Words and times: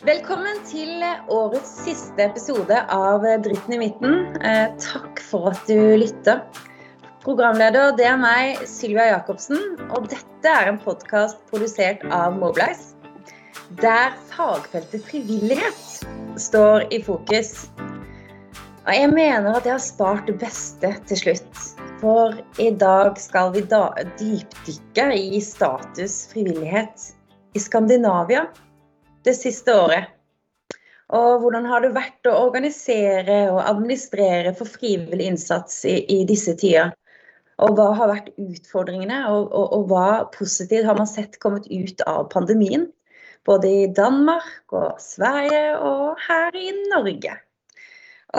Velkommen 0.00 0.62
til 0.64 1.02
årets 1.28 1.70
siste 1.84 2.24
episode 2.24 2.72
av 2.88 3.20
Dritten 3.44 3.74
i 3.76 3.78
midten. 3.82 4.14
Eh, 4.40 4.70
takk 4.80 5.18
for 5.20 5.50
at 5.50 5.66
du 5.68 5.76
lytter. 6.00 6.38
Programleder 7.20 7.92
det 7.98 8.06
er 8.08 8.16
meg, 8.16 8.62
Sylvia 8.64 9.10
Jacobsen, 9.10 9.60
og 9.90 10.06
dette 10.08 10.48
er 10.48 10.70
en 10.70 10.78
podkast 10.80 11.42
produsert 11.52 12.06
av 12.08 12.32
Mobilize. 12.38 12.96
Der 13.82 14.16
fagfeltet 14.30 15.04
frivillighet 15.10 16.40
står 16.40 16.86
i 16.88 17.02
fokus. 17.04 17.68
Og 18.86 18.96
jeg 18.96 19.12
mener 19.12 19.52
at 19.52 19.68
jeg 19.68 19.74
har 19.76 19.84
spart 19.84 20.32
det 20.32 20.38
beste 20.40 20.94
til 21.12 21.22
slutt. 21.26 21.62
For 22.00 22.40
i 22.56 22.70
dag 22.72 23.20
skal 23.20 23.52
vi 23.52 23.66
dypdykke 23.68 25.12
i 25.12 25.44
status 25.44 26.22
frivillighet 26.32 27.10
i 27.52 27.60
Skandinavia 27.60 28.48
det 29.26 29.36
siste 29.38 29.74
året. 29.76 30.16
Og 31.10 31.42
hvordan 31.42 31.66
har 31.66 31.82
det 31.82 31.94
vært 31.96 32.28
å 32.30 32.36
organisere 32.46 33.42
og 33.50 33.64
administrere 33.64 34.52
for 34.54 34.70
frivillig 34.70 35.26
innsats 35.32 35.82
i, 35.88 35.98
i 36.06 36.22
disse 36.28 36.54
tider? 36.60 36.92
Og 37.60 37.74
hva 37.76 37.90
har 37.98 38.12
vært 38.12 38.30
utfordringene, 38.40 39.24
og, 39.28 39.50
og, 39.50 39.66
og, 39.76 39.82
hva 39.90 40.08
positivt 40.32 40.86
har 40.88 40.96
man 40.96 41.10
sett 41.10 41.36
kommet 41.42 41.66
ut 41.68 42.00
av 42.08 42.30
pandemien? 42.32 42.86
Både 43.48 43.68
i 43.68 43.86
Danmark 43.96 44.72
og 44.76 45.00
Sverige 45.02 45.76
og 45.76 46.20
her 46.28 46.56
i 46.56 46.70
Norge. 46.92 47.34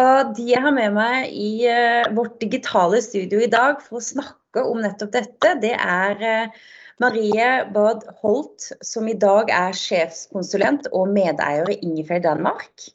Og 0.01 0.35
de 0.37 0.47
jeg 0.53 0.63
har 0.63 0.73
med 0.73 0.93
meg 0.95 1.33
i 1.35 1.67
uh, 1.67 2.07
vårt 2.15 2.37
digitale 2.39 3.01
studio 3.03 3.41
i 3.43 3.49
dag 3.51 3.81
for 3.83 3.99
å 3.99 4.05
snakke 4.05 4.63
om 4.63 4.79
nettopp 4.79 5.11
dette, 5.17 5.55
det 5.59 5.73
er 5.75 6.21
uh, 6.23 6.61
Marie 7.01 7.65
Bad 7.73 8.03
Holt, 8.21 8.67
som 8.85 9.07
i 9.09 9.15
dag 9.17 9.49
er 9.49 9.73
sjefskonsulent 9.73 10.85
og 10.93 11.09
medeier 11.09 11.71
i 11.73 11.79
Ingefjell 11.81 12.21
Danmark. 12.21 12.85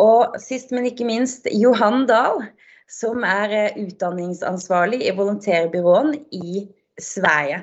Og 0.00 0.36
sist, 0.40 0.72
men 0.72 0.88
ikke 0.88 1.08
minst, 1.08 1.48
Johan 1.52 2.06
Dahl, 2.08 2.46
som 2.88 3.24
er 3.28 3.52
eh, 3.52 3.78
utdanningsansvarlig 3.82 5.02
i 5.04 5.14
volontærbyrået 5.16 6.16
i 6.36 6.66
Sverige. 7.02 7.60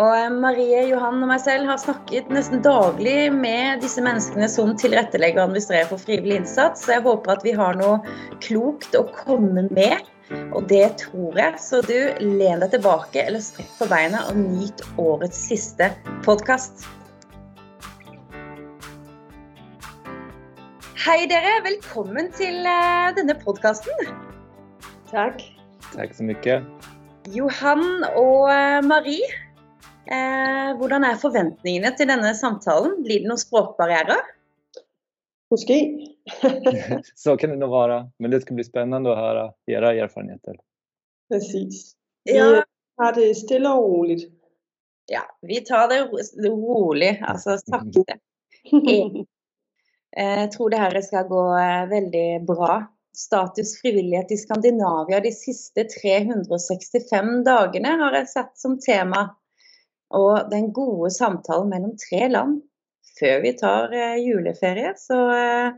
Og 0.00 0.16
eh, 0.16 0.32
Marie, 0.32 0.86
Johan 0.88 1.20
og 1.20 1.32
meg 1.34 1.44
selv 1.44 1.68
har 1.68 1.82
snakket 1.82 2.32
nesten 2.32 2.64
daglig 2.64 3.28
med 3.34 3.84
disse 3.84 4.04
menneskene 4.04 4.48
som 4.48 4.72
tilrettelegger 4.80 5.42
og 5.42 5.50
administrerer 5.50 5.92
for 5.92 6.00
frivillig 6.00 6.40
innsats, 6.40 6.86
så 6.86 6.96
jeg 6.96 7.04
håper 7.04 7.36
at 7.36 7.44
vi 7.44 7.56
har 7.58 7.76
noe 7.80 8.00
klokt 8.40 8.96
å 8.96 9.04
komme 9.24 9.68
med 9.68 10.13
og 10.30 10.66
det 10.70 10.86
tror 11.02 11.38
jeg. 11.38 11.58
Så 11.60 11.80
du, 11.84 11.96
len 12.20 12.62
deg 12.62 12.72
tilbake 12.74 13.24
eller 13.26 13.42
strekk 13.44 13.72
på 13.78 13.88
beina 13.90 14.24
og 14.30 14.38
nyt 14.40 14.84
årets 15.00 15.40
siste 15.50 15.90
podkast. 16.26 16.86
Hei 21.04 21.26
dere, 21.28 21.58
velkommen 21.66 22.30
til 22.32 22.64
eh, 22.64 23.10
denne 23.18 23.36
podkasten. 23.36 24.06
Takk. 25.10 25.42
Takk 25.92 26.14
så 26.16 26.24
mye. 26.24 26.60
Johan 27.34 27.84
og 28.16 28.48
eh, 28.48 28.80
Marie, 28.84 29.28
eh, 30.08 30.72
hvordan 30.80 31.04
er 31.04 31.20
forventningene 31.20 31.92
til 31.98 32.08
denne 32.08 32.32
samtalen? 32.38 33.02
Blir 33.04 33.20
det 33.20 33.28
noen 33.28 33.42
språkbarrierer? 33.42 34.24
Måske. 35.52 35.76
så 37.14 37.36
kan 37.36 37.50
det 37.50 37.56
nog 37.56 37.70
vara. 37.70 38.10
Men 38.18 38.30
det 38.30 38.40
ska 38.40 38.54
bli 38.54 38.64
spännande 38.64 39.12
att 39.12 39.18
höra 39.18 39.52
era 39.66 39.94
erfarenheter. 39.94 40.56
Precis. 41.28 41.92
Vi 42.24 42.36
ja. 42.36 42.64
har 42.96 43.12
det 43.12 43.34
stille 43.34 43.68
og 43.68 43.90
roligt. 43.90 44.32
Ja, 45.06 45.22
vi 45.40 45.60
tar 45.60 45.88
det 45.88 46.00
rolig, 46.48 47.22
altså 47.26 47.58
sakte. 47.58 48.18
Jeg 50.16 50.52
tror 50.52 50.70
det 50.70 50.78
her 50.78 51.00
skal 51.02 51.28
gå 51.28 51.44
eh, 51.58 51.86
veldig 51.90 52.28
bra. 52.46 52.84
Status 53.14 53.80
frivillighet 53.80 54.32
i 54.32 54.36
Skandinavia 54.36 55.20
de 55.20 55.30
siste 55.34 55.84
365 55.90 57.44
dagene 57.46 57.96
har 58.00 58.16
jeg 58.18 58.30
sett 58.30 58.52
som 58.58 58.78
tema. 58.80 59.26
Og 60.14 60.50
den 60.50 60.70
gode 60.72 61.10
samtalen 61.10 61.70
mellom 61.70 61.96
tre 61.98 62.28
land 62.30 62.62
før 63.18 63.42
vi 63.42 63.52
tar 63.58 63.94
eh, 63.94 64.16
juleferie. 64.22 64.94
Så 64.98 65.18
eh, 65.34 65.74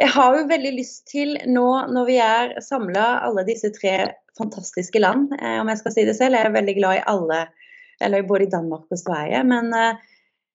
jeg 0.00 0.12
har 0.12 0.36
jo 0.36 0.48
veldig 0.50 0.72
lyst 0.76 1.06
til 1.08 1.36
nå 1.48 1.66
når 1.92 2.08
vi 2.08 2.16
er 2.22 2.56
samla 2.64 3.06
alle 3.26 3.46
disse 3.48 3.70
tre 3.76 3.94
fantastiske 4.36 5.00
land, 5.00 5.30
eh, 5.40 5.58
om 5.62 5.70
jeg 5.72 5.80
skal 5.80 5.94
si 5.94 6.04
det 6.08 6.16
selv. 6.18 6.36
Jeg 6.36 6.48
er 6.48 6.56
veldig 6.58 6.76
glad 6.76 6.98
i 6.98 7.06
alle, 7.12 7.40
eller 8.04 8.28
både 8.28 8.46
i 8.46 8.52
Danmark 8.52 8.90
og 8.92 9.00
Sverige. 9.00 9.40
Men 9.48 9.72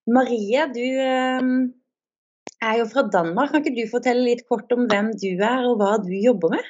Marie, 0.08 0.68
du 0.76 0.86
er 2.62 2.76
jo 2.78 2.86
fra 2.94 3.08
Danmark. 3.10 3.50
Kan 3.50 3.66
ikke 3.66 3.82
du 3.82 3.92
fortelle 3.92 4.28
litt 4.28 4.46
kort 4.50 4.72
om 4.76 4.86
hvem 4.92 5.10
du 5.18 5.32
er 5.34 5.66
og 5.66 5.82
hva 5.82 5.96
du 6.04 6.14
jobber 6.14 6.54
med? 6.54 6.70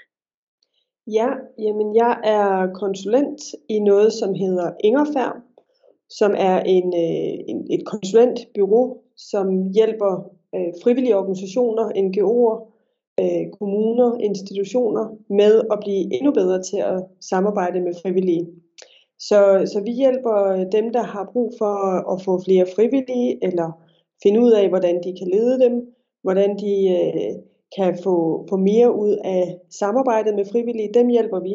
Ja, 1.08 1.30
jamen 1.58 1.96
jeg 1.96 2.20
er 2.24 2.70
konsulent 2.78 3.42
i 3.70 3.80
noe 3.82 4.12
som 4.14 4.36
heter 4.38 4.76
Ingerferd, 4.86 5.42
som 6.12 6.36
er 6.38 6.62
en, 6.70 6.94
en, 6.94 7.64
et 7.74 7.84
konsulentbyrå 7.88 8.84
som 9.18 9.50
hjælper 9.74 10.22
øh, 10.56 10.74
frivillige 10.84 11.18
organisationer, 11.18 11.86
NGO'er, 12.06 12.56
øh, 13.20 13.52
kommuner, 13.60 14.18
institutioner 14.18 15.18
med 15.30 15.62
at 15.72 15.80
blive 15.80 16.14
endnu 16.16 16.32
bedre 16.32 16.64
til 16.64 16.78
at 16.78 17.04
samarbejde 17.22 17.80
med 17.82 17.94
frivillige. 18.02 18.48
Så, 19.20 19.40
så 19.74 19.82
vi 19.86 19.92
hjælper 19.92 20.70
dem, 20.72 20.94
der 20.94 21.04
har 21.04 21.30
brug 21.34 21.54
for 21.58 21.76
at 22.14 22.22
få 22.22 22.44
flere 22.46 22.66
frivillige, 22.76 23.44
eller 23.44 23.72
finde 24.24 24.42
ud 24.42 24.52
af, 24.52 24.70
hvordan 24.70 24.96
de 25.04 25.16
kan 25.20 25.28
lede 25.28 25.60
dem, 25.60 25.94
hvordan 26.24 26.58
de 26.58 26.74
øh, 26.98 27.34
kan 27.78 27.98
få, 28.04 28.46
få 28.50 28.58
mere 28.58 28.96
ud 28.96 29.18
af 29.24 29.60
samarbejdet 29.70 30.36
med 30.36 30.46
frivillige. 30.52 30.94
Dem 30.94 31.08
hjælper 31.08 31.40
vi. 31.40 31.54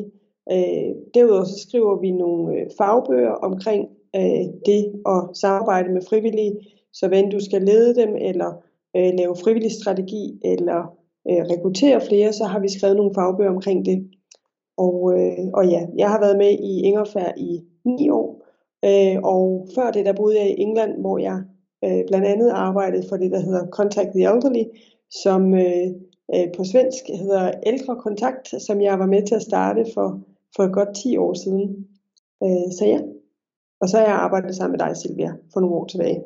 Øh, 0.52 0.94
derudover 1.14 1.44
så 1.44 1.58
skriver 1.68 2.00
vi 2.00 2.10
nogle 2.10 2.56
øh, 2.56 2.66
fagbøger 2.78 3.34
omkring 3.48 3.88
øh, 4.16 4.44
det 4.66 4.80
at 5.06 5.20
samarbejde 5.34 5.92
med 5.92 6.02
frivillige, 6.08 6.52
så 6.92 7.08
hvordan 7.08 7.30
du 7.30 7.40
skal 7.40 7.62
lede 7.62 7.94
dem, 7.94 8.16
eller 8.16 8.62
øh, 8.96 9.10
lave 9.18 9.36
frivillig 9.44 9.72
strategi, 9.72 10.40
eller 10.44 10.80
øh, 11.30 11.42
rekruttere 11.50 12.00
flere, 12.08 12.32
så 12.32 12.44
har 12.44 12.60
vi 12.60 12.68
skrevet 12.68 12.96
nogle 12.96 13.14
fagbøger 13.14 13.50
omkring 13.50 13.86
det. 13.86 14.10
Og, 14.76 14.96
øh, 15.18 15.46
og 15.54 15.68
ja, 15.68 15.86
jeg 15.96 16.08
har 16.10 16.20
været 16.20 16.38
med 16.38 16.50
i 16.50 16.80
Ingerfær 16.82 17.32
i 17.36 17.64
ni 17.84 18.10
år, 18.10 18.28
øh, 18.84 19.16
og 19.22 19.68
før 19.74 19.90
det 19.90 20.06
der 20.06 20.12
boede 20.12 20.38
jeg 20.38 20.48
i 20.50 20.60
England, 20.60 21.00
hvor 21.00 21.18
jeg 21.18 21.38
øh, 21.84 22.02
blandt 22.06 22.26
andet 22.26 22.50
arbejdede 22.50 23.08
for 23.08 23.16
det, 23.16 23.30
der 23.30 23.40
hedder 23.40 23.66
Contact 23.66 24.10
the 24.16 24.24
Elderly, 24.32 24.64
som 25.10 25.54
øh, 25.54 25.88
øh, 26.34 26.48
på 26.56 26.64
svensk 26.64 27.02
hedder 27.08 27.52
Ældre 27.66 27.96
Kontakt, 27.96 28.62
som 28.66 28.80
jeg 28.80 28.98
var 28.98 29.06
med 29.06 29.26
til 29.26 29.34
at 29.34 29.42
starte 29.42 29.84
for, 29.94 30.20
for 30.56 30.72
godt 30.72 30.96
10 30.96 31.16
år 31.16 31.34
siden. 31.34 31.88
Øh, 32.42 32.68
så 32.78 32.84
ja, 32.86 33.00
og 33.80 33.88
så 33.88 33.98
har 33.98 34.04
jeg 34.04 34.14
arbejdet 34.14 34.54
sammen 34.54 34.72
med 34.78 34.86
dig, 34.86 34.96
Silvia, 34.96 35.32
for 35.52 35.60
nogle 35.60 35.76
år 35.76 35.86
tilbage. 35.86 36.24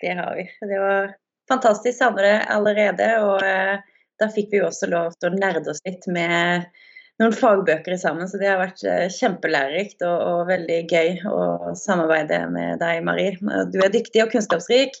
Det 0.00 0.10
har 0.18 0.34
vi. 0.36 0.42
Det 0.72 0.80
var 0.80 1.21
fantastisk 1.50 1.98
samle 1.98 2.36
allerede. 2.50 3.08
Og 3.24 3.42
eh, 3.46 3.80
da 4.20 4.30
fikk 4.32 4.52
vi 4.52 4.62
også 4.64 4.90
lov 4.92 5.16
til 5.18 5.30
å 5.30 5.38
nerde 5.38 5.72
oss 5.72 5.82
litt 5.86 6.06
med 6.12 6.68
noen 7.20 7.34
fagbøker 7.36 7.96
sammen. 8.00 8.28
Så 8.30 8.40
det 8.40 8.50
har 8.50 8.62
vært 8.62 8.84
eh, 8.88 9.08
kjempelærerikt 9.12 10.04
og, 10.06 10.16
og, 10.16 10.46
veldig 10.50 10.80
gøy 10.90 11.26
å 11.28 11.74
samarbeide 11.78 12.44
med 12.52 12.82
deg, 12.82 13.02
Marie. 13.06 13.36
Du 13.72 13.80
er 13.82 13.92
dyktig 13.94 14.24
og 14.24 14.32
kunnskapsrik. 14.34 14.98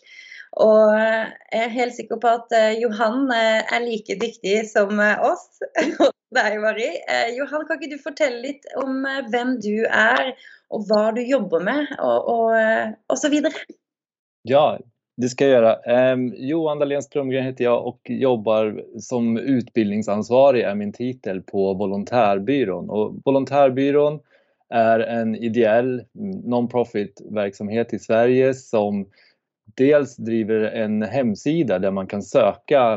Og 0.62 0.92
eh, 0.98 1.30
jeg 1.52 1.66
er 1.66 1.76
helt 1.78 1.96
sikker 1.96 2.18
på 2.20 2.32
at 2.36 2.50
Johan 2.76 3.30
er 3.32 3.84
like 3.84 4.18
dyktig 4.20 4.66
som 4.72 5.00
oss. 5.00 5.46
Deg, 6.32 6.54
Marie. 6.62 6.96
Johan, 7.36 7.66
kan 7.68 7.76
ikke 7.76 7.90
du 7.92 7.98
fortelle 8.00 8.38
litt 8.40 8.62
om 8.80 9.02
hvem 9.28 9.50
du 9.60 9.84
er, 9.84 10.30
og 10.72 10.86
hva 10.88 11.10
du 11.12 11.20
jobber 11.20 11.60
med, 11.60 11.90
og, 12.00 12.30
og, 12.32 12.94
og 13.12 13.18
så 13.20 13.28
videre? 13.28 13.66
Ja, 14.48 14.78
det 15.16 15.28
ska 15.28 15.46
jag 15.46 15.52
göra. 15.52 16.12
Um, 16.12 16.34
Johan 16.36 16.78
Dahlén 16.78 17.02
Strömgren 17.02 17.44
heter 17.44 17.64
jag 17.64 17.86
och 17.86 18.00
jobbar 18.04 18.84
som 18.98 19.36
utbildningsansvarig 19.36 20.62
är 20.62 20.74
min 20.74 20.92
titel 20.92 21.42
på 21.42 21.74
Volontärbyrån. 21.74 22.90
Och 22.90 23.14
Volontärbyrån 23.24 24.20
är 24.68 25.00
en 25.00 25.36
ideell 25.36 26.02
non-profit 26.44 27.22
verksamhet 27.30 27.92
i 27.92 27.98
Sverige 27.98 28.54
som 28.54 29.06
dels 29.74 30.16
driver 30.16 30.60
en 30.60 31.02
hemsida 31.02 31.78
där 31.78 31.90
man 31.90 32.06
kan 32.06 32.22
söka 32.22 32.94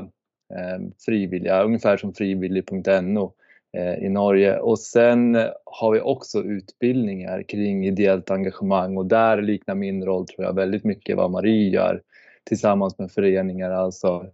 eh, 0.53 0.88
frivilliga, 1.06 1.63
ungefär 1.63 1.97
som 1.97 2.13
frivillig.no 2.13 3.33
i 3.77 4.10
Norge. 4.10 4.60
Och 4.60 4.80
sen 4.80 5.36
har 5.66 5.92
vi 5.92 6.00
också 6.00 6.39
utbildningar 6.44 7.44
kring 7.44 7.86
ideellt 7.86 8.31
engagemang 8.31 8.98
och 8.98 9.06
där 9.06 9.42
liknar 9.42 9.75
min 9.75 10.06
roll 10.06 10.27
tror 10.27 10.45
jag 10.45 10.56
väldigt 10.56 10.83
mycket 10.83 11.18
vad 11.18 11.31
Marie 11.31 11.69
gör 11.69 12.01
tillsammans 12.44 12.98
med 12.98 13.12
föreningar. 13.12 13.72
Alltså 13.72 14.25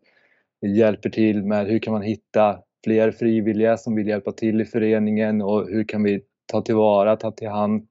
hjälper 0.66 1.10
till 1.10 1.44
med 1.44 1.68
hur 1.68 1.80
kan 1.80 1.94
man 1.94 2.02
hitta 2.02 2.60
fler 2.84 3.12
frivilliga 3.12 3.78
som 3.78 3.96
vill 3.96 4.08
hjälpa 4.08 4.32
till 4.32 4.62
i 4.62 4.66
föreningen 4.66 5.42
och 5.42 5.68
hur 5.70 5.84
kan 5.84 6.04
vi 6.04 6.22
ta 6.46 6.62
tillvara, 6.62 7.16
ta 7.16 7.32
till 7.32 7.50
hand 7.50 7.88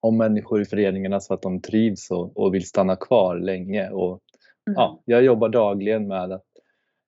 om 0.00 0.16
människor 0.16 0.62
i 0.62 0.64
föreningarna 0.64 1.20
så 1.20 1.34
att 1.34 1.42
de 1.42 1.60
trivs 1.60 2.10
och, 2.10 2.36
och 2.36 2.54
vill 2.54 2.66
stanna 2.66 2.96
kvar 2.96 3.36
länge 3.36 3.90
och, 3.90 4.20
mm. 4.66 4.74
ja, 4.76 5.02
jag 5.04 5.22
jobbar 5.22 5.48
dagligen 5.48 6.08
med 6.08 6.32
att 6.32 6.44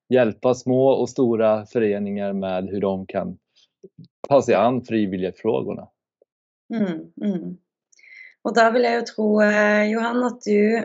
hjälpa 0.08 0.54
små 0.54 0.88
och 0.88 1.08
stora 1.08 1.66
föreningar 1.66 2.32
med 2.32 2.68
hur 2.68 2.80
de 2.80 3.06
kan 3.06 3.38
ta 4.28 4.40
sig 4.42 4.56
an 4.58 4.82
frivilligfrågorna. 4.86 5.86
Mm, 6.74 7.00
mm. 7.22 7.56
Og 8.46 8.54
da 8.54 8.68
vil 8.74 8.86
jeg 8.86 9.00
jo 9.00 9.08
tro, 9.08 9.28
eh, 9.42 9.88
Johan, 9.90 10.22
at 10.26 10.46
du 10.46 10.84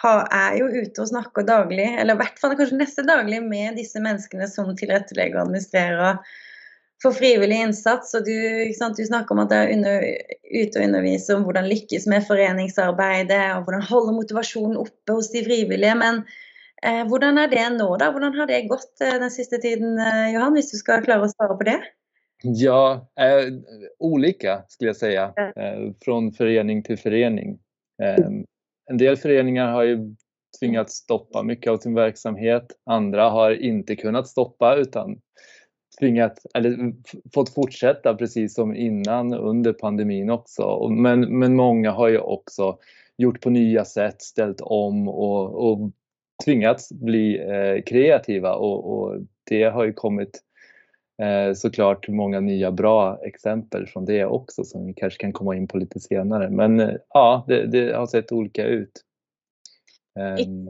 har, 0.00 0.26
er 0.32 0.58
jo 0.60 0.68
ute 0.70 1.02
og 1.02 1.10
snakker 1.10 1.46
daglig, 1.48 1.88
eller 1.98 2.16
i 2.16 2.20
hvert 2.20 2.38
fall 2.40 2.54
kanskje 2.58 2.78
neste 2.80 3.04
daglig, 3.08 3.40
med 3.44 3.78
disse 3.80 4.02
menneskene 4.02 4.48
som 4.50 4.70
tilrettelegger 4.76 5.40
og 5.40 5.48
administrerer 5.48 6.20
for 7.00 7.16
frivillig 7.16 7.62
innsats. 7.64 8.12
og 8.14 8.26
Du, 8.28 8.34
du 8.36 9.02
snakker 9.06 9.34
om 9.34 9.42
at 9.44 9.52
du 9.52 9.56
er 9.56 10.04
ute 10.50 10.76
og 10.76 10.84
underviser 10.84 11.38
om 11.38 11.46
hvordan 11.48 11.68
lykkes 11.70 12.06
med 12.10 12.26
foreningsarbeidet, 12.28 13.42
og 13.56 13.64
hvordan 13.64 13.88
holde 13.88 14.16
motivasjonen 14.18 14.78
oppe 14.80 15.16
hos 15.16 15.32
de 15.32 15.44
frivillige. 15.46 15.96
Men 15.96 16.22
eh, 16.84 17.02
hvordan 17.08 17.40
er 17.40 17.52
det 17.52 17.66
nå, 17.78 17.88
da? 18.00 18.10
Hvordan 18.12 18.36
har 18.36 18.50
det 18.50 18.66
gått 18.70 19.00
eh, 19.00 19.16
den 19.22 19.32
siste 19.32 19.60
tiden, 19.62 19.96
eh, 19.98 20.34
Johan, 20.34 20.54
hvis 20.58 20.72
du 20.74 20.76
skal 20.80 21.04
klare 21.06 21.26
å 21.26 21.32
svare 21.32 21.56
på 21.56 21.68
det? 21.72 21.80
Ja, 22.42 23.08
eh, 23.20 23.54
olika 23.98 24.62
skulle 24.68 24.88
jag 24.88 24.96
säga, 24.96 25.32
eh, 25.56 25.92
från 26.04 26.32
förening 26.32 26.82
till 26.82 26.98
förening. 26.98 27.58
Eh, 28.02 28.26
en 28.90 28.96
del 28.98 29.16
föreningar 29.16 29.72
har 29.72 29.82
ju 29.82 30.14
tvingats 30.60 30.94
stoppa 30.94 31.42
mycket 31.42 31.72
av 31.72 31.78
sin 31.78 31.94
verksamhet. 31.94 32.66
Andra 32.86 33.30
har 33.30 33.50
inte 33.50 33.96
kunnat 33.96 34.28
stoppa 34.28 34.76
utan 34.76 35.20
tvingat, 36.00 36.38
eller 36.54 36.92
fått 37.34 37.54
fortsätta 37.54 38.14
precis 38.14 38.54
som 38.54 38.74
innan 38.74 39.34
under 39.34 39.72
pandemin 39.72 40.30
också. 40.30 40.88
Men, 40.88 41.38
men 41.38 41.56
många 41.56 41.90
har 41.90 42.08
ju 42.08 42.18
också 42.18 42.78
gjort 43.16 43.40
på 43.40 43.50
nya 43.50 43.84
sätt, 43.84 44.22
ställt 44.22 44.60
om 44.60 45.08
och, 45.08 45.70
och 45.70 45.90
tvingats 46.44 46.92
bli 46.92 47.38
eh, 47.38 47.82
kreativa 47.86 48.54
och, 48.54 48.92
och, 48.92 49.18
det 49.50 49.64
har 49.64 49.84
ju 49.84 49.92
kommit 49.92 50.40
såklart 51.56 52.08
många 52.08 52.40
nya 52.40 52.72
bra 52.72 53.18
exempel 53.22 53.86
från 53.86 54.04
det 54.04 54.24
också 54.24 54.64
som 54.64 54.86
vi 54.86 54.94
kanske 54.94 55.20
kan 55.20 55.32
komma 55.32 55.56
in 55.56 55.68
på 55.68 55.78
lite 55.78 56.00
senare. 56.00 56.50
Men 56.50 56.80
eh, 56.80 56.94
ja, 57.08 57.44
det, 57.48 57.66
det, 57.66 57.96
har 57.96 58.06
sett 58.06 58.32
olika 58.32 58.64
ut. 58.64 58.92
Um, 60.18 60.68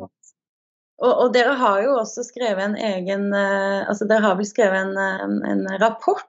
og, 0.99 1.23
og, 1.23 1.33
dere 1.33 1.55
har 1.57 1.83
jo 1.83 1.95
også 1.97 2.25
skrevet 2.29 2.65
en 2.65 2.77
egen 2.77 3.31
uh, 3.33 3.89
altså 3.89 4.05
Dere 4.05 4.21
har 4.27 4.37
vel 4.37 4.47
skrevet 4.47 4.91
en, 4.91 5.39
en, 5.49 5.65
rapport. 5.81 6.27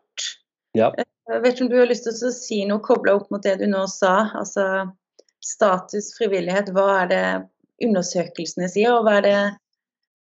Ja. 0.77 0.93
Jeg 1.27 1.41
vet 1.43 1.53
ikke 1.53 1.65
om 1.65 1.73
du 1.73 1.79
har 1.81 1.89
lyst 1.89 2.07
til 2.07 2.29
å 2.29 2.33
si 2.35 2.61
noe 2.69 2.83
kobla 2.83 3.17
opp 3.19 3.27
mot 3.33 3.43
det 3.43 3.57
du 3.59 3.67
nå 3.67 3.83
sa. 3.91 4.29
altså 4.37 4.91
Status, 5.41 6.13
frivillighet. 6.17 6.69
Hva 6.75 6.87
er 7.01 7.11
det 7.11 7.25
undersøkelsene 7.81 8.69
sier, 8.69 8.93
og 8.93 9.07
hva 9.07 9.19
er 9.19 9.27
det 9.27 9.37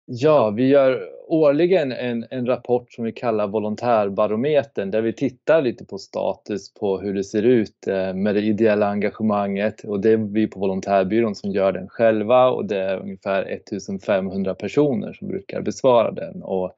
Ja, 0.06 0.50
vi 0.50 0.68
gör 0.68 1.19
årligen 1.30 1.92
en, 1.92 2.26
en 2.30 2.46
rapport 2.46 2.92
som 2.92 3.04
vi 3.04 3.12
kallar 3.12 3.48
Volontärbarometern 3.48 4.90
där 4.90 5.02
vi 5.02 5.12
tittar 5.12 5.62
lite 5.62 5.84
på 5.84 5.98
status 5.98 6.74
på 6.74 6.98
hur 6.98 7.14
det 7.14 7.24
ser 7.24 7.42
ut 7.42 7.86
eh, 7.86 8.14
med 8.14 8.34
det 8.34 8.40
ideella 8.40 8.86
engagemanget 8.86 9.84
och 9.84 10.00
det 10.00 10.10
är 10.10 10.16
vi 10.16 10.46
på 10.46 10.60
Volontärbyrån 10.60 11.34
som 11.34 11.50
gör 11.50 11.72
den 11.72 11.88
själva 11.88 12.50
och 12.50 12.64
det 12.64 12.78
är 12.78 13.00
ungefär 13.00 13.42
1500 13.42 14.54
personer 14.54 15.12
som 15.12 15.28
brukar 15.28 15.60
besvara 15.60 16.10
den 16.10 16.42
och 16.42 16.72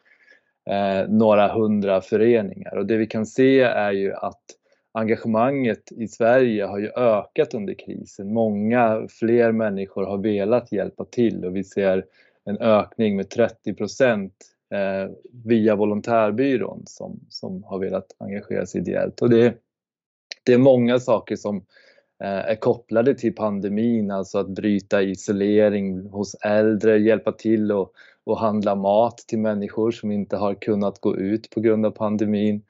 eh, 0.71 1.09
några 1.09 1.49
hundra 1.49 2.01
föreningar 2.01 2.77
och 2.77 2.87
det 2.87 2.97
vi 2.97 3.07
kan 3.07 3.27
se 3.27 3.61
är 3.61 3.93
ju 3.93 4.13
att 4.15 4.43
engagemanget 4.93 5.93
i 5.93 6.09
Sverige 6.09 6.65
har 6.65 6.79
ju 6.79 6.91
ökat 6.97 7.55
under 7.55 7.75
krisen. 7.75 8.33
Många 8.33 9.07
fler 9.09 9.53
människor 9.53 10.07
har 10.07 10.19
velat 10.19 10.73
hjälpa 10.73 11.05
till 11.05 11.45
och 11.45 11.57
vi 11.57 11.65
ser 11.65 12.05
en 12.45 12.59
økning 12.59 13.17
med 13.17 13.31
30 13.31 13.75
procent 13.75 14.33
eh, 14.75 15.11
via 15.45 15.77
volontärbyrån 15.77 16.83
som, 16.87 17.21
som 17.29 17.63
har 17.63 17.79
velat 17.79 18.17
engagera 18.19 18.67
sig 18.67 18.81
ideellt. 18.81 19.23
Och 19.23 19.31
det, 19.31 19.55
det 20.47 20.55
er 20.55 20.59
mange 20.59 21.01
saker 21.01 21.37
som 21.37 21.63
eh, 22.25 22.43
er 22.53 22.57
kopplade 22.61 23.15
til 23.15 23.35
pandemin, 23.35 24.11
alltså 24.11 24.39
att 24.39 24.49
bryta 24.49 25.03
isolering 25.03 26.09
hos 26.11 26.35
äldre, 26.45 26.99
hjelpe 26.99 27.33
til 27.39 27.73
å 27.73 28.35
handle 28.39 28.75
mat 28.79 29.25
til 29.27 29.43
mennesker 29.43 29.91
som 29.91 30.13
ikke 30.15 30.39
har 30.39 30.55
kunnet 30.63 31.01
gå 31.03 31.17
ut 31.17 31.51
på 31.51 31.61
grund 31.61 31.87
av 31.87 31.97
pandemin. 31.99 32.63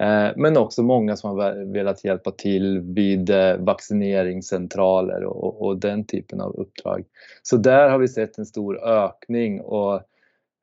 Eh, 0.00 0.30
men 0.36 0.56
också 0.56 0.82
många 0.82 1.16
som 1.16 1.30
har 1.30 1.72
velat 1.72 2.04
hjälpa 2.04 2.30
till 2.30 2.80
vid 2.80 3.30
eh, 3.30 3.56
vaccineringscentraler 3.56 5.24
och, 5.24 5.62
och, 5.62 5.78
den 5.78 6.04
typen 6.04 6.40
av 6.40 6.56
uppdrag. 6.56 7.04
Så 7.42 7.56
där 7.56 7.88
har 7.88 7.98
vi 7.98 8.08
sett 8.08 8.38
en 8.38 8.46
stor 8.46 8.84
ökning 8.84 9.60
och 9.60 9.94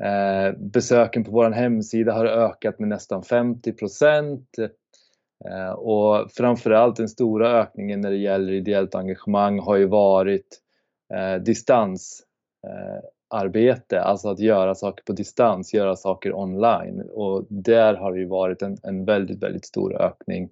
eh, 0.05 0.53
besöken 0.57 1.23
på 1.23 1.31
vår 1.31 1.51
hemsida 1.51 2.13
har 2.13 2.25
ökat 2.25 2.79
med 2.79 2.89
nästan 2.89 3.23
50 3.23 3.71
procent. 3.71 4.49
Och 5.75 6.31
framförallt 6.31 6.95
den 6.95 7.09
stora 7.09 7.61
ökningen 7.61 8.01
när 8.01 8.09
det 8.09 8.17
gäller 8.17 8.53
ideellt 8.53 8.95
engagemang 8.95 9.59
har 9.59 9.75
ju 9.75 9.85
varit 9.85 10.61
distans 11.41 12.23
arbete, 13.29 14.01
alltså 14.01 14.29
att 14.29 14.39
göra 14.39 14.75
saker 14.75 15.03
på 15.03 15.13
distans, 15.13 15.73
göra 15.73 15.95
saker 15.95 16.33
online. 16.33 17.01
Och 17.13 17.45
där 17.49 17.93
har 17.93 18.13
det 18.13 18.25
varit 18.25 18.61
en, 18.61 18.77
en 18.83 19.05
väldigt, 19.05 19.43
väldigt 19.43 19.65
stor 19.65 20.01
ökning. 20.01 20.49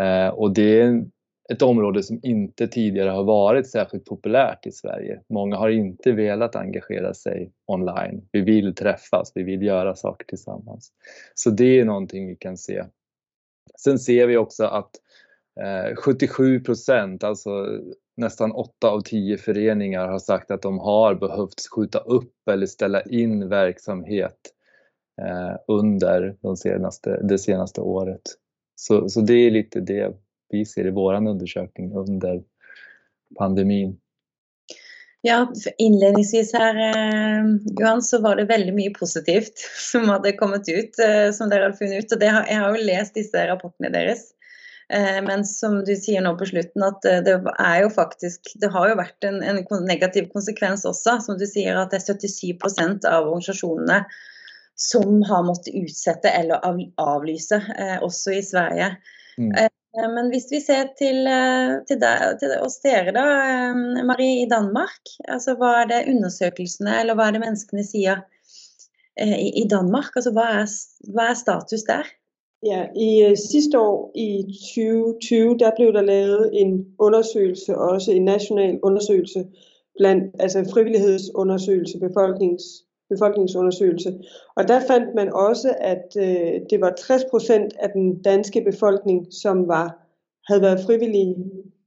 Eh, 0.00 0.28
och 0.28 0.54
det 0.54 0.80
är 0.80 1.04
ett 1.52 1.62
område 1.62 2.02
som 2.02 2.20
inte 2.22 2.68
tidigare 2.68 3.10
har 3.10 3.24
varit 3.24 3.70
särskilt 3.70 4.04
populärt 4.04 4.66
i 4.66 4.72
Sverige. 4.72 5.20
Många 5.28 5.56
har 5.56 5.68
inte 5.68 6.12
velat 6.12 6.56
engagera 6.56 7.14
sig 7.14 7.52
online. 7.66 8.28
Vi 8.32 8.40
vill 8.40 8.74
träffas, 8.74 9.32
vi 9.34 9.42
vill 9.42 9.62
göra 9.62 9.94
saker 9.94 10.26
tillsammans. 10.26 10.92
Så 11.34 11.50
det 11.50 11.80
är 11.80 11.84
någonting 11.84 12.28
vi 12.28 12.36
kan 12.36 12.56
se. 12.56 12.84
Sen 13.78 13.98
ser 13.98 14.26
vi 14.26 14.36
också 14.36 14.64
att 14.64 14.90
77 15.96 16.60
procent, 16.60 17.24
alltså 17.24 17.80
nästan 18.20 18.52
åtte 18.52 18.86
av 18.86 19.00
tio 19.00 19.36
föreningar 19.38 20.08
har 20.08 20.18
sagt 20.18 20.50
att 20.50 20.62
de 20.62 20.78
har 20.78 21.14
behövt 21.14 21.66
skjuta 21.70 21.98
upp 21.98 22.48
eller 22.50 22.66
ställa 22.66 23.02
in 23.02 23.48
verksamhet 23.48 24.38
eh, 25.22 25.56
under 25.66 26.36
de 26.40 26.56
senaste, 26.56 27.20
det 27.22 27.38
senaste 27.38 27.80
året. 27.80 28.22
Så, 28.76 29.08
så 29.08 29.20
det 29.20 29.34
är 29.34 29.50
lite 29.50 29.80
det 29.80 30.12
vi 30.50 30.64
ser 30.64 30.86
i 30.86 30.90
vår 30.90 31.14
undersökning 31.14 31.92
under 31.92 32.42
pandemin. 33.38 34.00
Ja, 35.22 35.52
innledningsvis 35.78 36.52
her, 36.52 36.76
eh, 36.76 37.44
Johan, 37.80 38.02
så 38.02 38.20
var 38.20 38.36
det 38.36 38.44
veldig 38.44 38.74
mye 38.74 38.90
positivt 38.90 39.58
som 39.92 40.08
hadde 40.08 40.32
kommet 40.32 40.68
ut, 40.68 40.98
eh, 40.98 41.30
som 41.32 41.50
dere 41.50 41.68
hadde 41.68 41.76
funnet 41.76 42.04
ut. 42.04 42.12
Og 42.16 42.24
har, 42.24 42.46
jeg 42.48 42.62
har 42.62 42.76
jo 42.76 42.86
lest 42.86 43.14
disse 43.14 43.46
rapportene 43.48 43.92
deres. 43.92 44.30
Eh, 44.92 45.22
men 45.22 45.44
som 45.44 45.84
du 45.84 45.92
sier 45.96 46.22
nå 46.24 46.32
på 46.38 46.48
slutten, 46.50 46.82
at 46.82 47.04
eh, 47.06 47.20
det 47.22 47.36
er 47.62 47.76
jo 47.84 47.90
faktisk 47.94 48.56
Det 48.58 48.72
har 48.74 48.90
jo 48.90 48.96
vært 48.98 49.26
en, 49.28 49.38
en 49.38 49.62
negativ 49.86 50.30
konsekvens 50.34 50.82
også. 50.88 51.20
Som 51.22 51.38
du 51.38 51.46
sier, 51.46 51.78
at 51.78 51.94
det 51.94 52.00
er 52.00 52.18
77 52.18 53.06
av 53.06 53.28
organisasjonene 53.28 54.02
som 54.80 55.20
har 55.28 55.44
måttet 55.44 55.76
utsette 55.76 56.30
eller 56.32 56.64
avlyse, 56.98 57.60
eh, 57.76 57.98
også 58.02 58.32
i 58.38 58.42
Sverige. 58.42 58.94
Mm. 59.38 59.52
Men 60.14 60.30
hvis 60.32 60.46
vi 60.50 60.60
ser 60.62 60.88
til, 60.98 61.26
til, 61.86 61.98
der, 62.00 62.36
til 62.40 62.54
oss 62.62 62.78
dere, 62.84 63.10
da, 63.12 63.24
Marie, 64.06 64.44
i 64.44 64.48
Danmark. 64.48 65.10
altså 65.28 65.56
Hva 65.58 65.72
er 65.80 65.90
det 65.90 66.04
undersøkelsene, 66.12 66.94
eller 67.02 67.18
hva 67.18 67.26
er 67.28 67.36
det 67.36 67.42
menneskene 67.42 67.82
sier 67.84 68.22
i, 69.18 69.50
i 69.60 69.66
Danmark? 69.68 70.14
altså 70.14 70.30
hva 70.36 70.46
er, 70.62 70.70
hva 71.10 71.26
er 71.32 71.40
status 71.42 71.84
der? 71.90 72.08
Ja, 72.66 72.86
i 72.96 73.24
øh, 73.24 73.36
sidste 73.36 73.80
år 73.80 74.12
i 74.14 74.42
2020, 74.42 75.58
der 75.58 75.70
blev 75.76 75.92
der 75.92 76.02
lavet 76.02 76.50
en 76.52 76.86
undersøgelse, 76.98 77.78
også 77.78 78.12
en 78.12 78.24
national 78.24 78.78
undersøgelse, 78.82 79.46
blandt, 79.98 80.34
altså 80.38 80.70
frivillighedsundersøgelse, 80.72 81.98
befolknings, 81.98 82.62
befolkningsundersøgelse. 83.10 84.18
Og 84.56 84.68
der 84.68 84.80
fandt 84.80 85.14
man 85.14 85.32
også, 85.32 85.74
at 85.80 86.16
øh, 86.18 86.60
det 86.70 86.80
var 86.80 86.90
60 86.90 87.22
procent 87.30 87.74
af 87.78 87.90
den 87.90 88.22
danske 88.22 88.60
befolkning, 88.70 89.26
som 89.32 89.68
var 89.68 90.06
havde 90.48 90.62
været 90.62 90.80
frivillige 90.86 91.36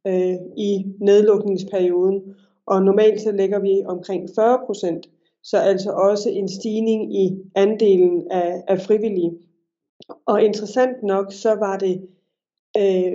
øh, 0.08 0.36
i 0.58 0.86
nedlukningsperioden. 1.02 2.22
Og 2.66 2.84
normalt 2.84 3.22
så 3.22 3.32
ligger 3.32 3.60
vi 3.60 3.84
omkring 3.86 4.30
40 4.36 4.60
procent, 4.66 5.10
så 5.44 5.58
altså 5.58 5.92
også 5.92 6.30
en 6.30 6.48
stigning 6.48 7.16
i 7.16 7.38
andelen 7.56 8.32
af, 8.32 8.64
af 8.68 8.80
frivillige. 8.82 9.32
Og 10.26 10.44
interessant 10.44 11.04
nok, 11.04 11.32
så 11.32 11.56
var 11.56 11.78
det 11.78 12.08
øh, 12.78 13.14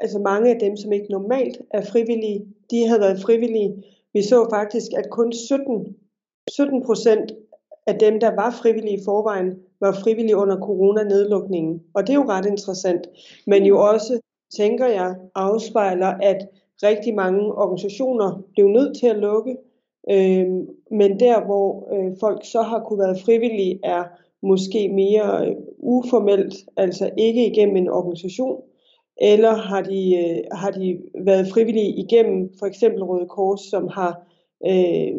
altså 0.00 0.18
mange 0.18 0.50
af 0.54 0.58
dem, 0.60 0.76
som 0.76 0.92
ikke 0.92 1.10
normalt 1.10 1.62
er 1.70 1.84
frivillige, 1.84 2.46
de 2.70 2.86
havde 2.88 3.00
været 3.00 3.22
frivillige. 3.22 3.84
Vi 4.12 4.22
så 4.22 4.46
faktisk, 4.50 4.86
at 4.96 5.10
kun 5.10 5.32
17, 5.32 5.96
17 6.50 6.82
procent 6.82 7.32
af 7.86 7.98
dem, 7.98 8.20
der 8.20 8.34
var 8.34 8.50
frivillige 8.62 9.00
i 9.00 9.04
forvejen, 9.04 9.58
var 9.80 9.92
frivillige 9.92 10.36
under 10.36 10.56
coronanedlukningen. 10.56 11.82
Og 11.94 12.06
det 12.06 12.10
er 12.10 12.18
jo 12.18 12.28
ret 12.28 12.46
interessant. 12.46 13.06
Men 13.46 13.64
jo 13.66 13.80
også, 13.80 14.20
tænker 14.56 14.86
jeg, 14.86 15.14
afspejler, 15.34 16.06
at 16.06 16.48
rigtig 16.82 17.14
mange 17.14 17.52
organisationer 17.54 18.42
blev 18.52 18.68
nødt 18.68 18.98
til 18.98 19.06
at 19.06 19.16
lukke. 19.16 19.56
Øh, 20.10 20.48
men 20.90 21.20
der 21.20 21.44
hvor 21.44 21.94
øh, 21.94 22.12
folk 22.20 22.44
så 22.44 22.62
har 22.62 22.80
kunne 22.80 22.98
være 22.98 23.18
frivillige 23.24 23.80
er 23.82 24.04
måske 24.44 24.88
mere 24.88 25.46
øh, 25.46 25.54
uformelt, 25.78 26.54
altså 26.76 27.10
ikke 27.18 27.46
igennem 27.46 27.76
en 27.76 27.88
organisation, 27.88 28.62
eller 29.16 29.54
har 29.54 29.82
de, 29.82 30.16
øh, 30.16 30.38
har 30.52 30.70
de 30.70 30.98
været 31.24 31.48
frivillige 31.48 31.92
igennem 31.94 32.50
for 32.58 32.66
eksempel 32.66 33.04
Røde 33.04 33.26
Kors, 33.26 33.60
som 33.60 33.88
har 33.88 34.22
øh, 34.66 35.12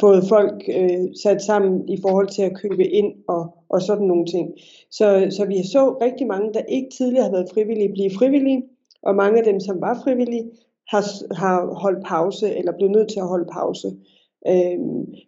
fået 0.00 0.24
folk 0.28 0.68
øh, 0.76 1.04
sat 1.22 1.42
sammen 1.42 1.88
i 1.88 1.98
forhold 2.02 2.28
til 2.28 2.42
at 2.42 2.56
købe 2.56 2.84
ind 2.86 3.12
og, 3.28 3.54
og 3.68 3.82
sådan 3.82 4.06
nogle 4.06 4.26
ting. 4.26 4.50
Så, 4.90 5.26
så 5.30 5.44
vi 5.44 5.56
så 5.72 5.96
rigtig 6.02 6.26
mange, 6.26 6.52
der 6.54 6.60
ikke 6.68 6.90
tidligere 6.96 7.24
har 7.24 7.30
været 7.30 7.50
frivillige, 7.54 7.92
blive 7.92 8.10
frivillige, 8.18 8.62
og 9.02 9.14
mange 9.14 9.38
af 9.38 9.44
dem, 9.44 9.60
som 9.60 9.80
var 9.80 10.00
frivillige, 10.04 10.50
har, 10.88 11.34
har 11.34 11.74
holdt 11.74 12.04
pause 12.04 12.54
eller 12.54 12.72
blev 12.72 12.88
nødt 12.88 13.08
til 13.08 13.20
at 13.20 13.28
holde 13.28 13.48
pause. 13.52 13.88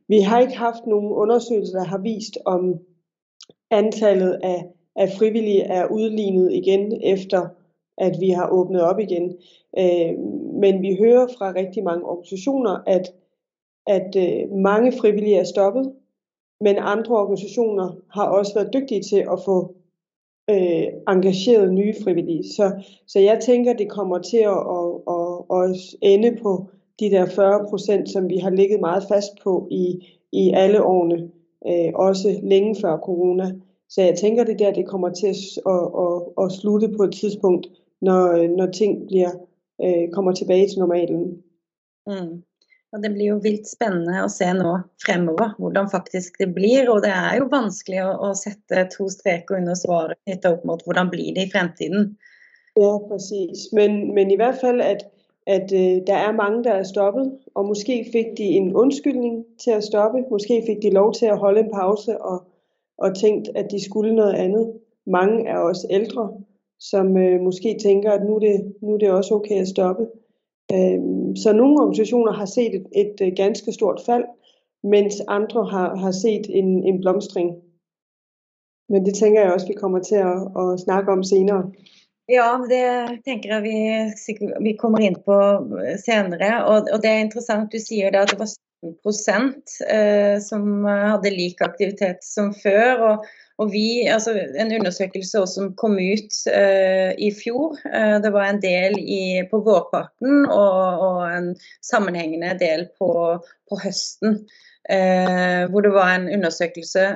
Vi 0.09 0.21
har 0.21 0.41
ikke 0.41 0.57
haft 0.57 0.87
nogen 0.87 1.13
undersøgelser, 1.13 1.79
der 1.79 1.85
har 1.85 1.99
vist, 1.99 2.39
om 2.45 2.79
antallet 3.71 4.41
af, 4.43 4.67
af 4.97 5.09
frivillige 5.19 5.63
er 5.63 5.87
udlignet 5.87 6.53
igen 6.53 7.01
efter 7.03 7.49
at 7.99 8.17
vi 8.21 8.31
har 8.31 8.49
åbnet 8.51 8.83
op 8.83 8.99
igen. 8.99 9.37
Men 10.61 10.83
vi 10.83 10.97
hører 11.01 11.27
fra 11.39 11.53
rigtig 11.53 11.85
mange 11.85 12.05
organisationer, 12.05 12.83
at, 12.87 13.13
at 13.87 14.17
øh, 14.17 14.51
mange 14.53 14.93
frivillige 15.01 15.37
er 15.37 15.45
stoppet, 15.45 15.93
men 16.61 16.77
andre 16.79 17.17
organisationer 17.17 17.97
har 18.11 18.29
også 18.29 18.55
været 18.55 18.73
dygtige 18.73 19.03
til 19.03 19.27
at 19.33 19.39
få 19.45 19.75
øh, 20.51 20.87
engageret 21.09 21.75
nye 21.75 21.95
frivillige. 22.05 22.43
Så, 22.43 22.85
så 23.07 23.21
jeg 23.21 23.41
tænker, 23.41 23.73
det 23.73 23.91
kommer 23.91 24.19
til 24.19 24.37
at, 24.37 24.61
at, 24.77 24.89
at, 25.17 25.71
at 25.71 25.77
ende 26.03 26.37
på 26.43 26.69
de 27.01 27.11
der 27.11 27.27
40 27.27 27.67
procent, 27.69 28.11
som 28.11 28.29
vi 28.29 28.37
har 28.39 28.51
ligget 28.51 28.81
meget 28.81 29.05
fast 29.09 29.33
på 29.43 29.69
i, 29.71 30.07
i 30.33 30.53
alle 30.55 30.83
årene, 30.83 31.31
øh, 31.69 31.93
også 31.95 32.41
længe 32.43 32.77
før 32.81 32.97
corona. 32.97 33.53
Så 33.89 34.03
jeg 34.03 34.19
tænker, 34.19 34.45
det 34.45 34.59
der 34.59 34.73
det 34.73 34.87
kommer 34.87 35.11
til 35.13 35.27
at, 35.27 35.37
at, 35.75 35.85
at, 36.05 36.45
at 36.45 36.53
slutte 36.53 36.89
på 36.97 37.03
et 37.03 37.13
tidspunkt, 37.13 37.67
når, 38.01 38.57
når 38.57 38.67
ting 38.67 39.07
bliver, 39.07 39.31
øh, 39.85 40.11
kommer 40.13 40.33
tilbage 40.33 40.69
til 40.69 40.79
normalen. 40.79 41.43
Mm. 42.07 42.43
Og 42.95 43.03
det 43.03 43.11
blir 43.11 43.33
jo 43.33 43.41
vilt 43.43 43.67
spennende 43.67 44.21
å 44.23 44.29
se 44.31 44.47
nå 44.55 44.77
fremover 45.03 45.57
hvordan 45.59 45.89
faktisk 45.91 46.37
det 46.39 46.53
blir. 46.55 46.87
Og 46.93 47.03
det 47.03 47.11
er 47.11 47.41
jo 47.41 47.49
vanskelig 47.51 48.05
å, 48.05 48.13
å 48.29 48.29
sette 48.39 48.85
to 48.93 49.09
streker 49.11 49.59
under 49.59 49.75
svaret 49.79 50.21
knytta 50.23 50.53
opp 50.55 50.63
mot 50.69 50.85
hvordan 50.87 51.11
blir 51.11 51.33
det 51.35 51.49
i 51.49 51.51
fremtiden. 51.51 52.13
Ja, 52.79 52.93
præcis. 53.09 53.67
Men, 53.75 54.15
men 54.15 54.31
i 54.31 54.39
hvert 54.39 54.61
fall 54.63 54.79
at, 54.83 55.03
at 55.47 55.73
øh, 55.73 56.07
der 56.07 56.15
er 56.15 56.33
mange, 56.33 56.65
der 56.65 56.71
er 56.71 56.83
stoppet, 56.83 57.39
og 57.55 57.67
måske 57.67 58.07
fikk 58.13 58.27
de 58.39 58.45
en 58.45 58.77
undskyldning 58.77 59.45
til 59.59 59.77
å 59.77 59.81
stoppe. 59.81 60.25
Måske 60.31 60.63
fikk 60.67 60.83
de 60.83 60.91
lov 60.91 61.13
til 61.13 61.33
å 61.33 61.37
holde 61.37 61.61
en 61.61 61.71
pause 61.73 62.23
og, 62.23 62.43
og 62.99 63.17
tænkt, 63.17 63.49
at 63.55 63.71
de 63.71 63.85
skulle 63.85 64.15
noe 64.15 64.35
annet. 64.37 64.73
Mange 65.07 65.47
er 65.49 65.59
også 65.59 65.87
eldre, 65.91 66.31
som 66.81 67.17
øh, 67.17 67.41
måske 67.41 67.77
tænker, 67.83 68.13
at 68.13 68.25
nå 68.25 68.37
er, 68.37 68.41
det, 68.41 68.75
nu 68.83 68.95
er 68.95 68.99
det 68.99 69.11
også 69.11 69.35
ok 69.35 69.51
å 69.61 69.65
stoppe. 69.65 70.07
Så 71.37 71.53
nogle 71.53 71.81
organisationer 71.81 72.33
har 72.33 72.47
set 72.47 72.75
et, 72.75 72.87
et 72.93 73.21
øh, 73.23 73.33
ganske 73.37 73.73
stort 73.73 74.01
fald, 74.07 74.25
mens 74.83 75.23
andre 75.29 75.65
har, 75.65 75.97
har 75.97 76.11
set 76.11 76.47
en, 76.49 76.85
en 76.85 77.01
blomstring. 77.01 77.55
Men 78.89 79.07
det 79.07 79.15
tænker 79.15 79.41
jeg 79.41 79.53
også 79.53 79.67
vi 79.67 79.73
kommer 79.73 79.99
til 79.99 80.15
at, 80.15 80.49
å 80.57 80.77
snakke 80.77 81.13
om 81.13 81.23
senere. 81.23 81.73
Ja, 82.31 82.57
det 82.69 82.85
tenker 83.27 83.59
jeg 83.59 83.65
vi, 83.67 84.45
vi 84.65 84.73
kommer 84.81 85.03
inn 85.05 85.17
på 85.27 85.37
senere. 86.01 86.63
Og, 86.65 86.89
og, 86.89 87.01
det 87.05 87.11
er 87.11 87.25
interessant 87.27 87.73
du 87.73 87.81
sier 87.83 88.15
det 88.15 88.23
at 88.23 88.33
det 88.33 88.41
var 88.41 88.49
17 88.49 89.51
eh, 89.93 90.37
som 90.45 90.87
hadde 90.89 91.35
lik 91.35 91.61
aktivitet 91.65 92.25
som 92.25 92.53
før. 92.57 93.05
og 93.11 93.29
og 93.63 93.71
vi, 93.71 94.07
altså 94.11 94.35
En 94.59 94.73
undersøkelse 94.75 95.45
som 95.47 95.73
kom 95.79 95.97
ut 95.99 96.39
uh, 96.51 97.13
i 97.15 97.31
fjor. 97.35 97.79
Uh, 97.87 98.19
det 98.25 98.33
var 98.35 98.51
en 98.51 98.61
del 98.63 98.99
i, 98.99 99.43
på 99.51 99.63
vårparten 99.63 100.45
og, 100.49 101.05
og, 101.07 101.21
en 101.31 101.51
sammenhengende 101.85 102.55
del 102.59 102.89
på, 102.99 103.11
på 103.71 103.83
høsten. 103.85 104.43
Uh, 104.85 105.65
hvor 105.73 105.87
det 105.87 105.95
var 105.95 106.11
en 106.13 106.27
undersøkelse 106.29 107.07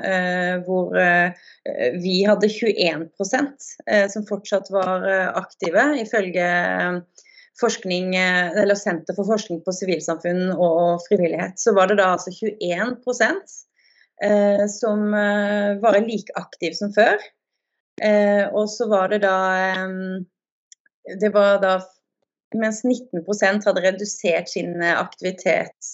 hvor 0.64 0.94
vi 2.00 2.14
hadde 2.24 2.48
21% 2.48 3.66
som 4.08 4.24
fortsatt 4.30 4.70
var 4.72 5.04
aktive, 5.36 5.84
ifølge 6.00 6.46
forskning, 7.60 8.14
eller 8.16 8.78
Senter 8.78 9.18
for 9.18 9.28
forskning 9.28 9.60
på 9.66 9.74
sivilsamfunn 9.76 10.54
og 10.54 11.04
frivillighet. 11.10 11.60
Så 11.60 11.76
var 11.76 11.92
det 11.92 11.98
da 12.00 12.14
altså 12.14 12.32
21 12.32 12.96
eh, 14.24 14.66
som 14.66 15.14
eh, 15.14 15.78
var 15.82 16.00
like 16.00 16.32
aktiv 16.34 16.72
som 16.72 16.92
før. 16.94 17.18
Eh, 18.02 18.46
og 18.48 18.70
så 18.70 18.88
var 18.88 19.08
det 19.10 19.24
da 19.24 19.38
eh, 19.58 19.88
Det 21.20 21.32
var 21.34 21.58
da 21.62 21.80
Mens 22.56 22.84
19% 22.84 23.66
hadde 23.66 23.80
redusert 23.84 24.48
sin 24.48 24.82
aktivitet 24.82 25.88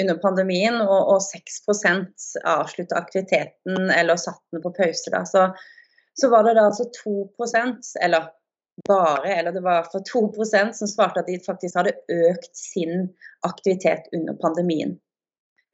under 0.00 0.18
pandemien, 0.20 0.74
og, 0.84 1.08
og 1.14 1.22
6% 1.24 2.26
avslutta 2.44 2.98
aktiviteten 3.00 3.88
eller 3.94 4.20
satt 4.20 4.42
den 4.52 4.60
på 4.60 4.74
pause. 4.76 5.08
Da. 5.14 5.22
Så, 5.24 5.46
så 6.20 6.28
var 6.28 6.44
det 6.44 6.58
da 6.58 6.66
altså 6.68 6.84
2% 7.00 7.94
eller 8.04 8.28
bare, 8.84 9.32
eller 9.38 9.52
det 9.52 9.60
var 9.64 9.88
for 9.92 10.04
2% 10.04 10.76
som 10.76 10.88
svarte 10.88 11.22
at 11.22 11.30
de 11.30 11.38
faktisk 11.40 11.78
hadde 11.80 11.96
økt 12.12 12.52
sin 12.56 13.08
aktivitet 13.46 14.12
under 14.12 14.36
pandemien. 14.42 14.98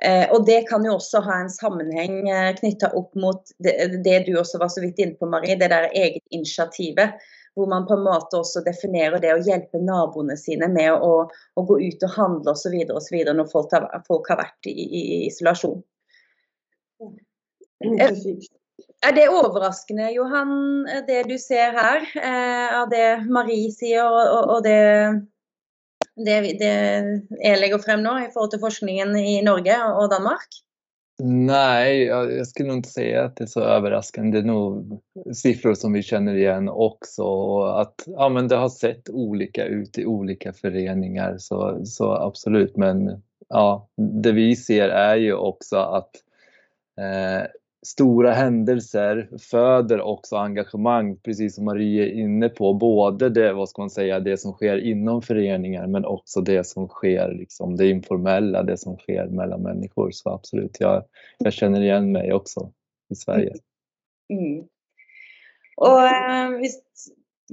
Eh, 0.04 0.32
og 0.32 0.46
Det 0.46 0.62
kan 0.68 0.84
jo 0.86 0.96
også 0.96 1.20
ha 1.22 1.36
en 1.40 1.50
sammenheng 1.52 2.26
eh, 2.30 2.50
knytta 2.58 2.90
opp 2.98 3.14
mot 3.14 3.52
det, 3.62 3.74
det, 4.02 4.24
du 4.26 4.34
også 4.38 4.58
var 4.58 4.72
så 4.74 4.82
vidt 4.82 4.98
inne 4.98 5.14
på, 5.18 5.28
Marie, 5.30 5.54
det 5.58 5.70
der 5.70 5.92
eget 5.94 6.24
initiativet. 6.34 7.20
Hvor 7.54 7.68
man 7.68 7.84
på 7.86 7.94
en 7.94 8.06
måte 8.06 8.38
også 8.40 8.62
definerer 8.64 9.20
det 9.20 9.34
å 9.34 9.42
hjelpe 9.44 9.78
naboene 9.78 10.38
sine 10.40 10.70
med 10.72 11.04
å, 11.04 11.26
å 11.28 11.64
gå 11.68 11.76
ut 11.84 12.06
og 12.08 12.14
handle 12.16 12.54
osv. 12.56 12.78
når 13.28 13.50
folk 13.52 13.74
har, 13.76 13.86
folk 14.08 14.30
har 14.32 14.40
vært 14.40 14.70
i, 14.72 14.72
i 14.72 15.02
isolasjon. 15.28 15.82
Eh, 17.84 18.16
er 19.06 19.14
det 19.14 19.28
overraskende, 19.28 20.08
Johan, 20.16 20.56
det 21.06 21.26
du 21.28 21.36
ser 21.38 21.76
her? 21.76 22.08
Av 22.80 22.90
det 22.90 23.28
Marie 23.28 23.70
sier 23.74 24.06
og, 24.06 24.22
og, 24.22 24.56
og 24.56 24.66
det 24.66 24.80
det, 26.16 26.36
det 26.60 26.74
jeg 27.40 27.60
legger 27.60 27.80
frem 27.82 28.02
nå 28.04 28.18
i 28.20 28.28
forhold 28.34 28.52
til 28.54 28.62
forskningen 28.62 29.16
i 29.16 29.40
Norge 29.46 29.78
og 29.92 30.10
Danmark? 30.12 30.60
Nei, 31.22 32.08
jeg 32.08 32.44
skulle 32.48 32.78
ikke 32.80 32.90
si 32.90 33.04
at 33.14 33.36
det 33.38 33.44
er 33.44 33.50
så 33.52 33.62
overraskende. 33.76 34.32
Det 34.32 34.40
er 34.42 34.48
noen 34.48 35.34
siffror 35.36 35.76
som 35.78 35.94
vi 35.94 36.02
kjenner 36.02 36.38
igjen 36.38 36.70
også. 36.72 37.28
At, 37.84 38.06
ja, 38.08 38.28
men 38.32 38.48
det 38.50 38.58
har 38.58 38.72
sett 38.72 39.12
ulike 39.12 39.68
ut 39.70 40.00
i 40.00 40.06
ulike 40.08 40.54
foreninger, 40.56 41.36
så, 41.38 41.76
så 41.86 42.10
absolutt. 42.16 42.74
Men 42.80 43.04
ja, 43.52 43.66
det 44.24 44.34
vi 44.34 44.48
ser 44.58 44.90
er 44.90 45.20
jo 45.22 45.38
også 45.52 45.84
at 46.00 46.22
eh, 46.98 47.44
stora 47.86 48.32
händelser 48.32 49.28
föder 49.50 50.00
också 50.00 50.36
engagemang, 50.36 51.16
precis 51.16 51.54
som 51.54 51.64
Marie 51.64 52.02
är 52.02 52.10
inne 52.10 52.48
på. 52.48 52.74
Både 52.74 53.28
det, 53.28 53.52
vad 53.52 53.68
ska 53.68 53.82
man 53.82 53.90
säga, 53.90 54.20
det 54.20 54.36
som 54.36 54.52
sker 54.52 54.78
inom 54.78 55.22
föreningar 55.22 55.86
men 55.86 56.04
också 56.04 56.40
det 56.40 56.66
som 56.66 56.88
sker, 56.88 57.32
liksom, 57.32 57.76
det 57.76 57.88
informella, 57.88 58.62
det 58.62 58.76
som 58.76 58.96
sker 58.96 59.26
mellan 59.26 59.62
människor. 59.62 60.10
Så 60.10 60.30
absolut, 60.30 60.76
jag, 60.80 61.04
jag 61.38 61.52
känner 61.52 61.80
igen 61.80 62.12
mig 62.12 62.32
också 62.32 62.72
i 63.10 63.14
Sverige. 63.14 63.54
Mm. 64.32 64.64
Og 65.76 66.04
eh, 66.04 66.58
hvis 66.58 66.82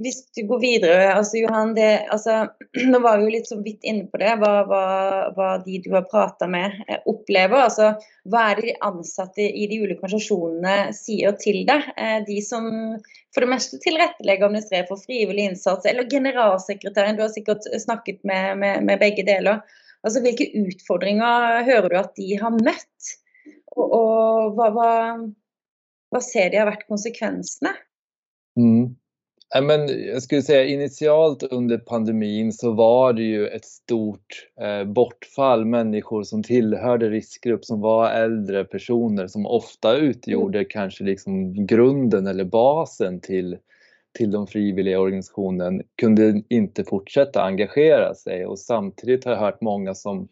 hvis 0.00 0.20
du 0.36 0.44
går 0.48 0.60
videre, 0.62 1.12
altså 1.12 1.42
Johan, 1.42 1.74
det, 1.76 1.88
altså, 2.12 2.46
nå 2.92 3.00
var 3.04 3.18
vi 3.20 3.26
jo 3.26 3.32
litt 3.34 3.48
så 3.50 3.58
vidt 3.60 3.84
inne 3.88 4.06
på 4.08 4.20
det, 4.22 4.32
hva, 4.40 4.52
hva, 4.68 4.84
hva 5.36 5.48
de 5.64 5.80
du 5.84 5.90
har 5.92 6.06
prata 6.08 6.48
med 6.50 6.78
eh, 6.86 7.02
opplever. 7.10 7.66
altså 7.66 7.90
Hva 8.30 8.46
er 8.48 8.60
det 8.60 8.68
de 8.70 8.76
ansatte 8.88 9.44
i 9.44 9.66
de 9.68 9.80
ulike 9.82 10.00
organisasjonene 10.00 10.94
sier 10.96 11.36
til 11.42 11.62
deg? 11.68 11.90
Eh, 12.00 12.20
de 12.28 12.38
som 12.44 12.70
for 13.34 13.44
det 13.44 13.50
meste 13.52 13.80
tilrettelegger 13.84 14.46
og 14.46 14.50
administrerer 14.50 14.88
for 14.88 15.02
frivillig 15.04 15.50
innsats, 15.50 15.86
eller 15.86 16.08
generalsekretæren, 16.10 17.18
du 17.18 17.24
har 17.26 17.34
sikkert 17.34 17.68
snakket 17.84 18.24
med, 18.26 18.56
med, 18.62 18.86
med 18.88 19.02
begge 19.02 19.26
deler. 19.28 19.60
altså 20.02 20.24
Hvilke 20.24 20.48
utfordringer 20.64 21.60
hører 21.68 21.90
du 21.92 21.98
at 22.00 22.16
de 22.16 22.30
har 22.40 22.56
møtt? 22.56 23.12
Og, 23.76 23.84
og 23.84 24.56
hva, 24.56 24.88
hva 26.10 26.24
ser 26.24 26.50
de 26.50 26.58
har 26.58 26.72
vært 26.72 26.88
konsekvensene? 26.88 27.76
Mm. 28.58 28.96
Men 29.54 30.04
jag 30.06 30.22
skulle 30.22 30.42
säga 30.42 30.64
initialt 30.64 31.42
under 31.42 31.78
pandemin 31.78 32.52
så 32.52 32.72
var 32.72 33.12
det 33.12 33.22
ju 33.22 33.46
ett 33.48 33.64
stort 33.64 34.48
eh, 34.60 34.84
bortfall 34.84 35.64
människor 35.64 36.22
som 36.22 36.42
tillhörde 36.42 37.10
riskgrupp 37.10 37.64
som 37.64 37.80
var 37.80 38.10
äldre 38.10 38.64
personer 38.64 39.26
som 39.26 39.46
ofta 39.46 39.96
utgjorde 39.96 40.58
mm. 40.58 40.68
kanske 40.70 41.04
liksom 41.04 41.66
grunden 41.66 42.26
eller 42.26 42.44
basen 42.44 43.20
till, 43.20 43.58
till 44.18 44.30
de 44.30 44.46
frivilliga 44.46 45.00
organisationen 45.00 45.82
kunde 46.00 46.42
inte 46.48 46.84
fortsätta 46.84 47.42
engagera 47.42 48.14
sig 48.14 48.46
och 48.46 48.58
samtidigt 48.58 49.24
har 49.24 49.32
jag 49.32 49.40
hört 49.40 49.60
många 49.60 49.94
som 49.94 50.28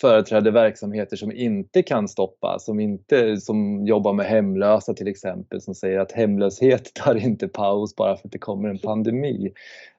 företräder 0.00 0.50
verksamheter 0.50 1.16
som 1.16 1.32
inte 1.32 1.82
kan 1.82 2.08
stoppas, 2.08 2.64
som, 2.64 2.80
inte, 2.80 3.36
som 3.36 3.86
jobbar 3.86 4.12
med 4.12 4.26
hemlösa 4.26 4.94
till 4.94 5.08
exempel, 5.08 5.60
som 5.60 5.74
säger 5.74 5.98
att 5.98 6.12
hemlöshet 6.12 6.94
tar 6.94 7.14
inte 7.14 7.48
paus 7.48 7.96
bara 7.96 8.16
för 8.16 8.28
att 8.28 8.32
det 8.32 8.38
kommer 8.38 8.68
en 8.68 8.78
pandemi. 8.78 9.52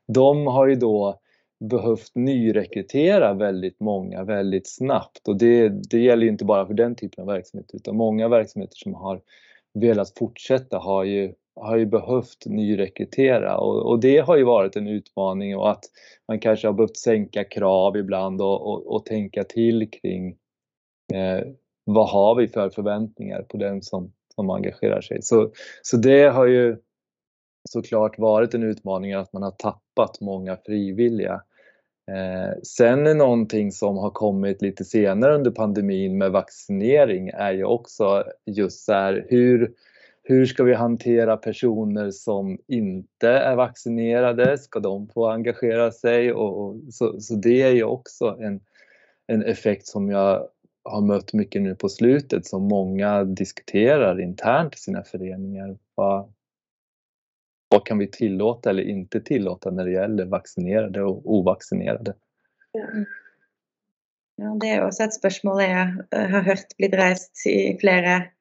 De 0.08 0.48
har 0.48 0.68
ju 0.68 0.76
då 0.76 1.20
behövt 1.70 2.12
nyrekrytera 2.16 3.34
väldigt 3.34 3.80
många 3.80 4.24
väldigt 4.24 4.70
snabbt 4.70 5.28
och 5.28 5.38
det, 5.38 5.70
det 5.70 6.00
gäller 6.00 6.24
ju 6.24 6.30
inte 6.30 6.46
bara 6.46 6.68
för 6.68 6.74
den 6.74 6.96
typen 6.96 7.22
av 7.22 7.28
verksamhet 7.28 7.70
utan 7.74 7.96
många 7.96 8.28
verksamheter 8.28 8.76
som 8.76 8.94
har 8.94 9.22
velat 9.74 10.18
fortsätta 10.18 10.78
har 10.78 11.04
ju, 11.04 11.34
har 11.56 11.78
ju 11.78 11.86
behövt 11.86 12.46
nyrekrytera 12.46 13.58
och, 13.58 13.90
och 13.90 14.00
det 14.00 14.18
har 14.18 14.38
ju 14.38 14.44
varit 14.44 14.76
en 14.76 14.88
utmaning 14.88 15.58
och 15.58 15.72
att 15.72 15.84
man 16.28 16.40
kanske 16.40 16.68
har 16.68 16.74
behövt 16.74 16.98
sänka 16.98 17.44
krav 17.44 17.98
ibland 17.98 18.42
och, 18.42 18.68
och, 18.68 18.96
och 18.96 19.06
tänka 19.06 19.44
till 19.44 19.90
kring 19.92 20.28
eh, 21.14 21.48
vad 21.84 22.10
har 22.10 22.36
vi 22.36 22.48
för 22.48 22.70
förväntningar 22.70 23.42
på 23.42 23.58
den 23.58 23.82
som, 23.82 24.14
som 24.36 24.50
engagerar 24.50 25.02
sig. 25.02 25.22
Så, 25.22 25.52
så 25.82 25.98
det 25.98 26.24
har 26.24 26.46
ju 26.46 26.78
såklart 27.70 28.20
varit 28.20 28.54
en 28.54 28.64
utmaning 28.64 29.14
att 29.14 29.34
man 29.34 29.44
har 29.44 29.52
tappat 29.52 30.22
många 30.22 30.58
frivilliga. 30.66 31.42
Eh, 32.12 32.60
sen 32.64 33.08
är 33.08 33.16
någonting 33.16 33.72
som 33.72 33.98
har 33.98 34.10
kommit 34.10 34.62
lite 34.62 34.86
senare 34.86 35.36
under 35.36 35.52
pandemin 35.52 36.18
med 36.18 36.32
vaccinering 36.32 37.30
är 37.34 37.52
ju 37.52 37.64
också 37.64 38.24
just 38.46 38.86
så 38.86 39.12
hur, 39.12 39.74
hur 40.32 40.46
ska 40.46 40.64
vi 40.64 40.74
hantera 40.74 41.38
personer 41.38 42.12
som 42.12 42.58
inte 42.68 43.30
är 43.30 43.56
vaccinerade? 43.56 44.58
Ska 44.58 44.80
de 44.80 45.08
få 45.08 45.30
engagera 45.30 45.92
sig? 45.92 46.34
Och, 46.34 46.66
och 46.66 46.94
så, 46.94 47.20
så, 47.20 47.36
det 47.36 47.62
är 47.62 47.72
ju 47.72 47.84
också 47.84 48.38
en, 48.40 48.60
en 49.28 49.44
effekt 49.44 49.88
som 49.88 50.10
jag 50.10 50.48
har 50.84 51.02
mött 51.02 51.34
mycket 51.34 51.62
nu 51.62 51.76
på 51.76 51.90
slutet 51.90 52.46
som 52.46 52.64
många 52.64 53.24
diskuterar 53.24 54.22
internt 54.22 54.76
i 54.76 54.78
sina 54.78 55.04
föreningar. 55.04 55.78
Vad, 55.96 56.34
vad 57.70 57.86
kan 57.86 57.98
vi 57.98 58.08
tillåta 58.08 58.70
eller 58.70 58.84
inte 58.84 59.22
tillåta 59.22 59.72
när 59.72 59.86
det 59.86 59.92
gäller 59.92 60.26
vaccinerade 60.26 61.04
og 61.04 61.32
ovaccinerade? 61.32 62.14
Ja, 64.42 64.56
det 64.62 64.70
er 64.70 64.82
også 64.82 65.04
et 65.04 65.16
spørsmål 65.20 65.60
jeg 65.62 65.90
har 66.32 66.46
hørt 66.48 66.72
blitt 66.80 66.96
reist 66.98 67.44
i 67.46 67.76
flere 67.82 68.32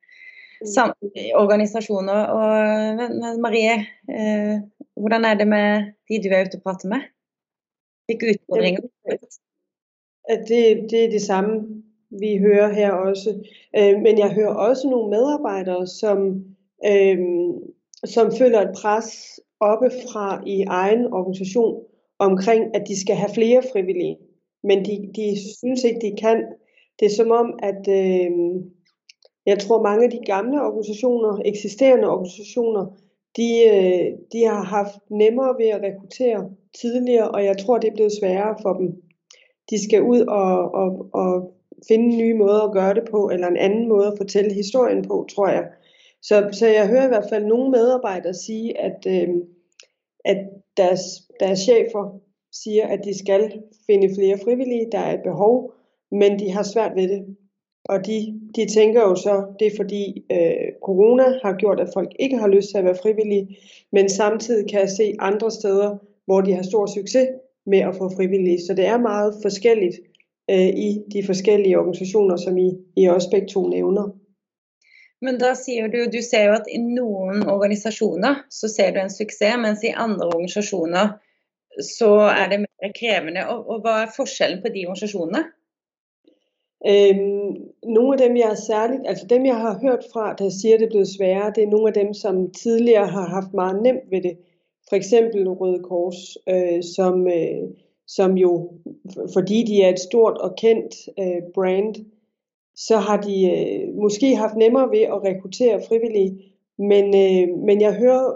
organisasjoner. 1.34 2.20
Og, 2.36 2.50
men 2.96 3.40
Marie, 3.40 3.74
eh, 4.10 4.56
hvordan 4.96 5.24
er 5.24 5.34
det 5.34 5.48
med 5.48 5.92
de 6.08 6.22
du 6.22 6.28
er 6.34 6.44
ute 6.46 6.60
og 6.60 6.62
prater 6.62 6.88
med? 6.88 7.00
Hvilke 8.06 8.34
utfordringer? 8.34 8.80
Det, 10.48 10.62
det 10.90 11.04
er 11.04 11.10
det 11.10 11.22
samme 11.22 11.82
vi 12.10 12.38
hører 12.38 12.72
her 12.72 12.92
også. 12.92 13.30
Eh, 13.76 14.00
men 14.00 14.18
jeg 14.18 14.34
hører 14.34 14.54
også 14.54 14.90
noen 14.90 15.10
medarbeidere 15.10 15.86
som 15.86 16.44
eh, 16.84 17.18
som 18.04 18.32
føler 18.32 18.60
et 18.60 18.76
pres 18.76 19.40
oppefra 19.60 20.42
i 20.46 20.62
egen 20.62 21.06
organisasjon 21.12 21.82
omkring 22.18 22.76
at 22.76 22.88
de 22.88 23.00
skal 23.00 23.16
ha 23.16 23.26
flere 23.34 23.62
frivillige. 23.72 24.16
Men 24.62 24.84
de, 24.84 25.10
de 25.16 25.36
synes 25.58 25.84
ikke 25.84 26.00
de 26.00 26.16
kan. 26.16 26.44
Det 27.00 27.06
er 27.06 27.16
som 27.16 27.30
om 27.30 27.58
at 27.62 27.88
øh, 27.88 28.30
jeg 29.50 29.58
tror 29.58 29.82
mange 29.82 30.04
av 30.06 30.10
de 30.10 30.20
gamle 30.26 30.62
organisasjoner, 30.62 31.42
eksisterende 31.52 32.10
organisasjoner, 32.10 32.84
de, 33.36 33.48
øh, 33.72 34.06
de, 34.32 34.44
har 34.44 34.64
hatt 34.74 34.98
nemmere 35.10 35.54
ved 35.58 35.74
å 35.74 35.80
rekruttere 35.84 36.42
tidligere, 36.80 37.30
og 37.30 37.44
jeg 37.44 37.56
tror 37.58 37.78
det 37.78 37.90
er 37.90 37.96
blitt 37.98 38.18
sværere 38.18 38.56
for 38.62 38.78
dem. 38.78 38.92
De 39.70 39.78
skal 39.84 40.06
ut 40.12 40.26
og, 40.26 40.74
og, 40.82 40.92
og 41.22 41.34
finne 41.88 42.16
nye 42.16 42.38
måter 42.38 42.66
å 42.66 42.74
gjøre 42.74 42.94
det 43.00 43.06
på, 43.10 43.26
eller 43.30 43.52
en 43.52 43.60
annen 43.66 43.88
måte 43.90 44.12
å 44.12 44.18
fortelle 44.22 44.54
historien 44.54 45.02
på, 45.06 45.22
tror 45.34 45.52
jeg. 45.54 45.66
Så, 46.22 46.42
så 46.52 46.66
jeg 46.66 46.88
hører 46.88 47.08
i 47.08 47.12
hvert 47.14 47.30
fall 47.30 47.46
noen 47.48 47.70
medarbeidere 47.74 48.34
si 48.36 48.58
at, 48.76 49.06
øh, 49.06 49.36
at 50.24 50.46
deres, 50.76 51.06
deres 51.40 51.66
chefer 51.66 52.10
sier 52.54 52.90
at 52.90 53.06
de 53.06 53.14
skal 53.18 53.46
finne 53.86 54.10
flere 54.14 54.38
frivillige, 54.42 54.90
der 54.92 54.98
er 54.98 55.18
et 55.18 55.24
behov, 55.24 55.72
men 56.10 56.38
de 56.38 56.50
har 56.50 56.66
svært 56.66 56.98
ved 56.98 57.08
det. 57.08 57.22
Og 57.90 58.06
de, 58.06 58.40
de 58.56 58.66
tenker 58.70 59.00
jo 59.02 59.14
så 59.18 59.34
det 59.58 59.66
er 59.66 59.76
fordi 59.76 60.02
øh, 60.32 60.66
corona 60.82 61.26
har 61.42 61.56
gjort 61.58 61.80
at 61.80 61.90
folk 61.94 62.10
ikke 62.18 62.38
har 62.38 62.48
lyst 62.48 62.70
til 62.70 62.80
å 62.80 62.86
være 62.86 63.02
frivillige, 63.02 63.56
men 63.92 64.08
samtidig 64.08 64.68
kan 64.70 64.84
jeg 64.84 64.92
se 64.94 65.06
andre 65.18 65.50
steder 65.50 65.96
hvor 66.26 66.40
de 66.46 66.54
har 66.54 66.62
stor 66.62 66.86
suksess 66.86 67.34
med 67.66 67.88
å 67.88 67.96
få 67.96 68.12
frivillige. 68.14 68.62
Så 68.66 68.78
det 68.78 68.86
er 68.86 69.02
meget 69.02 69.40
forskjellig 69.42 69.90
øh, 70.50 70.70
i 70.86 70.88
de 71.12 71.26
forskjellige 71.26 71.78
organisationer, 71.78 72.36
som 72.36 72.58
I, 72.58 72.70
I 72.96 73.08
også 73.08 73.30
begge 73.30 73.50
to 73.54 73.66
nævner. 73.68 74.12
Men 75.20 75.36
da 75.42 75.52
sier 75.58 75.90
du, 75.92 76.04
du 76.12 76.22
ser 76.24 76.46
jo 76.46 76.56
at 76.60 76.70
i 76.70 76.78
noen 76.80 77.42
organisasjoner 77.42 78.44
så 78.48 78.70
ser 78.72 78.94
du 78.94 79.02
en 79.02 79.12
suksess, 79.12 79.58
mens 79.60 79.82
i 79.84 79.96
andre 79.96 80.30
organisasjoner 80.30 81.16
så 81.84 82.14
er 82.30 82.46
det 82.52 82.62
mer 82.62 82.94
krevende. 82.96 83.48
Og, 83.50 83.66
og 83.66 83.82
hva 83.82 84.04
er 84.04 84.14
forskjellen 84.14 84.62
på 84.62 84.72
de 84.72 84.86
organisasjonene? 84.86 85.48
Um, 86.88 87.56
nogle 87.84 88.12
af 88.12 88.28
dem 88.28 88.36
jeg 88.36 88.58
særligt, 88.66 89.02
altså 89.06 89.26
dem 89.26 89.46
jeg 89.46 89.56
har 89.56 89.78
hørt 89.82 90.04
fra, 90.12 90.34
der 90.34 90.48
sier 90.48 90.78
det 90.78 90.84
er 90.84 90.90
blevet 90.90 91.08
sværere, 91.08 91.52
det 91.54 91.62
er 91.64 91.68
nogle 91.68 91.88
av 91.88 92.04
dem 92.04 92.14
som 92.14 92.50
tidligere 92.50 93.06
har 93.06 93.26
haft 93.26 93.54
meget 93.54 93.82
nemt 93.82 94.10
ved 94.10 94.22
det. 94.22 94.36
For 94.88 94.96
eksempel 94.96 95.48
Røde 95.48 95.82
Kors, 95.82 96.36
øh, 96.48 96.82
som, 96.82 97.26
øh, 97.26 97.68
som 98.06 98.38
jo, 98.38 98.70
fordi 99.32 99.64
de 99.66 99.82
er 99.82 99.88
et 99.88 100.00
stort 100.00 100.38
og 100.38 100.54
kendt 100.56 100.94
øh, 101.18 101.42
brand, 101.54 101.94
så 102.76 102.96
har 102.96 103.20
de 103.20 103.34
øh, 103.50 103.94
måske 103.94 104.36
haft 104.36 104.56
nemmere 104.56 104.90
ved 104.90 105.00
at 105.00 105.24
rekruttere 105.24 105.82
frivillige. 105.88 106.42
Men, 106.78 107.04
øh, 107.04 107.58
men 107.58 107.80
jeg 107.80 107.94
hører, 107.94 108.26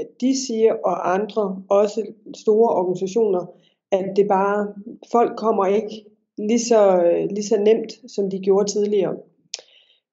at 0.00 0.06
de 0.20 0.46
siger, 0.46 0.72
og 0.84 1.14
andre, 1.14 1.62
også 1.68 2.06
store 2.36 2.70
organisationer, 2.70 3.46
at 3.92 4.04
det 4.16 4.28
bare, 4.28 4.74
folk 5.12 5.36
kommer 5.36 5.66
ikke 5.66 6.04
lige 6.38 6.60
så, 6.60 7.02
lige 7.30 7.44
så 7.44 7.60
nemt, 7.60 7.92
som 8.10 8.30
de 8.30 8.38
gjorde 8.38 8.72
tidligere. 8.72 9.16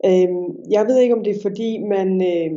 Øh, 0.06 0.30
jeg 0.72 0.86
ved 0.88 1.00
ikke, 1.00 1.16
om 1.16 1.24
det 1.24 1.36
er 1.36 1.42
fordi, 1.42 1.78
man... 1.78 2.22
Øh, 2.22 2.52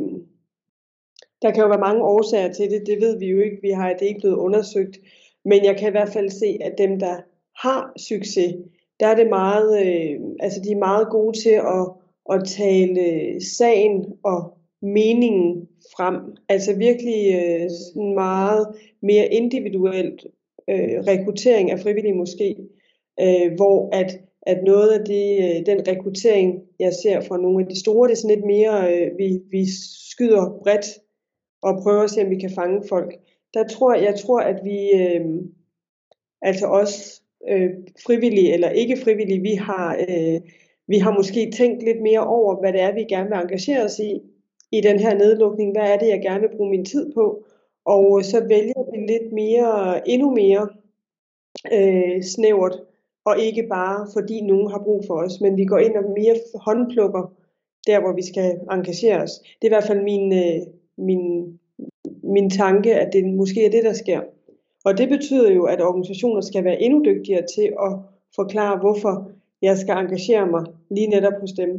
der 1.41 1.51
kan 1.51 1.63
jo 1.63 1.67
være 1.67 1.79
mange 1.79 2.03
årsager 2.03 2.53
til 2.53 2.71
det, 2.71 2.83
det 2.87 3.01
ved 3.01 3.19
vi 3.19 3.25
jo 3.25 3.39
ikke, 3.39 3.57
vi 3.61 3.69
har 3.69 3.93
det 3.93 4.05
ikke 4.05 4.19
blevet 4.19 4.35
undersøgt. 4.35 4.99
Men 5.45 5.65
jeg 5.65 5.77
kan 5.77 5.87
i 5.87 5.91
hvert 5.91 6.09
fald 6.09 6.29
se, 6.29 6.57
at 6.61 6.77
dem, 6.77 6.99
der 6.99 7.15
har 7.55 7.93
succes, 7.97 8.55
der 8.99 9.07
er 9.07 9.15
det 9.15 9.29
meget, 9.29 9.85
øh, 9.85 10.19
altså 10.39 10.61
de 10.63 10.71
er 10.71 10.77
meget 10.77 11.07
gode 11.09 11.37
til 11.37 11.49
at, 11.49 11.85
at 12.31 12.47
tale 12.47 13.35
sagen 13.57 14.05
og 14.23 14.57
meningen 14.81 15.67
frem. 15.95 16.15
Altså 16.49 16.75
virkelig 16.75 17.35
øh, 17.35 17.69
meget 18.15 18.67
mere 19.01 19.27
individuelt 19.27 20.25
øh, 20.69 20.99
rekruttering 21.07 21.71
af 21.71 21.79
frivillige 21.79 22.15
måske, 22.15 22.55
øh, 23.19 23.53
hvor 23.55 23.95
at, 23.95 24.19
at 24.41 24.63
noget 24.63 24.89
af 24.89 25.05
det, 25.05 25.37
øh, 25.43 25.65
den 25.65 25.87
rekruttering, 25.87 26.61
jeg 26.79 26.93
ser 26.93 27.21
fra 27.21 27.37
nogle 27.37 27.63
af 27.63 27.69
de 27.69 27.79
store, 27.79 28.07
det 28.07 28.13
er 28.13 28.17
sådan 28.17 28.35
lidt 28.35 28.45
mere, 28.45 28.93
øh, 28.93 29.17
vi, 29.17 29.39
vi 29.51 29.65
skyder 30.11 30.59
bredt 30.63 30.85
og 31.61 31.79
prøver 31.83 32.03
at 32.03 32.09
se, 32.09 32.21
om 32.21 32.29
vi 32.29 32.39
kan 32.39 32.51
fange 32.55 32.87
folk. 32.89 33.15
Der 33.53 33.67
tror 33.67 33.93
jeg, 33.93 34.15
tror, 34.15 34.39
at 34.39 34.59
vi, 34.63 34.91
øh, 34.91 35.25
altså 36.41 36.67
også 36.67 37.21
øh, 37.49 37.69
frivillige 38.05 38.53
eller 38.53 38.69
ikke 38.69 38.97
frivillige, 38.97 39.41
vi 39.41 39.53
har, 39.53 40.05
øh, 40.09 40.41
vi 40.87 40.97
har 40.97 41.13
måske 41.17 41.51
tænkt 41.51 41.83
lidt 41.83 42.01
mere 42.01 42.27
over, 42.27 42.59
hvad 42.59 42.73
det 42.73 42.81
er, 42.81 42.93
vi 42.93 43.03
gerne 43.03 43.29
vil 43.29 43.37
engagere 43.37 43.83
os 43.83 43.99
i, 43.99 44.19
i 44.71 44.81
den 44.81 44.99
her 44.99 45.13
nedlukning. 45.17 45.71
Hvad 45.71 45.91
er 45.91 45.97
det, 45.97 46.07
jeg 46.07 46.21
gerne 46.21 46.41
vil 46.41 46.55
bruge 46.57 46.69
min 46.69 46.85
tid 46.85 47.13
på? 47.13 47.45
Og 47.85 48.23
så 48.23 48.43
vælger 48.47 48.91
vi 48.91 48.97
lidt 49.13 49.33
mere, 49.33 50.09
endnu 50.09 50.31
mere 50.31 50.69
øh, 51.73 52.23
snævert, 52.23 52.79
og 53.25 53.39
ikke 53.39 53.63
bare 53.69 54.07
fordi 54.13 54.41
nogen 54.41 54.71
har 54.71 54.79
brug 54.79 55.03
for 55.07 55.13
os, 55.13 55.41
men 55.41 55.57
vi 55.57 55.65
går 55.65 55.77
ind 55.77 55.95
og 55.95 56.03
mere 56.03 56.35
håndplukker 56.55 57.33
der, 57.87 57.99
hvor 57.99 58.13
vi 58.13 58.21
skal 58.21 58.59
engagere 58.71 59.21
os. 59.21 59.31
Det 59.39 59.61
er 59.61 59.71
i 59.71 59.75
hvert 59.75 59.87
fald 59.87 60.03
min, 60.03 60.33
øh, 60.33 60.61
min, 60.97 61.59
min 62.23 62.49
tanke, 62.49 62.95
at 62.95 63.13
det 63.13 63.25
måske 63.25 63.65
er 63.65 63.71
det, 63.71 63.83
der 63.83 63.93
sker. 63.93 64.21
Og 64.85 64.97
det 64.97 65.09
betyder 65.09 65.51
jo, 65.51 65.63
at 65.63 65.81
organisationer 65.81 66.41
skal 66.41 66.63
være 66.63 66.81
endnu 66.81 67.03
dygtigere 67.05 67.45
til 67.55 67.73
at 67.85 67.91
forklare, 68.35 68.79
hvorfor 68.79 69.31
jeg 69.61 69.77
skal 69.77 69.97
engagere 69.97 70.47
mig 70.47 70.63
lige 70.89 71.07
netop 71.07 71.33
hos 71.41 71.51
dem. 71.51 71.69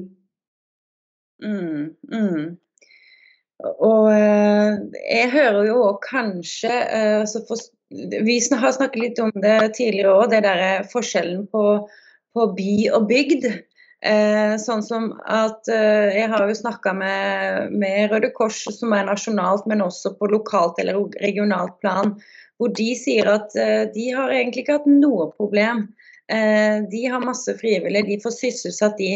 Mm, 1.40 1.96
mm. 2.02 2.56
Og 3.88 4.10
øh, 4.10 4.72
jeg 5.20 5.28
hører 5.32 5.64
jo 5.66 5.98
kanskje 6.10 6.76
øh, 6.98 7.26
for, 7.48 7.56
Vi 8.26 8.38
har 8.50 8.74
snakket 8.74 9.00
litt 9.02 9.20
om 9.22 9.30
det 9.42 9.74
tidligere 9.78 10.16
òg, 10.16 10.32
det 10.32 10.42
der 10.46 10.86
forskjellen 10.90 11.46
på, 11.52 11.64
på 12.34 12.46
by 12.56 12.74
og 12.96 13.08
bygd. 13.10 13.48
Eh, 14.04 14.54
sånn 14.60 14.82
som 14.84 15.06
at 15.32 15.68
eh, 15.72 16.10
Jeg 16.12 16.28
har 16.28 16.42
jo 16.44 16.56
snakka 16.58 16.92
med, 16.92 17.70
med, 17.72 18.10
Røde 18.12 18.28
Kors, 18.36 18.58
som 18.76 18.92
er 18.92 19.06
nasjonalt, 19.08 19.64
men 19.70 19.80
også 19.80 20.12
på 20.18 20.28
lokalt 20.28 20.80
eller 20.82 21.06
regionalt 21.22 21.78
plan 21.80 22.12
hvor 22.60 22.70
de 22.76 22.90
sier 22.98 23.26
at 23.32 23.56
eh, 23.56 23.86
de 23.94 24.10
har 24.12 24.34
egentlig 24.34 24.66
ikke 24.66 24.76
hatt 24.76 24.90
noe 24.90 25.30
problem 25.38 25.86
Eh, 26.32 26.82
de 26.90 27.06
har 27.06 27.20
masse 27.20 27.54
frivillige, 27.58 28.02
de 28.02 28.20
får 28.22 28.30
sysselsatt 28.38 28.98
de. 28.98 29.12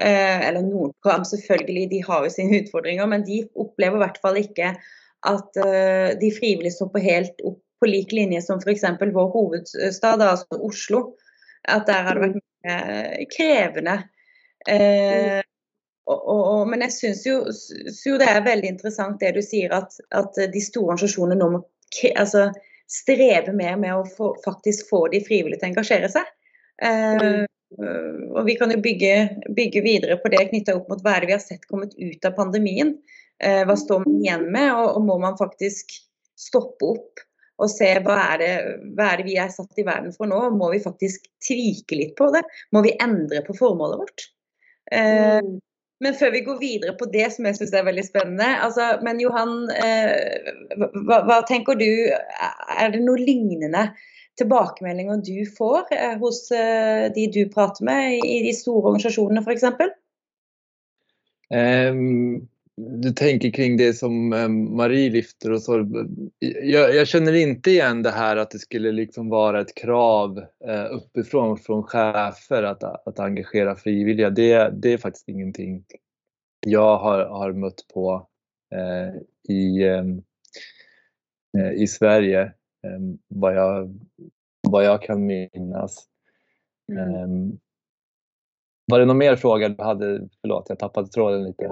Eh, 0.00 0.48
eller 0.48 0.92
program, 1.02 1.24
selvfølgelig, 1.24 1.90
de 1.90 2.00
har 2.06 2.24
jo 2.24 2.32
sine 2.32 2.62
utfordringer, 2.62 3.06
men 3.06 3.24
de 3.24 3.42
opplever 3.54 3.98
i 3.98 4.04
hvert 4.04 4.20
fall 4.24 4.40
ikke 4.40 4.72
at 5.28 5.58
eh, 5.60 6.12
de 6.20 6.30
frivillige 6.32 6.76
står 6.78 6.88
på 6.94 7.04
helt 7.04 7.44
opp 7.44 7.60
på 7.82 7.90
lik 7.90 8.14
linje 8.14 8.42
som 8.44 8.62
f.eks. 8.62 8.86
vår 9.02 9.30
hovedstad, 9.34 10.22
altså 10.22 10.60
Oslo. 10.62 11.04
At 11.68 11.86
der 11.90 12.06
har 12.06 12.18
det 12.18 12.24
vært 12.26 12.38
mye 12.40 13.26
krevende. 13.30 13.96
Eh, 14.70 15.42
og, 16.10 16.22
og, 16.26 16.66
men 16.70 16.82
jeg 16.86 16.94
syns 16.96 17.22
jo, 17.26 17.36
jo, 17.46 18.18
det 18.18 18.26
er 18.26 18.42
veldig 18.46 18.72
interessant 18.74 19.20
det 19.22 19.36
du 19.36 19.42
sier, 19.44 19.70
at, 19.74 19.94
at 20.14 20.38
de 20.50 20.62
store 20.62 20.94
organisasjonene 20.94 21.38
nå 21.38 21.48
må 21.54 21.62
altså, 22.18 22.48
streve 22.90 23.54
mer 23.54 23.78
med 23.80 23.94
å 23.94 24.04
få, 24.06 24.32
faktisk 24.44 24.90
få 24.90 25.06
de 25.12 25.22
frivillige 25.24 25.60
til 25.60 25.70
å 25.70 25.72
engasjere 25.72 26.10
seg. 26.12 26.30
Eh, 26.82 27.44
og 27.72 28.42
Vi 28.44 28.56
kan 28.60 28.72
jo 28.74 28.82
bygge, 28.84 29.14
bygge 29.56 29.82
videre 29.84 30.18
på 30.20 30.30
det 30.32 30.48
knytta 30.50 30.76
opp 30.76 30.90
mot 30.92 31.02
hva 31.04 31.16
er 31.16 31.24
det 31.24 31.30
vi 31.30 31.36
har 31.38 31.44
sett 31.44 31.68
kommet 31.70 31.94
ut 31.96 32.26
av 32.28 32.34
pandemien. 32.36 32.96
Eh, 33.42 33.62
hva 33.68 33.76
står 33.78 34.04
man 34.04 34.18
igjen 34.18 34.48
med, 34.52 34.70
og, 34.74 34.88
og, 34.96 35.04
må 35.06 35.18
man 35.22 35.38
faktisk 35.40 35.94
stoppe 36.38 36.90
opp 36.96 37.22
og 37.62 37.70
se 37.70 37.88
hva 38.04 38.18
er, 38.34 38.42
det, 38.42 38.52
hva 38.96 39.12
er 39.12 39.20
det 39.20 39.26
vi 39.28 39.38
er 39.40 39.50
satt 39.54 39.78
i 39.78 39.86
verden 39.86 40.14
for 40.16 40.30
nå? 40.30 40.40
Må 40.56 40.72
vi 40.74 40.82
faktisk 40.82 41.28
tvike 41.46 41.98
litt 41.98 42.16
på 42.18 42.30
det? 42.34 42.42
Må 42.74 42.82
vi 42.86 42.96
endre 43.02 43.44
på 43.46 43.56
formålet 43.58 44.02
vårt? 44.02 44.24
Eh, 44.92 45.38
mm. 45.38 45.60
Men 46.02 46.16
før 46.18 46.32
vi 46.34 46.42
går 46.42 46.58
videre 46.58 46.94
på 46.98 47.06
det 47.12 47.28
som 47.34 47.46
jeg 47.46 47.60
syns 47.60 47.74
er 47.78 47.86
veldig 47.86 48.02
spennende 48.02 48.48
altså, 48.64 48.96
Men 49.06 49.20
Johan, 49.22 49.52
eh, 49.70 50.50
hva, 50.74 51.20
hva, 51.28 51.38
tenker 51.46 51.78
du? 51.78 51.90
Er 52.10 52.90
det 52.94 53.04
noe 53.04 53.20
lignende 53.20 53.92
tilbakemeldinger 54.40 55.20
du 55.22 55.44
får 55.58 55.92
eh, 55.94 56.16
hos 56.18 56.46
eh, 56.56 57.06
de 57.14 57.28
du 57.30 57.42
prater 57.52 57.86
med 57.86 58.18
i 58.26 58.40
de 58.46 58.54
store 58.56 58.90
organisasjonene 58.90 59.44
f.eks.? 59.44 59.68
Um, 61.52 62.48
du 62.76 63.10
tänker 63.10 63.50
kring 63.50 63.76
det 63.76 63.92
som 63.92 64.32
eh, 64.32 64.48
Marie 64.48 65.10
lyfter 65.10 65.52
och 65.52 65.62
så. 65.62 65.86
Jag, 66.62 66.94
jag, 66.94 67.08
känner 67.08 67.32
inte 67.32 67.70
igen 67.70 68.02
det 68.02 68.10
här 68.10 68.36
att 68.36 68.50
det 68.50 68.58
skulle 68.58 68.92
liksom 68.92 69.28
vara 69.28 69.60
ett 69.60 69.74
krav 69.74 70.38
eh, 70.38 70.84
uppifrån 70.90 71.58
från 71.58 71.82
chefer 71.82 72.62
att, 72.62 72.84
att 72.84 73.18
engagera 73.18 73.76
frivilliga. 73.76 74.30
Det, 74.30 74.70
det 74.82 74.92
är 74.92 74.98
faktiskt 74.98 75.28
ingenting 75.28 75.84
jag 76.66 76.98
har, 76.98 77.24
har 77.24 77.52
mött 77.52 77.86
på 77.94 78.28
eh, 78.74 79.14
i, 79.54 79.82
eh, 79.82 81.72
i 81.74 81.86
Sverige 81.86 82.42
eh, 82.82 83.00
vad, 83.28 83.56
jag, 83.56 84.00
vad 84.68 84.84
jag 84.84 85.02
kan 85.02 85.26
minnas. 85.26 86.06
Mm. 86.92 87.58
Var 88.92 89.00
det 89.00 89.08
noen 89.08 89.20
mer 89.22 89.36
frågor 89.40 89.72
du 89.72 89.78
hadde? 89.80 90.08
Forlåt, 90.44 90.68
jeg 90.68 90.80
tappet 90.82 91.06
tråden 91.14 91.46
litt. 91.46 91.62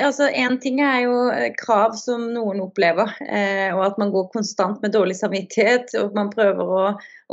Altså, 0.00 0.30
en 0.32 0.54
ting 0.62 0.78
er 0.80 1.02
jo 1.04 1.16
eh, 1.28 1.50
krav 1.58 1.98
som 2.00 2.30
noen 2.32 2.62
opplever, 2.64 3.12
eh, 3.26 3.68
og 3.74 3.82
at 3.90 3.98
man 4.00 4.12
går 4.14 4.30
konstant 4.32 4.80
med 4.80 4.94
dårlig 4.94 5.18
samvittighet 5.18 5.92
og 6.00 6.16
man 6.16 6.30
prøver 6.32 6.72
å 6.78 6.84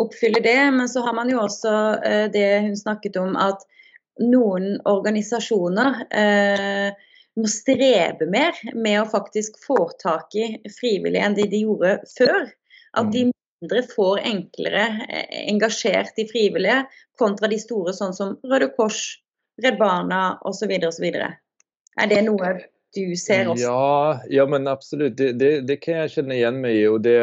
oppfylle 0.04 0.44
det. 0.44 0.58
Men 0.76 0.92
så 0.92 1.06
har 1.08 1.16
man 1.16 1.32
jo 1.32 1.40
også 1.46 1.76
eh, 2.04 2.26
det 2.34 2.48
hun 2.68 2.76
snakket 2.76 3.20
om, 3.22 3.38
at 3.40 3.64
noen 4.20 4.76
organisasjoner 4.90 6.04
eh, 6.12 6.90
må 7.40 7.48
strebe 7.48 8.28
mer 8.28 8.60
med 8.76 9.00
å 9.02 9.10
faktisk 9.10 9.60
få 9.64 9.86
tak 10.04 10.36
i 10.36 10.50
frivillige 10.82 11.24
enn 11.24 11.38
de 11.38 11.48
de 11.48 11.64
gjorde 11.64 11.96
før. 12.18 12.50
At 13.00 13.12
de 13.14 13.30
mm. 13.30 13.34
mindre 13.62 13.86
får 13.94 14.22
enklere 14.34 14.86
eh, 15.08 15.42
engasjert 15.48 16.12
de 16.20 16.28
frivillige, 16.28 16.84
kontra 17.20 17.50
de 17.52 17.60
store 17.60 17.96
sånn 17.96 18.16
som 18.16 18.36
Røde 18.48 18.72
Kors, 18.76 19.20
Redd 19.64 19.80
Barna 19.80 20.24
osv. 20.48 20.72
osv. 20.88 21.08
Er 21.10 22.12
det 22.12 22.22
noe 22.28 22.58
du 22.96 23.16
ser 23.20 23.50
også? 23.52 23.64
Ja, 23.64 24.20
ja 24.34 24.46
men 24.50 24.68
absolutt. 24.68 25.18
Det, 25.18 25.34
det, 25.42 25.52
det, 25.70 25.78
kan 25.84 26.02
jeg 26.02 26.14
kjenne 26.16 26.38
igjen 26.38 26.60
meg 26.64 26.78
i. 26.80 26.86
Og 26.90 27.02
det, 27.06 27.18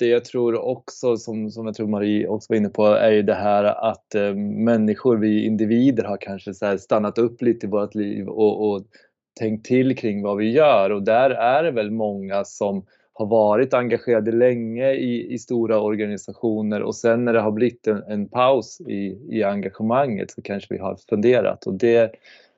det 0.00 0.10
jeg 0.10 0.26
tror 0.30 0.58
også, 0.60 1.16
som, 1.20 1.44
som, 1.52 1.68
jeg 1.68 1.78
tror 1.78 1.90
Marie 1.92 2.24
også 2.24 2.54
var 2.54 2.60
inne 2.60 2.72
på, 2.74 2.88
er 2.96 3.20
det 3.26 3.38
her 3.38 3.70
at 3.74 4.18
uh, 4.18 4.32
mennesker, 4.34 5.20
vi 5.22 5.34
individer, 5.48 6.08
har 6.08 6.22
kanskje 6.22 6.56
stannet 6.80 7.20
opp 7.20 7.44
litt 7.44 7.66
i 7.66 7.72
vårt 7.72 7.96
liv 7.98 8.30
og, 8.30 8.64
og 8.68 9.02
tenkt 9.38 9.66
til 9.68 9.94
kring 9.98 10.22
hva 10.24 10.36
vi 10.40 10.54
gjør. 10.54 10.98
Og 10.98 11.08
der 11.08 11.36
er 11.36 11.68
det 11.68 11.74
vel 11.78 11.92
mange 11.94 12.44
som 12.48 12.84
har 13.14 13.26
varit 13.26 13.74
engagerade 13.74 14.32
länge 14.32 14.92
i, 14.92 15.34
i 15.34 15.38
stora 15.38 15.80
organisationer 15.80 16.82
och 16.82 16.94
sen 16.94 17.24
när 17.24 17.32
det 17.32 17.40
har 17.40 17.52
blivit 17.52 17.86
en, 17.86 18.02
en 18.08 18.28
paus 18.28 18.80
i, 18.80 19.18
i 19.30 19.42
engagemanget 19.42 20.30
så 20.30 20.42
kanske 20.42 20.74
vi 20.74 20.80
har 20.80 20.96
funderat 21.08 21.66
och 21.66 21.74
det, 21.74 22.12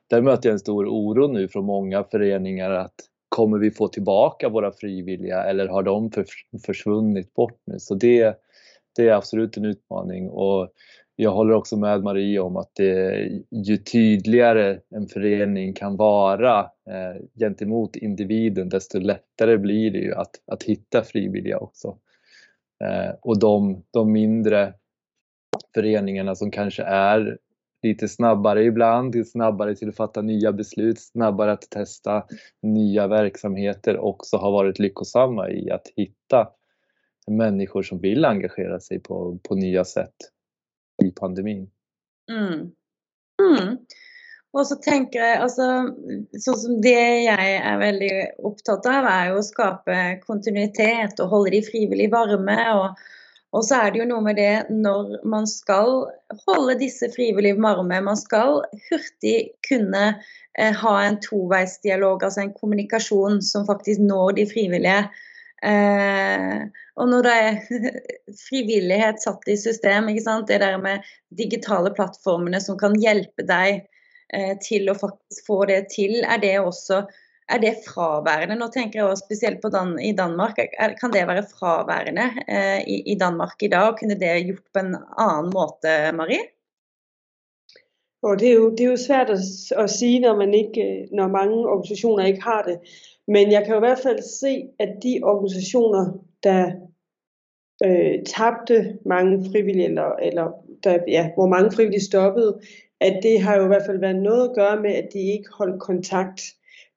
där 0.09 0.21
möter 0.21 0.49
jag 0.49 0.53
en 0.53 0.59
stor 0.59 0.85
oro 0.87 1.27
nu 1.27 1.47
från 1.47 1.65
många 1.65 2.03
föreningar 2.03 2.71
att 2.71 2.95
kommer 3.29 3.57
vi 3.57 3.71
få 3.71 3.87
tillbaka 3.87 4.49
våra 4.49 4.71
frivilliga 4.71 5.43
eller 5.43 5.67
har 5.67 5.83
de 5.83 6.11
försvunnit 6.65 7.33
bort 7.33 7.59
nu? 7.65 7.79
Så 7.79 7.95
det, 7.95 8.37
det 8.95 9.07
är 9.07 9.13
absolut 9.13 9.57
en 9.57 9.65
utmaning 9.65 10.29
och 10.29 10.69
jag 11.19 11.31
håller 11.31 11.53
också 11.53 11.77
med 11.77 12.03
Marie 12.03 12.39
om 12.39 12.57
att 12.57 12.71
det, 12.75 13.29
ju 13.51 13.77
tydligare 13.77 14.79
en 14.89 15.07
förening 15.07 15.73
kan 15.73 15.95
vara 15.95 16.59
eh, 16.59 17.21
gentemot 17.39 17.95
individen 17.95 18.69
desto 18.69 18.99
lättare 18.99 19.57
blir 19.57 19.91
det 19.91 19.97
ju 19.97 20.13
att, 20.13 20.31
att 20.51 20.63
hitta 20.63 21.03
frivilliga 21.03 21.57
också. 21.57 21.97
Eh, 22.83 23.15
och 23.21 23.39
de, 23.39 23.83
de 23.91 24.11
mindre 24.11 24.73
föreningarna 25.73 26.35
som 26.35 26.51
kanske 26.51 26.83
är 26.83 27.37
lite 27.83 28.07
snabbare 28.07 28.63
ibland, 28.63 29.27
snabbare 29.27 29.75
till 29.75 29.89
att 29.89 29.95
fatta 29.95 30.21
nya 30.21 30.51
beslut, 30.51 30.99
snabbare 30.99 31.51
att 31.51 31.69
testa 31.69 32.23
nya 32.61 33.07
verksamheter 33.07 33.97
också 33.97 34.37
har 34.37 34.51
varit 34.51 34.79
lyckosamma 34.79 35.49
i 35.49 35.71
att 35.71 35.87
hitta 35.95 36.49
människor 37.27 37.83
som 37.83 37.99
vill 37.99 38.25
engagera 38.25 38.79
sig 38.79 38.99
på, 38.99 39.39
på 39.43 39.55
nya 39.55 39.85
sätt 39.85 40.15
i 41.03 41.11
pandemien. 41.15 41.67
Mm. 42.31 42.71
Mm. 43.41 43.77
Og 44.57 44.65
så 44.65 44.77
tenker 44.81 45.21
jeg, 45.21 45.41
altså, 45.43 45.67
sånn 46.41 46.57
som 46.61 46.79
Det 46.81 46.97
jeg 47.27 47.51
er 47.59 47.77
veldig 47.81 48.11
opptatt 48.47 48.87
av, 48.89 49.05
er 49.05 49.29
jo 49.31 49.41
å 49.41 49.45
skape 49.45 49.99
kontinuitet 50.23 51.21
og 51.21 51.33
holde 51.33 51.53
de 51.57 51.61
frivillig 51.65 52.09
varme. 52.13 52.57
Og, 52.79 53.03
og, 53.53 53.61
så 53.67 53.81
er 53.83 53.93
det 53.93 54.01
jo 54.01 54.09
noe 54.09 54.25
med 54.25 54.39
det 54.39 54.65
når 54.73 55.19
man 55.29 55.45
skal 55.51 56.07
holde 56.47 56.79
disse 56.81 57.11
frivillige 57.13 57.59
varme, 57.61 58.01
man 58.07 58.19
skal 58.19 58.63
hurtig 58.89 59.37
kunne 59.67 60.05
eh, 60.15 60.73
ha 60.81 60.95
en 61.03 61.19
toveisdialog, 61.21 62.25
altså 62.25 62.45
en 62.45 62.55
kommunikasjon 62.57 63.43
som 63.45 63.67
faktisk 63.69 64.01
når 64.07 64.39
de 64.39 64.49
frivillige. 64.49 65.01
Eh, 65.65 66.65
og 66.97 67.09
når 67.09 67.25
det 67.25 67.35
er 67.43 67.93
frivillighet 68.47 69.21
satt 69.23 69.47
i 69.49 69.57
system, 69.57 70.09
det 70.47 70.59
der 70.61 70.77
med 70.81 71.05
digitale 71.37 71.93
plattformene 71.93 72.61
som 72.61 72.77
kan 72.77 72.97
hjelpe 73.01 73.45
deg 73.47 73.87
eh, 74.33 74.53
til 74.61 74.89
å 74.89 74.97
faktisk 74.97 75.47
få 75.47 75.63
det 75.69 75.87
til, 75.93 76.21
er 76.23 76.41
det 76.43 76.59
også 76.59 77.05
er 77.47 77.61
det 77.63 77.77
fraværende? 77.85 78.57
Nå 78.59 78.67
tenker 78.73 78.99
jeg 78.99 79.07
også 79.07 79.23
spesielt 79.23 79.61
på 79.63 79.69
Dan 79.71 79.95
i 80.03 80.11
Danmark. 80.11 80.59
Er, 80.59 80.97
kan 80.99 81.13
det 81.13 81.23
være 81.29 81.45
fraværende 81.47 82.25
eh, 82.43 82.81
i, 82.83 83.01
i, 83.13 83.15
Danmark 83.15 83.63
i 83.63 83.69
dag? 83.71 83.95
Kunne 83.99 84.19
det 84.19 84.33
gjort 84.49 84.65
på 84.73 84.83
en 84.83 84.97
annen 84.97 85.51
måte, 85.53 85.93
Marie? 86.17 86.43
Og 88.25 88.39
det, 88.41 88.49
er 88.49 88.57
jo, 88.57 88.71
jo 88.75 88.97
svært 88.99 89.31
å, 89.31 89.37
å 89.79 89.85
si 89.87 90.17
når, 90.19 90.41
ikke, 90.59 90.87
når 91.15 91.31
mange 91.31 91.61
organisasjoner 91.61 92.33
ikke 92.33 92.49
har 92.49 92.67
det. 92.67 92.77
Men 93.27 93.51
jeg 93.51 93.63
kan 93.63 93.71
jo 93.71 93.77
i 93.77 93.87
hvert 93.87 93.99
fald 94.03 94.21
se, 94.21 94.63
at 94.79 94.89
de 95.03 95.19
organisationer, 95.23 96.23
der 96.43 96.71
øh, 97.85 98.23
tabte 98.25 98.97
mange 99.05 99.51
frivillige, 99.51 99.85
eller, 99.85 100.11
eller 100.21 100.51
der, 100.83 100.97
ja, 101.07 101.29
hvor 101.35 101.47
mange 101.47 101.71
frivillige 101.71 102.01
stoppede, 102.01 102.59
at 102.99 103.19
det 103.23 103.41
har 103.41 103.57
jo 103.57 103.63
i 103.63 103.67
hvert 103.67 103.85
fald 103.85 103.99
været 103.99 104.15
noget 104.15 104.49
at 104.49 104.55
gøre 104.55 104.81
med, 104.81 104.91
at 104.91 105.09
de 105.13 105.19
ikke 105.19 105.49
holdt 105.57 105.81
kontakt. 105.81 106.41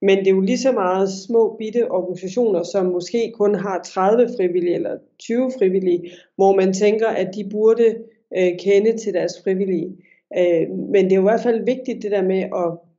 Men 0.02 0.18
det 0.18 0.26
er 0.26 0.34
jo 0.34 0.40
lige 0.40 0.58
så 0.58 0.72
meget 0.72 1.08
små 1.26 1.56
bitte 1.58 1.90
organisationer, 1.90 2.62
som 2.62 2.86
måske 2.86 3.32
kun 3.36 3.54
har 3.54 3.82
30 3.84 4.28
frivillige 4.36 4.74
eller 4.74 4.98
20 5.18 5.52
frivillige, 5.58 6.10
hvor 6.36 6.56
man 6.56 6.72
tænker, 6.72 7.08
at 7.08 7.34
de 7.34 7.48
burde 7.50 7.96
øh, 8.36 8.58
kende 8.58 8.98
til 8.98 9.14
deres 9.14 9.32
frivillige. 9.44 9.96
Øh, 10.38 10.70
men 10.70 11.04
det 11.04 11.12
er 11.12 11.16
jo 11.16 11.22
i 11.22 11.30
hvert 11.30 11.42
fald 11.42 11.64
vigtigt 11.64 12.02
det 12.02 12.10
der 12.10 12.22
med 12.22 12.42
at 12.42 12.89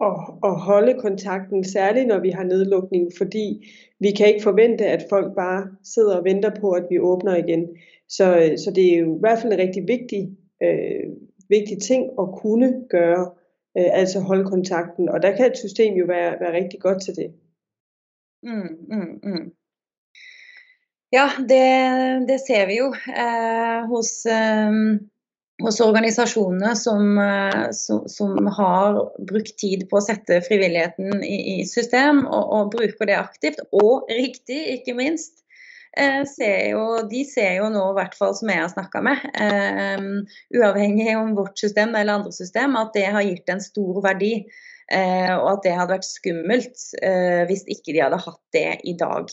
at, 0.00 0.16
at 0.44 0.60
holde 0.60 0.94
kontakten, 1.00 1.64
særligt 1.64 2.06
når 2.06 2.20
vi 2.20 2.30
har 2.30 2.44
nedlukning, 2.44 3.12
fordi 3.18 3.66
vi 4.00 4.10
kan 4.10 4.26
ikke 4.28 4.42
forvente, 4.42 4.86
at 4.86 5.06
folk 5.10 5.34
bare 5.34 5.70
sidder 5.84 6.16
og 6.16 6.24
venter 6.24 6.50
på, 6.60 6.70
at 6.70 6.86
vi 6.90 6.98
åbner 6.98 7.36
igen. 7.36 7.68
Så, 8.08 8.54
så 8.64 8.72
det 8.74 8.94
er 8.94 8.98
jo 8.98 9.16
i 9.16 9.20
hvert 9.20 9.38
fald 9.38 9.52
en 9.52 9.58
rigtig 9.58 9.88
vigtig, 9.88 10.36
øh, 10.62 11.04
vigtig 11.48 11.82
ting 11.82 12.10
at 12.20 12.28
kunne 12.36 12.84
gøre, 12.88 13.30
øh, 13.78 13.88
altså 13.92 14.20
holde 14.20 14.44
kontakten. 14.44 15.08
Og 15.08 15.22
der 15.22 15.36
kan 15.36 15.46
et 15.50 15.58
system 15.58 15.94
jo 15.94 16.04
være, 16.06 16.40
være 16.40 16.52
rigtig 16.52 16.80
godt 16.80 17.02
til 17.02 17.16
det. 17.16 17.32
Mm, 18.42 18.76
mm, 18.88 19.20
mm. 19.22 19.52
Ja, 21.12 21.26
det, 21.38 21.64
det 22.28 22.40
ser 22.46 22.66
vi 22.66 22.76
jo 22.82 22.88
eh, 23.24 23.88
hos 23.88 24.26
eh, 24.26 24.72
hos 25.62 25.80
organisasjonene 25.82 26.76
som, 26.78 27.18
som, 27.74 28.04
som, 28.06 28.36
har 28.58 29.00
brukt 29.26 29.56
tid 29.58 29.88
på 29.90 29.98
å 29.98 30.04
sette 30.04 30.38
frivilligheten 30.46 31.24
i, 31.26 31.38
i 31.56 31.66
system, 31.66 32.22
og, 32.26 32.44
og, 32.54 32.70
bruker 32.76 33.10
det 33.10 33.18
aktivt 33.18 33.64
og 33.74 34.06
riktig, 34.12 34.60
ikke 34.78 34.94
minst. 34.98 35.42
Eh, 35.98 36.22
ser 36.30 36.70
jo, 36.74 36.82
de 37.10 37.24
ser 37.26 37.56
jo 37.58 37.68
nå, 37.74 37.82
i 37.90 37.96
hvert 37.96 38.14
fall 38.14 38.34
som 38.38 38.50
jeg 38.52 38.60
har 38.60 38.70
snakka 38.70 39.02
med, 39.02 39.24
eh, 39.40 40.08
uavhengig 40.54 41.14
om 41.18 41.34
vårt 41.38 41.58
system 41.58 41.96
eller 41.96 42.20
andre 42.20 42.34
system, 42.36 42.76
at 42.78 42.92
det 42.94 43.08
har 43.14 43.26
gitt 43.26 43.50
en 43.50 43.62
stor 43.64 44.02
verdi. 44.04 44.34
Eh, 44.88 45.34
og 45.36 45.50
at 45.50 45.66
det 45.66 45.74
hadde 45.76 45.92
vært 45.92 46.06
skummelt 46.08 46.84
eh, 47.04 47.42
hvis 47.48 47.66
ikke 47.68 47.92
de 47.92 48.00
hadde 48.00 48.20
hatt 48.24 48.40
det 48.56 48.68
i 48.88 48.94
dag. 48.96 49.28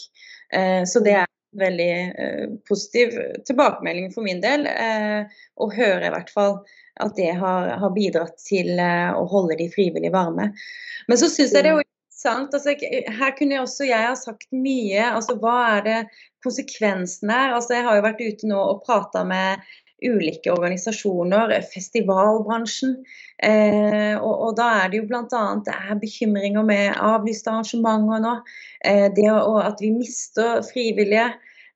Eh, 0.52 0.82
så 0.90 1.00
det 1.06 1.14
er 1.22 1.30
veldig 1.60 1.90
eh, 1.92 2.46
positiv 2.70 3.16
tilbakemelding 3.48 4.12
for 4.14 4.26
min 4.26 4.42
del. 4.44 4.68
og 5.56 5.74
hører 5.76 6.08
i 6.08 6.14
hvert 6.14 6.30
fall 6.34 6.58
at 7.00 7.16
det 7.16 7.32
har, 7.40 7.70
har 7.80 7.92
bidratt 7.96 8.38
til 8.44 8.80
å 8.80 9.26
holde 9.32 9.58
de 9.60 9.68
frivillige 9.72 10.14
varme. 10.14 10.52
Men 11.08 11.20
så 11.20 11.28
syns 11.30 11.54
jeg 11.54 11.66
det 11.66 11.72
er 11.72 11.78
jo 11.78 11.84
interessant. 11.84 12.54
Altså, 12.56 12.76
her 13.20 13.36
kunne 13.38 13.58
jeg 13.58 13.66
også 13.66 13.88
jeg 13.90 14.08
ha 14.08 14.16
sagt 14.20 14.48
mye. 14.52 15.04
altså 15.12 15.36
Hva 15.42 15.56
er 15.78 15.84
det 15.86 15.98
konsekvensen 16.46 17.30
er? 17.30 17.56
Altså, 17.56 17.76
jeg 17.78 17.88
har 17.88 18.00
jo 18.00 18.06
vært 18.06 18.24
ute 18.24 18.52
nå 18.52 18.62
og 18.62 18.84
prata 18.86 19.26
med 19.28 19.64
ulike 20.04 20.52
organisasjoner, 20.52 21.54
festivalbransjen. 21.72 22.98
Eh, 23.44 24.16
og, 24.20 24.34
og, 24.34 24.52
da 24.58 24.70
er 24.82 24.92
det 24.92 25.02
jo 25.02 25.08
bl.a. 25.10 25.44
det 25.66 25.76
er 25.76 26.02
bekymringer 26.02 26.66
med 26.68 27.00
avlyste 27.00 27.52
arrangementer 27.52 28.24
nå. 28.24 28.36
Eh, 28.86 29.08
det 29.16 29.30
og 29.32 29.62
at 29.64 29.82
vi 29.84 29.94
mister 29.96 30.62
frivillige, 30.68 31.30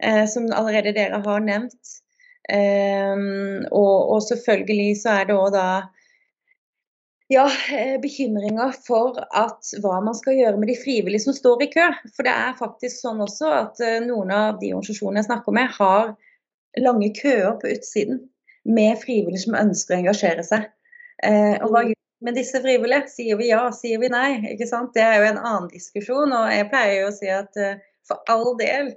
eh, 0.03 0.25
som 0.31 0.49
allerede 0.51 0.95
dere 0.97 1.21
har 1.25 1.45
nevnt. 1.45 1.95
Eh, 2.49 3.15
og, 3.71 3.95
og, 4.15 4.21
selvfølgelig 4.27 4.91
så 5.03 5.21
er 5.21 5.29
det 5.29 5.37
òg 5.37 5.53
da 5.55 5.69
ja, 7.29 7.45
eh, 7.45 7.99
bekymringer 8.01 8.73
for 8.87 9.19
at 9.37 9.67
hva 9.83 9.99
man 10.01 10.15
skal 10.17 10.33
gjøre 10.39 10.57
med 10.57 10.71
de 10.71 10.79
frivillige 10.79 11.27
som 11.27 11.35
står 11.37 11.67
i 11.67 11.69
kø. 11.75 11.85
For 12.15 12.25
det 12.25 12.33
er 12.33 12.57
faktisk 12.57 13.03
sånn 13.03 13.21
også 13.21 13.51
at 13.53 13.83
eh, 13.85 13.99
noen 14.01 14.33
av 14.33 14.57
de 14.61 14.73
organisasjonene 14.73 15.21
jeg 15.21 15.29
snakker 15.29 15.55
med, 15.55 15.75
har 15.77 16.15
lange 16.77 17.13
køer 17.17 17.55
på 17.61 17.71
utsiden 17.73 18.21
med 18.69 18.99
frivillige 19.01 19.45
som 19.45 19.57
ønsker 19.57 19.95
å 19.95 19.99
engasjere 20.03 20.45
seg. 20.45 20.67
Eh, 21.25 21.57
og 21.63 21.73
hva 21.73 21.83
gjør 21.87 21.95
vi 21.95 22.27
med 22.27 22.37
disse 22.37 22.61
frivillige? 22.63 23.03
Sier 23.11 23.39
vi 23.39 23.49
ja, 23.49 23.61
sier 23.75 24.01
vi 24.01 24.11
nei? 24.13 24.39
Ikke 24.53 24.67
sant? 24.69 24.93
Det 24.95 25.03
er 25.03 25.19
jo 25.19 25.29
en 25.31 25.41
annen 25.41 25.69
diskusjon. 25.71 26.35
Og 26.35 26.49
jeg 26.53 26.69
pleier 26.71 26.97
jo 27.01 27.11
å 27.11 27.15
si 27.15 27.31
at 27.33 27.59
eh, 27.59 27.79
for 28.07 28.21
all 28.31 28.53
del, 28.59 28.93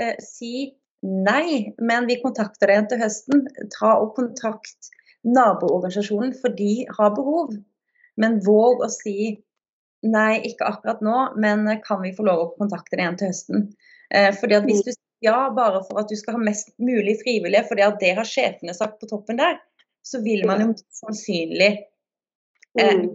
eh, 0.00 0.14
si 0.22 0.70
nei, 1.06 1.72
men 1.78 2.06
vi 2.10 2.20
kontakter 2.22 2.72
deg 2.72 2.90
til 2.90 3.02
høsten. 3.02 3.46
Ta 3.78 3.96
og 4.00 4.14
kontakt 4.18 4.92
naboorganisasjonen, 5.26 6.36
for 6.38 6.54
de 6.54 6.86
har 6.98 7.16
behov. 7.16 7.56
Men 8.20 8.40
våg 8.44 8.84
å 8.84 8.90
si 8.92 9.34
nei, 10.06 10.38
ikke 10.46 10.68
akkurat 10.68 11.02
nå, 11.04 11.18
men 11.42 11.66
kan 11.84 12.02
vi 12.04 12.14
få 12.16 12.26
lov 12.26 12.42
å 12.42 12.52
kontakte 12.60 12.96
deg 12.96 13.04
igjen 13.04 13.18
til 13.20 13.32
høsten? 13.32 13.66
Eh, 14.14 14.30
fordi 14.38 14.58
at 14.58 14.68
hvis 14.68 14.84
du 14.86 14.92
ja 15.22 15.36
bare 15.56 15.82
for 15.86 16.00
at 16.00 16.10
du 16.10 16.16
skal 16.18 16.36
ha 16.36 16.42
mest 16.42 16.72
mulig 16.78 17.16
frivillige, 17.22 17.64
for 17.68 17.78
det 17.78 18.14
har 18.18 18.28
sjefene 18.28 18.74
sagt 18.74 18.98
på 19.00 19.08
toppen 19.10 19.38
der, 19.40 19.58
så 20.04 20.22
vil 20.22 20.46
man 20.46 20.62
jo 20.62 20.74
sannsynlig 21.00 21.72
eh, 22.80 22.96
mm. 22.98 23.06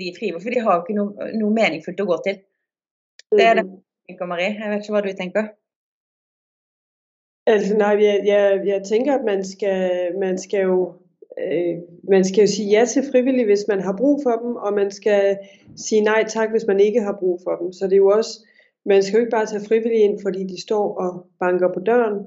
de 0.00 0.12
frivillige. 0.18 0.42
For 0.42 0.50
de 0.50 0.60
har 0.60 0.74
jo 0.74 0.84
ikke 0.84 0.98
noe, 0.98 1.30
noe 1.40 1.54
meningsfullt 1.54 2.02
å 2.04 2.10
gå 2.10 2.18
til. 2.26 2.42
Det 3.32 3.46
er 3.46 3.58
det 3.58 3.64
mm. 3.66 3.72
jeg 3.72 4.12
tenker, 4.12 4.30
Marie. 4.30 4.52
Jeg 4.54 4.70
vet 4.70 4.84
ikke 4.84 4.96
hva 4.96 5.02
du 5.06 5.10
tenker? 5.18 5.48
Altså, 7.46 7.74
nei, 7.78 7.90
jeg, 8.02 8.22
jeg, 8.26 8.62
jeg 8.66 8.84
tenker 8.86 9.18
at 9.18 9.26
man 9.26 9.44
skal, 9.46 10.14
man 10.18 10.38
skal 10.38 10.66
jo 10.66 10.78
øh, 11.38 11.82
man 12.10 12.24
skal 12.26 12.42
jo 12.42 12.50
si 12.50 12.66
ja 12.70 12.84
til 12.90 13.06
frivillige, 13.10 13.46
hvis 13.46 13.66
man 13.68 13.80
har 13.80 13.94
brug 13.98 14.20
for 14.22 14.42
dem, 14.42 14.56
og 14.56 14.74
man 14.74 14.90
skal 14.90 15.38
si 15.78 16.00
nei 16.00 16.24
tak, 16.28 16.50
hvis 16.50 16.66
man 16.66 16.80
ikke 16.80 17.02
har 17.02 17.16
brug 17.20 17.40
for 17.44 17.58
dem. 17.60 17.72
Så 17.72 17.86
det 17.86 17.98
er 17.98 18.04
jo 18.04 18.10
også 18.18 18.46
man 18.86 19.02
skal 19.02 19.16
jo 19.16 19.20
ikke 19.20 19.36
bare 19.36 19.46
tage 19.46 19.64
frivillige 19.68 20.02
ind, 20.02 20.18
fordi 20.22 20.44
de 20.44 20.60
står 20.60 20.94
og 20.94 21.26
banker 21.40 21.68
på 21.74 21.80
døren. 21.80 22.18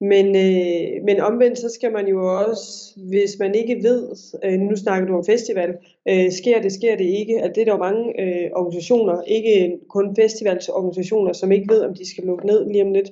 Men, 0.00 0.26
øh, 0.26 1.04
men 1.04 1.20
omvendt 1.20 1.58
så 1.58 1.68
skal 1.68 1.92
man 1.92 2.08
jo 2.08 2.38
også, 2.38 2.92
hvis 3.08 3.38
man 3.38 3.54
ikke 3.54 3.82
ved, 3.82 4.08
øh, 4.44 4.60
nu 4.60 4.76
snakker 4.76 5.08
du 5.08 5.16
om 5.16 5.24
festival, 5.24 5.76
øh, 6.08 6.32
sker 6.32 6.62
det, 6.62 6.72
sker 6.72 6.96
det 6.96 7.04
ikke, 7.04 7.42
at 7.42 7.54
det 7.54 7.60
er 7.60 7.64
der 7.64 7.72
jo 7.72 7.78
mange 7.78 8.20
øh, 8.22 8.50
organisationer, 8.56 9.22
ikke 9.22 9.78
kun 9.88 10.16
festivalsorganisationer, 10.16 11.32
som 11.32 11.52
ikke 11.52 11.74
ved, 11.74 11.80
om 11.80 11.94
de 11.94 12.10
skal 12.10 12.24
lukke 12.24 12.46
ned 12.46 12.68
lige 12.70 12.84
om 12.84 12.92
lidt. 12.92 13.10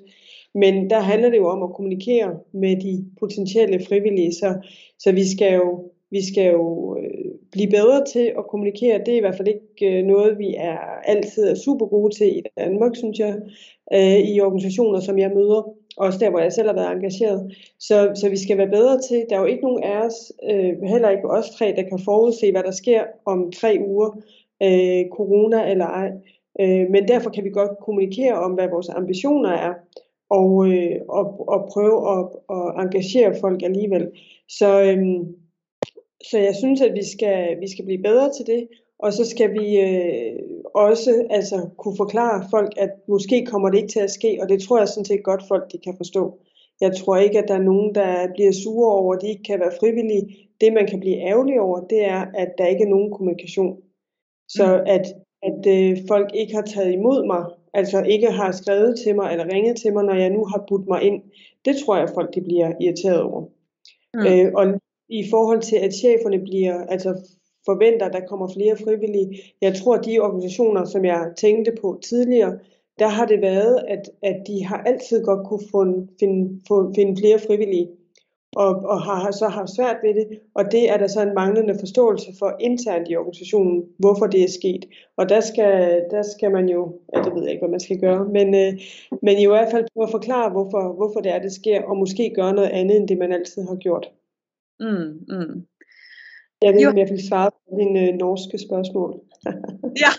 Men 0.54 0.90
der 0.90 1.00
handler 1.00 1.30
det 1.30 1.36
jo 1.36 1.48
om 1.48 1.62
at 1.62 1.74
kommunikere 1.74 2.38
med 2.52 2.76
de 2.76 3.04
potentielle 3.20 3.84
frivillige, 3.88 4.32
så, 4.32 4.54
så 4.98 5.12
vi 5.12 5.28
skal 5.36 5.54
jo, 5.54 5.90
vi 6.10 6.20
skal 6.32 6.52
jo 6.52 6.96
øh, 6.98 7.25
blive 7.52 7.70
bedre 7.70 8.04
til 8.04 8.32
at 8.38 8.46
kommunikere. 8.50 8.98
Det 8.98 9.08
er 9.08 9.16
i 9.16 9.20
hvert 9.20 9.36
fald 9.36 9.48
ikke 9.48 9.98
øh, 9.98 10.04
noget, 10.04 10.38
vi 10.38 10.54
er 10.58 10.78
altid 11.04 11.48
er 11.48 11.54
super 11.54 11.86
gode 11.86 12.14
til 12.14 12.38
i 12.38 12.42
Danmark, 12.58 12.96
synes 12.96 13.18
jeg, 13.18 13.34
øh, 13.92 14.18
i 14.18 14.40
organisationer, 14.40 15.00
som 15.00 15.18
jeg 15.18 15.30
møder. 15.34 15.72
Også 15.96 16.18
der, 16.18 16.30
hvor 16.30 16.38
jeg 16.38 16.52
selv 16.52 16.68
har 16.68 16.74
været 16.74 16.92
engageret. 16.92 17.56
Så, 17.78 18.10
så 18.14 18.28
vi 18.28 18.36
skal 18.36 18.58
være 18.58 18.70
bedre 18.70 19.00
til. 19.00 19.26
Der 19.30 19.36
er 19.36 19.40
jo 19.40 19.46
ikke 19.46 19.62
nogen 19.62 19.82
af 19.82 20.06
os, 20.06 20.32
øh, 20.50 20.82
heller 20.82 21.10
ikke 21.10 21.30
os 21.30 21.50
tre, 21.50 21.74
der 21.76 21.82
kan 21.82 22.00
forudse, 22.04 22.52
hvad 22.52 22.62
der 22.62 22.70
sker 22.70 23.02
om 23.26 23.52
tre 23.52 23.78
uger, 23.86 24.10
corona 25.16 25.70
eller 25.70 25.86
ej. 25.86 26.10
Men 26.90 27.08
derfor 27.08 27.30
kan 27.30 27.44
vi 27.44 27.50
godt 27.50 27.70
kommunikere 27.84 28.34
om, 28.34 28.52
hvad 28.52 28.68
vores 28.68 28.88
ambitioner 28.88 29.50
er, 29.50 29.74
og, 30.30 30.48
og, 31.08 31.48
og 31.48 31.68
prøve 31.72 31.96
at, 32.12 32.28
og 32.48 32.82
engagere 32.82 33.34
folk 33.40 33.62
alligevel. 33.62 34.08
Så, 34.48 34.82
øh, 34.82 35.26
så 36.30 36.38
jeg 36.38 36.54
synes, 36.54 36.80
at 36.80 36.94
vi 36.94 37.04
skal, 37.04 37.60
vi 37.60 37.68
skal 37.68 37.84
blive 37.84 38.02
bedre 38.02 38.32
til 38.32 38.46
det, 38.46 38.68
og 38.98 39.12
så 39.12 39.24
skal 39.24 39.52
vi 39.52 39.80
øh, 39.80 40.32
også 40.74 41.26
altså, 41.30 41.68
kunne 41.78 41.96
forklare 41.96 42.46
folk, 42.50 42.72
at 42.76 42.90
måske 43.08 43.46
kommer 43.46 43.70
det 43.70 43.78
ikke 43.78 43.88
til 43.88 44.00
at 44.00 44.10
ske, 44.10 44.38
og 44.42 44.48
det 44.48 44.62
tror 44.62 44.78
jeg 44.78 44.88
sådan 44.88 45.04
set 45.04 45.24
godt 45.24 45.42
folk 45.48 45.72
de 45.72 45.78
kan 45.78 45.94
forstå. 45.96 46.38
Jeg 46.80 46.96
tror 46.96 47.16
ikke, 47.16 47.38
at 47.38 47.48
der 47.48 47.54
er 47.54 47.68
nogen, 47.70 47.94
der 47.94 48.28
bliver 48.34 48.52
sure 48.52 48.92
over, 48.92 49.14
at 49.14 49.22
de 49.22 49.28
ikke 49.28 49.42
kan 49.42 49.60
være 49.60 49.78
frivillige. 49.80 50.36
Det, 50.60 50.72
man 50.72 50.86
kan 50.86 51.00
blive 51.00 51.16
ærgerlig 51.16 51.60
over, 51.60 51.80
det 51.80 52.04
er, 52.04 52.26
at 52.34 52.48
der 52.58 52.66
ikke 52.66 52.84
er 52.84 52.88
nogen 52.88 53.12
kommunikation. 53.12 53.76
Så 54.48 54.66
mm. 54.76 54.82
at, 54.86 55.06
at 55.42 55.66
øh, 55.76 55.98
folk 56.08 56.34
ikke 56.34 56.54
har 56.54 56.62
taget 56.62 56.92
imod 56.92 57.26
mig, 57.26 57.44
altså 57.74 58.02
ikke 58.02 58.30
har 58.30 58.52
skrevet 58.52 58.98
til 59.04 59.14
mig 59.14 59.32
eller 59.32 59.52
ringet 59.54 59.76
til 59.76 59.92
mig, 59.92 60.04
når 60.04 60.14
jeg 60.14 60.30
nu 60.30 60.44
har 60.44 60.64
budt 60.68 60.88
mig 60.88 61.02
ind, 61.02 61.22
det 61.64 61.76
tror 61.76 61.96
jeg, 61.96 62.08
folk 62.14 62.34
de 62.34 62.40
bliver 62.40 62.72
irriteret 62.80 63.22
over. 63.22 63.44
Mm. 64.14 64.26
Øh, 64.26 64.52
og 64.54 64.66
i 65.08 65.24
forhold 65.30 65.60
til, 65.60 65.76
at 65.76 65.94
cheferne 65.94 66.38
bliver, 66.38 66.86
altså 66.86 67.10
forventer, 67.64 68.06
at 68.06 68.12
der 68.12 68.26
kommer 68.26 68.48
flere 68.48 68.76
frivillige. 68.84 69.42
Jeg 69.62 69.74
tror, 69.74 69.94
at 69.94 70.04
de 70.04 70.18
organisationer, 70.18 70.84
som 70.84 71.04
jeg 71.04 71.32
tænkte 71.36 71.72
på 71.80 72.00
tidligere, 72.04 72.58
der 72.98 73.08
har 73.08 73.26
det 73.26 73.40
været, 73.40 73.84
at, 73.88 74.10
at 74.22 74.36
de 74.46 74.64
har 74.64 74.76
altid 74.76 75.24
godt 75.24 75.46
kunne 75.46 75.66
finde, 75.72 76.08
finde, 76.20 76.60
finde 76.96 77.20
flere 77.20 77.38
frivillige, 77.38 77.88
og, 78.56 78.74
og 78.92 79.00
har 79.02 79.30
så 79.30 79.48
haft 79.48 79.70
svært 79.76 79.96
ved 80.02 80.14
det, 80.14 80.26
og 80.54 80.64
det 80.72 80.90
er 80.90 80.96
der 80.96 81.06
så 81.06 81.22
en 81.22 81.34
manglende 81.34 81.76
forståelse 81.78 82.30
for 82.38 82.56
internt 82.60 83.08
i 83.10 83.16
organisationen, 83.16 83.84
hvorfor 83.98 84.26
det 84.26 84.42
er 84.42 84.48
sket. 84.48 84.84
Og 85.16 85.28
der 85.28 85.40
skal, 85.40 86.04
der 86.10 86.22
skal 86.22 86.50
man 86.50 86.68
jo, 86.68 86.98
ja, 87.14 87.22
det 87.22 87.34
ved 87.34 87.42
jeg 87.42 87.50
ikke, 87.50 87.62
hvad 87.62 87.70
man 87.70 87.80
skal 87.80 87.98
gøre, 88.00 88.24
men, 88.24 88.54
øh, 88.54 88.72
men 89.22 89.38
i 89.38 89.46
hvert 89.46 89.70
fald 89.70 89.86
prøve 89.94 90.04
at 90.04 90.10
forklare, 90.10 90.50
hvorfor, 90.50 90.92
hvorfor 90.92 91.20
det 91.20 91.32
er, 91.32 91.38
det 91.38 91.52
sker, 91.52 91.82
og 91.82 91.96
måske 91.96 92.32
gøre 92.34 92.52
noget 92.52 92.70
andet, 92.70 92.96
end 92.96 93.08
det 93.08 93.18
man 93.18 93.32
altid 93.32 93.62
har 93.62 93.76
gjort. 93.76 94.10
Mm, 94.80 95.24
mm. 95.30 95.66
Jeg 96.62 96.72
ved 96.72 96.80
ikke, 96.80 96.90
om 96.90 96.98
jeg 96.98 97.08
fikk 97.08 97.24
svaret 97.28 97.54
på 97.54 97.78
dine 97.80 98.04
norske 98.16 98.58
spørsmål. 98.58 99.18
ja. 100.04 100.12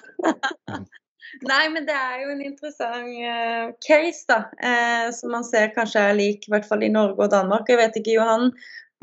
Nei, 1.47 1.63
men 1.73 1.85
det 1.85 1.95
er 1.97 2.21
jo 2.23 2.31
en 2.33 2.43
interessant 2.45 3.09
uh, 3.09 3.73
case, 3.83 4.23
da. 4.29 4.39
Uh, 4.61 5.07
som 5.13 5.33
man 5.33 5.45
ser 5.45 5.73
kanskje 5.75 6.03
er 6.03 6.17
lik 6.17 6.47
i 6.47 6.53
hvert 6.53 6.65
fall 6.69 6.85
i 6.85 6.91
Norge 6.93 7.25
og 7.25 7.33
Danmark. 7.33 7.69
Jeg 7.69 7.81
vet 7.81 7.99
ikke, 7.99 8.15
Johan. 8.19 8.51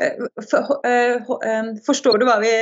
Uh, 0.03 0.27
for, 0.51 0.79
forstår 1.87 2.23
du 2.23 2.27
hva 2.31 2.39
vi 2.43 2.55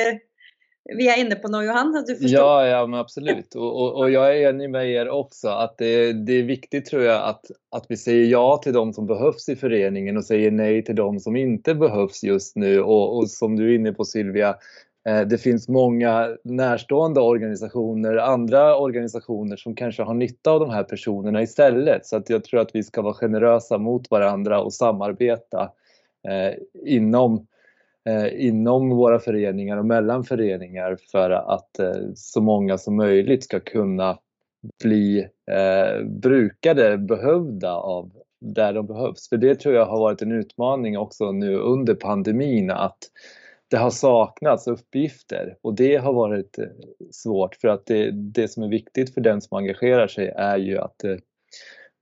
vi 0.84 1.08
är 1.08 1.20
inne 1.20 1.34
på 1.34 1.48
nu 1.48 1.64
Johan? 1.64 2.04
Du 2.06 2.16
förstår? 2.16 2.40
Ja, 2.40 2.66
ja 2.66 2.86
men 2.86 3.00
absolut. 3.00 3.54
Och, 3.54 3.82
och, 3.82 3.96
och, 3.96 4.10
jag 4.10 4.36
är 4.36 4.50
enig 4.50 4.70
med 4.70 4.90
er 4.90 5.08
också 5.08 5.48
att 5.48 5.78
det, 5.78 6.12
det, 6.12 6.32
är 6.32 6.42
viktigt 6.42 6.86
tror 6.86 7.02
jag 7.02 7.22
att, 7.22 7.50
att 7.70 7.84
vi 7.88 7.96
säger 7.96 8.26
ja 8.26 8.56
till 8.56 8.72
de 8.72 8.92
som 8.92 9.06
behövs 9.06 9.48
i 9.48 9.56
föreningen 9.56 10.16
och 10.16 10.24
säger 10.24 10.50
nej 10.50 10.84
till 10.84 10.96
de 10.96 11.20
som 11.20 11.36
inte 11.36 11.74
behövs 11.74 12.22
just 12.24 12.56
nu. 12.56 12.80
Och, 12.80 13.16
och 13.16 13.30
som 13.30 13.56
du 13.56 13.70
är 13.70 13.74
inne 13.74 13.92
på 13.92 14.04
Sylvia, 14.04 14.56
eh, 15.08 15.20
det 15.20 15.38
finns 15.38 15.68
många 15.68 16.36
närstående 16.44 17.20
organisationer, 17.20 18.16
andra 18.16 18.76
organisationer 18.76 19.56
som 19.56 19.74
kanske 19.74 20.02
har 20.02 20.14
nytta 20.14 20.50
av 20.50 20.60
de 20.60 20.70
här 20.70 20.84
personerna 20.84 21.42
istället. 21.42 22.06
Så 22.06 22.16
att 22.16 22.30
jag 22.30 22.44
tror 22.44 22.60
att 22.60 22.74
vi 22.74 22.82
ska 22.82 23.02
vara 23.02 23.14
generösa 23.14 23.78
mot 23.78 24.10
varandra 24.10 24.60
och 24.60 24.74
samarbeta 24.74 25.70
eh, 26.28 26.54
inom 26.84 27.46
inom 28.36 28.90
våra 28.90 29.18
föreningar 29.18 29.76
och 29.76 29.86
mellan 29.86 30.24
föreningar 30.24 30.96
för 31.12 31.30
att 31.30 31.78
eh, 31.78 31.92
så 32.14 32.40
många 32.40 32.78
som 32.78 32.96
möjligt 32.96 33.44
ska 33.44 33.60
kunna 33.60 34.18
bli 34.82 35.28
eh, 35.50 36.04
brukade, 36.04 36.98
behövda 36.98 37.72
av 37.74 38.10
där 38.40 38.72
de 38.72 38.86
behövs. 38.86 39.28
För 39.28 39.36
det 39.36 39.54
tror 39.54 39.74
jag 39.74 39.86
har 39.86 39.98
varit 39.98 40.22
en 40.22 40.32
utmaning 40.32 40.98
också 40.98 41.32
nu 41.32 41.56
under 41.56 41.94
pandemin 41.94 42.70
att 42.70 42.98
det 43.68 43.76
har 43.76 43.90
saknats 43.90 44.66
uppgifter 44.66 45.56
och 45.62 45.74
det 45.74 45.96
har 45.96 46.12
varit 46.12 46.58
eh, 46.58 46.64
svårt 47.10 47.54
för 47.54 47.68
att 47.68 47.86
det, 47.86 48.10
det 48.10 48.48
som 48.48 48.62
är 48.62 48.68
viktigt 48.68 49.14
för 49.14 49.20
den 49.20 49.40
som 49.40 49.58
engagerar 49.58 50.06
sig 50.06 50.28
är 50.36 50.56
ju 50.56 50.78
att 50.78 50.98
det 50.98 51.20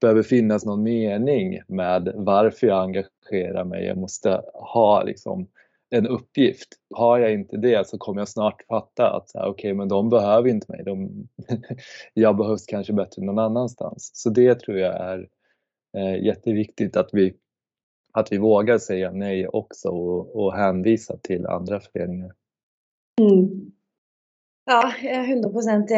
behöver 0.01 0.23
finnas 0.23 0.65
någon 0.65 0.83
mening 0.83 1.61
med 1.69 2.13
varför 2.15 2.67
jag 2.67 2.83
engagerar 2.83 3.65
mig. 3.65 3.85
Jag 3.87 3.99
måste 3.99 4.43
ha 4.55 5.03
liksom 5.03 5.49
en 5.91 6.07
uppgift. 6.07 6.69
Har 6.95 7.19
jag 7.19 7.33
inte 7.33 7.57
det 7.57 7.89
så 7.89 7.99
kommer 7.99 8.21
jag 8.21 8.29
snart 8.29 8.63
fatta 8.69 9.11
att 9.11 9.31
okej, 9.35 9.75
men 9.75 9.89
de 9.89 10.09
behöver 10.09 10.49
inte 10.49 10.73
mig. 10.73 10.83
De, 10.85 11.29
jag 12.15 12.37
behövs 12.37 12.67
kanske 12.67 12.93
bättre 12.93 13.23
någon 13.23 13.39
annanstans. 13.39 14.11
Så 14.15 14.31
det 14.31 14.61
tror 14.61 14.79
jag 14.79 14.95
är 14.95 15.29
eh, 15.97 16.25
jätteviktigt 16.25 16.97
att 16.97 17.11
vi 17.13 17.35
att 18.13 18.33
vi 18.33 18.39
vågar 18.39 18.79
säga 18.79 19.11
nej 19.11 19.49
också 19.49 19.89
och, 19.89 20.37
og 20.37 20.53
hänvisa 20.55 21.17
til 21.17 21.47
andre 21.47 21.81
föreningar. 21.81 22.33
Mm. 23.21 23.73
Ja, 24.71 24.93
jeg 25.03 25.17
er 25.19 25.29
100% 25.35 25.93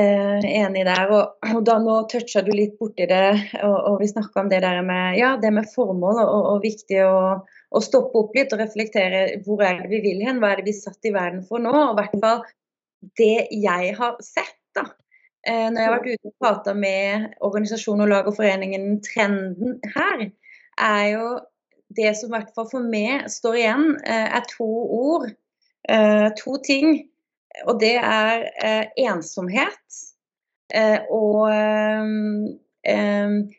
enig 0.48 0.85
der. 0.87 1.11
Og, 1.12 1.48
og 1.55 1.64
da 1.66 1.76
nå 1.83 1.96
toucha 2.09 2.40
du 2.44 2.52
litt 2.57 2.78
borti 2.81 3.05
det, 3.11 3.26
og, 3.61 3.74
og 3.90 3.98
vi 4.00 4.09
snakka 4.09 4.40
om 4.40 4.48
det 4.48 4.62
der 4.64 4.81
med, 4.87 5.18
ja, 5.18 5.35
det 5.42 5.50
med 5.52 5.68
formål, 5.74 6.22
og, 6.22 6.46
og 6.55 6.62
viktig 6.64 7.02
å, 7.05 7.18
å, 7.72 7.80
stoppe 7.85 8.20
opp 8.20 8.35
litt 8.37 8.52
og 8.54 8.61
reflektere 8.62 9.22
hvor 9.46 9.62
er 9.64 9.82
det 9.82 9.90
vi 9.92 10.02
vil 10.04 10.24
hen, 10.26 10.40
hva 10.42 10.52
er 10.52 10.61
det 10.61 10.68
vi 10.70 10.74
er 10.76 10.82
satt 10.82 11.08
i 11.08 11.14
verden 11.14 11.42
for 11.48 11.62
nå? 11.62 11.72
Og 11.72 11.94
i 11.94 12.00
hvert 12.00 12.18
fall 12.22 12.42
det 13.18 13.48
jeg 13.50 13.94
har 13.98 14.18
sett, 14.24 14.58
da. 14.76 14.87
Eh, 15.46 15.68
når 15.70 15.80
jeg 15.80 15.88
har 15.88 15.96
vært 15.96 16.11
ute 16.12 16.30
og 16.30 16.44
prata 16.44 16.74
med 16.76 17.32
organisasjoner, 17.42 18.11
lag 18.11 18.28
og 18.30 18.37
foreningen, 18.37 19.00
trenden 19.02 19.80
her 19.96 20.28
er 20.78 21.06
jo 21.11 21.30
det 21.96 22.12
som 22.16 22.30
i 22.30 22.37
hvert 22.37 22.52
fall 22.56 22.68
for 22.70 22.92
meg 22.92 23.26
står 23.30 23.58
igjen, 23.58 23.88
eh, 24.06 24.28
er 24.38 24.46
to 24.52 24.68
ord. 24.98 25.32
Eh, 25.90 26.28
to 26.38 26.56
ting. 26.64 27.02
Og 27.66 27.80
det 27.82 27.98
er 27.98 28.46
ensomhet 28.96 29.98
og 31.12 31.50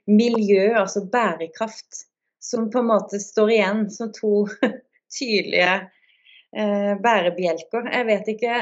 miljø, 0.10 0.64
altså 0.80 1.04
bærekraft. 1.14 2.08
Som 2.44 2.70
på 2.72 2.82
en 2.82 2.90
måte 2.92 3.20
står 3.24 3.52
igjen 3.56 3.84
som 3.94 4.12
to 4.16 4.46
tydelige 5.20 5.76
bærebjelker. 7.04 7.88
Jeg 7.90 8.06
vet 8.10 8.28
ikke 8.36 8.58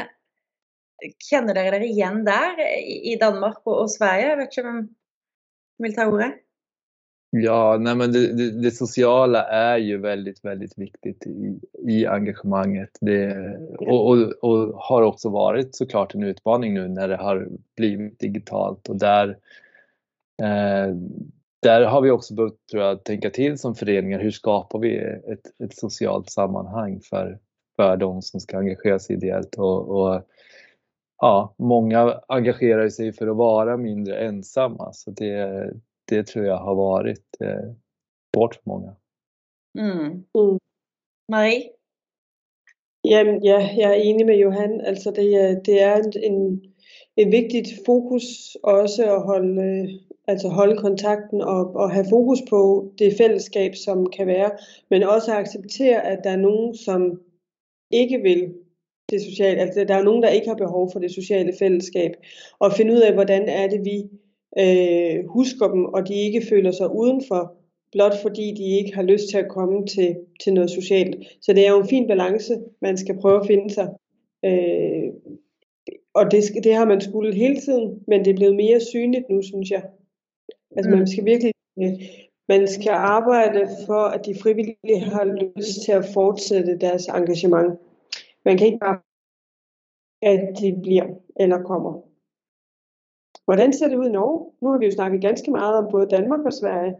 Kjenner 1.02 1.58
dere 1.58 1.72
dere 1.74 1.88
igjen 1.89 2.20
der 2.28 2.60
i 2.86 3.15
Danmark 3.17 3.65
og 3.65 3.88
Sverige? 3.89 4.28
Jeg 4.28 4.38
vet 4.38 4.52
ikke 4.52 4.67
hvem 4.67 4.84
vil 5.82 5.96
ta 5.96 6.06
ordet? 6.12 6.36
Ja, 7.32 7.78
nej 7.80 7.96
men 7.96 8.12
det, 8.12 8.38
det, 8.38 8.62
det, 8.62 8.72
sociala 8.72 9.44
är 9.44 9.78
ju 9.78 9.98
väldigt, 9.98 10.46
väldigt 10.46 10.78
viktigt 10.78 11.28
i, 11.28 11.60
i 11.88 12.06
engagemanget. 12.06 12.98
Det, 13.02 13.48
och, 13.80 14.10
och, 14.10 14.17
och, 14.41 14.74
har 14.76 15.02
också 15.02 15.30
varit 15.30 15.76
såklart 15.76 16.15
en 16.15 16.24
utmaning 16.24 16.74
nu 16.74 16.88
när 16.88 17.08
det 17.08 17.15
har 17.15 17.48
blivit 17.76 18.20
digitalt 18.20 18.89
och 18.89 19.00
där, 19.00 19.38
eh, 20.41 20.96
där 21.62 21.82
har 21.82 22.02
vi 22.02 22.12
också 22.12 22.34
behövt 22.34 22.67
tror 22.71 22.84
jag, 22.84 23.04
tänka 23.04 23.30
till 23.30 23.58
som 23.58 23.76
föreningar. 23.76 24.19
Hur 24.19 24.32
skapar 24.32 24.80
vi 24.80 24.97
ett, 24.97 25.63
ett 25.63 25.78
socialt 25.78 26.30
sammanhang 26.30 27.02
för, 27.10 27.39
för 27.76 27.97
de 27.97 28.21
som 28.21 28.39
ska 28.39 28.58
engagera 28.58 29.00
sig 29.00 29.15
ideellt? 29.15 29.56
Och, 29.56 29.89
och 29.89 30.24
ja, 31.17 31.56
många 31.58 32.21
engagerar 32.28 32.89
sig 32.89 33.13
för 33.13 33.28
att 33.28 33.38
vara 33.38 33.78
mindre 33.78 34.19
ensamma. 34.19 34.93
Så 34.93 35.12
det, 35.12 35.74
det 36.10 36.28
tror 36.28 36.45
jeg 36.45 36.58
har 36.58 36.76
vært 36.76 37.41
eh, 37.41 37.69
svårt 38.34 38.56
for 38.56 38.69
mange. 38.69 38.95
Mm. 39.80 40.26
Mm. 40.38 40.58
Marie? 41.32 41.69
Jamen, 43.04 43.43
ja, 43.43 43.60
jeg 43.78 43.89
er 43.89 44.04
enig 44.04 44.26
med 44.26 44.38
Johan. 44.38 44.82
Altså, 44.82 45.12
det, 45.12 45.62
det 45.65 45.82
er 45.82 46.04
en, 46.24 46.62
en 47.17 47.32
vigtigt 47.32 47.69
fokus 47.86 48.58
også 48.63 49.15
at 49.15 49.21
holde, 49.21 50.00
altså 50.32 50.48
holde 50.48 50.78
kontakten 50.78 51.41
og, 51.41 51.76
og 51.76 51.91
have 51.91 52.06
fokus 52.10 52.39
på 52.50 52.91
det 53.00 53.13
fællesskab, 53.17 53.76
som 53.76 54.06
kan 54.06 54.28
være, 54.28 54.52
men 54.89 55.04
også 55.04 55.32
acceptere, 55.32 56.06
at 56.06 56.20
der 56.24 56.30
er 56.30 56.46
nogen, 56.50 56.76
som 56.76 57.22
ikke 57.91 58.17
vil 58.17 58.54
det 59.10 59.22
sociale, 59.22 59.60
altså 59.60 59.84
der 59.88 59.96
er 59.96 60.04
nogen, 60.04 60.24
der 60.24 60.30
ikke 60.30 60.48
har 60.48 60.56
behov 60.56 60.89
for 60.91 61.00
det 61.00 61.12
sociale 61.12 61.54
fællesskab, 61.60 62.12
og 62.60 62.74
finde 62.74 62.94
ud 62.94 63.00
af, 63.00 63.13
hvordan 63.13 63.50
er 63.50 63.67
det, 63.67 63.86
vi 63.86 63.98
øh, 64.60 65.26
husker 65.28 65.67
dem, 65.67 65.86
og 65.86 66.08
de 66.08 66.13
ikke 66.13 66.41
føler 66.50 66.72
sig 66.72 66.96
udenfor, 66.96 67.56
blot 67.91 68.22
fordi 68.22 68.54
de 68.58 68.78
ikke 68.80 68.96
har 68.96 69.04
lyst 69.04 69.30
til 69.30 69.38
at 69.38 69.50
komme 69.50 69.88
til, 69.88 70.15
til 70.44 70.54
noget 70.54 70.70
socialt. 70.70 71.15
Så 71.41 71.54
det 71.54 71.67
er 71.67 71.72
jo 71.72 71.82
en 71.82 71.88
fin 71.88 72.08
balance, 72.08 72.54
man 72.82 72.98
skal 72.98 73.20
prøve 73.22 73.39
at 73.39 73.48
finde 73.48 73.74
sig. 73.74 73.89
Øh, 74.46 75.10
og 76.13 76.32
det, 76.32 76.44
det 76.63 76.76
har 76.76 76.86
man 76.86 77.02
skulle 77.02 77.36
hele 77.36 77.62
tiden, 77.62 78.04
men 78.08 78.26
det 78.26 78.32
er 78.32 78.36
blevet 78.36 78.56
mere 78.56 78.80
synligt 78.80 79.30
nu, 79.30 79.41
synes 79.41 79.72
jeg. 79.72 79.84
Altså 80.76 80.90
mm. 80.90 80.98
man 80.98 81.08
skal 81.08 81.26
virkelig, 81.26 81.54
øh, 81.82 81.94
man 82.50 82.68
skal 82.68 82.92
arbejde 82.92 83.70
for, 83.86 84.04
at 84.16 84.26
de 84.26 84.36
frivillige 84.44 85.00
har 85.00 85.26
lyst 85.26 85.82
til 85.86 85.92
at 85.92 86.06
fortsætte 86.14 86.78
deres 86.78 87.08
engagement. 87.08 87.80
Man 88.46 88.58
kan 88.58 88.68
ikke 88.68 88.80
bare, 88.80 89.00
at 90.22 90.60
de 90.60 90.80
bliver 90.84 91.08
eller 91.40 91.64
kommer. 91.64 91.94
Hvordan 93.46 93.74
ser 93.74 93.88
det 93.88 93.98
ud 93.98 94.10
i 94.10 94.12
Norge? 94.12 94.52
Nu 94.62 94.70
har 94.72 94.78
vi 94.78 94.86
jo 94.86 94.92
snakket 94.92 95.22
ganske 95.22 95.52
meget 95.52 95.76
om 95.76 95.88
både 95.92 96.10
Danmark 96.10 96.40
og 96.46 96.54
Sverige. 96.54 96.96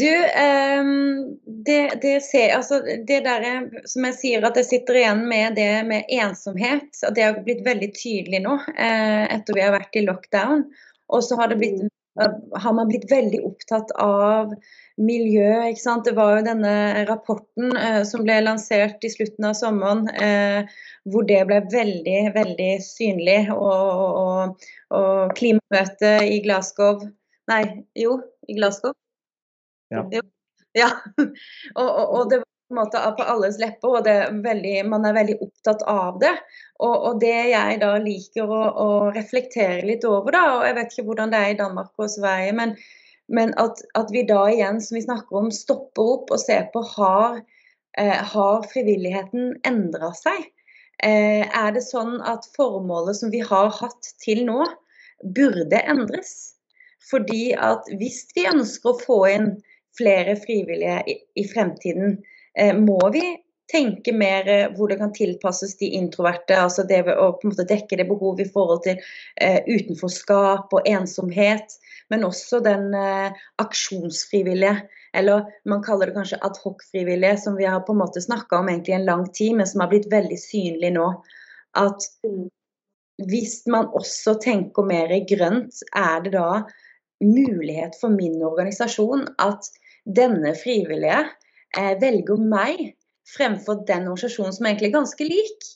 Du, 0.00 0.12
um, 0.46 1.38
det, 1.66 2.02
det, 2.02 2.22
ser, 2.30 2.56
altså, 2.56 2.74
det 3.08 3.24
der 3.24 3.42
som 3.86 4.04
jeg 4.04 4.14
sier, 4.14 4.46
at 4.46 4.56
jeg 4.56 4.64
sitter 4.64 4.94
igjen 4.94 5.24
med 5.28 5.56
det 5.56 5.86
med 5.86 6.02
ensomhet. 6.08 7.02
og 7.06 7.16
Det 7.16 7.24
har 7.24 7.42
blitt 7.44 7.64
veldig 7.64 7.90
tydelig 7.98 8.40
nå 8.46 8.54
eh, 8.78 9.24
etter 9.34 9.56
vi 9.56 9.64
har 9.64 9.74
vært 9.74 9.98
i 9.98 10.04
lockdown. 10.06 10.64
Og 11.12 11.24
så 11.26 11.36
har, 11.36 11.50
det 11.50 11.58
blitt, 11.60 11.82
har, 12.20 12.72
man 12.76 12.88
blitt 12.90 13.06
veldig 13.10 13.40
opptatt 13.46 13.92
av 14.00 14.52
miljø. 15.00 15.48
ikke 15.70 15.80
sant? 15.80 16.04
Det 16.04 16.16
var 16.16 16.36
jo 16.36 16.44
denne 16.46 17.04
rapporten 17.08 17.76
eh, 17.78 18.02
som 18.08 18.26
ble 18.26 18.40
lansert 18.44 19.04
i 19.04 19.12
slutten 19.12 19.48
av 19.48 19.56
sommeren. 19.58 20.04
Eh, 20.12 20.68
hvor 21.08 21.24
det 21.28 21.40
ble 21.48 21.62
veldig, 21.72 22.20
veldig 22.36 22.70
synlig. 22.84 23.40
Og, 23.54 24.04
og, 24.26 24.68
og 24.98 25.34
klimamøtet 25.38 26.28
i 26.28 26.40
Glasgow 26.44 27.02
Nei, 27.50 27.62
jo, 27.98 28.20
i 28.46 28.54
Glasgow. 28.54 28.92
Ja. 29.90 30.04
Jo. 30.14 30.22
ja. 30.78 30.90
og, 31.80 31.88
og, 31.88 32.22
det 32.30 32.38
måte 32.76 33.00
på 33.16 33.26
alles 33.34 33.58
lepper, 33.60 33.98
og 33.98 34.08
er 34.10 34.32
veldig, 34.44 34.74
man 34.90 35.06
er 35.08 35.16
veldig 35.16 35.36
opptatt 35.44 35.84
av 35.90 36.18
det. 36.22 36.32
Og, 36.82 36.94
og 36.94 37.20
det 37.22 37.34
jeg 37.52 37.78
da 37.82 37.92
liker 38.02 38.50
å, 38.50 38.62
å, 38.84 38.88
reflektere 39.14 39.84
litt 39.88 40.06
over, 40.08 40.34
da, 40.34 40.44
og 40.56 40.66
jeg 40.66 40.76
vet 40.78 40.94
ikke 40.94 41.06
hvordan 41.10 41.32
det 41.34 41.40
er 41.40 41.54
i 41.54 41.58
Danmark 41.60 41.92
og 42.02 42.10
Sverige, 42.12 42.54
men, 42.58 42.74
men 43.32 43.54
at, 43.62 43.82
at, 43.98 44.10
vi 44.14 44.24
da 44.28 44.44
igjen, 44.50 44.80
som 44.84 44.98
vi 44.98 45.04
snakker 45.06 45.42
om, 45.42 45.52
stopper 45.54 46.14
opp 46.16 46.32
og 46.34 46.42
ser 46.42 46.66
på 46.74 46.82
har, 46.94 47.42
eh, 48.00 48.18
har 48.34 48.66
frivilligheten 48.72 49.54
endra 49.68 50.12
seg. 50.18 50.48
Eh, 51.02 51.44
er 51.46 51.74
det 51.74 51.84
sånn 51.86 52.18
at 52.28 52.46
formålet 52.56 53.18
som 53.18 53.30
vi 53.34 53.42
har 53.46 53.70
hatt 53.78 54.14
til 54.22 54.44
nå, 54.48 54.66
burde 55.36 55.84
endres? 55.86 56.54
Fordi 57.10 57.52
at 57.58 57.88
hvis 57.98 58.24
vi 58.36 58.46
ønsker 58.50 58.92
å 58.92 59.00
få 59.00 59.18
inn 59.32 59.48
flere 59.98 60.36
frivillige 60.40 61.00
i, 61.10 61.16
i 61.38 61.44
fremtiden, 61.48 62.20
må 62.76 62.98
vi 63.14 63.22
tenke 63.72 64.12
mer 64.16 64.48
eh, 64.48 64.70
hvor 64.76 64.90
det 64.90 64.98
kan 65.00 65.12
tilpasses 65.14 65.76
de 65.80 65.90
introverte. 65.98 66.56
altså 66.58 66.84
Det 66.88 67.02
å 67.08 67.30
på 67.36 67.46
en 67.46 67.52
måte 67.52 67.68
dekke 67.68 67.98
det 67.98 68.08
behovet 68.10 68.46
i 68.46 68.52
forhold 68.52 68.82
til 68.86 69.00
eh, 69.40 69.60
utenforskap 69.66 70.72
og 70.76 70.88
ensomhet. 70.88 71.76
Men 72.12 72.26
også 72.28 72.60
den 72.64 72.90
eh, 72.98 73.42
aksjonsfrivillige, 73.62 74.86
eller 75.16 75.48
man 75.68 75.84
kaller 75.84 76.10
det 76.10 76.16
kanskje 76.18 76.40
adhoc-frivillige, 76.44 77.38
som 77.44 77.56
vi 77.58 77.68
har 77.68 77.84
på 77.86 77.94
en 77.96 78.02
måte 78.02 78.24
snakka 78.24 78.60
om 78.60 78.72
egentlig 78.72 78.98
en 78.98 79.08
lang 79.08 79.28
tid, 79.32 79.56
men 79.58 79.68
som 79.68 79.84
har 79.84 79.92
blitt 79.92 80.10
veldig 80.12 80.40
synlig 80.40 80.92
nå. 80.96 81.08
At 81.78 82.08
hvis 83.28 83.62
man 83.70 83.92
også 83.96 84.36
tenker 84.42 84.84
mer 84.88 85.12
grønt, 85.28 85.84
er 85.96 86.24
det 86.24 86.34
da 86.36 86.64
mulighet 87.22 87.94
for 88.00 88.12
min 88.12 88.40
organisasjon 88.42 89.28
at 89.40 89.68
denne 90.02 90.56
frivillige 90.58 91.20
eh, 91.22 91.41
velger 91.72 92.40
meg 92.40 92.92
fremfor 93.32 93.84
den 93.88 94.08
organisasjonen 94.10 94.54
som 94.56 94.66
egentlig 94.68 94.90
er 94.90 94.98
ganske 94.98 95.26
lik. 95.26 95.70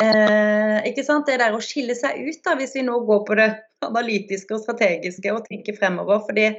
Eh, 0.00 0.78
ikke 0.88 1.04
sant? 1.04 1.26
Det 1.28 1.40
der 1.40 1.56
å 1.56 1.62
skille 1.64 1.96
seg 1.98 2.22
ut, 2.24 2.38
da, 2.44 2.54
hvis 2.56 2.76
vi 2.76 2.84
nå 2.86 2.98
går 3.08 3.24
på 3.28 3.36
det 3.40 3.48
analytiske 3.84 4.54
og 4.56 4.62
strategiske 4.64 5.34
og 5.34 5.44
tenker 5.48 5.76
fremover. 5.76 6.22
fordi 6.28 6.52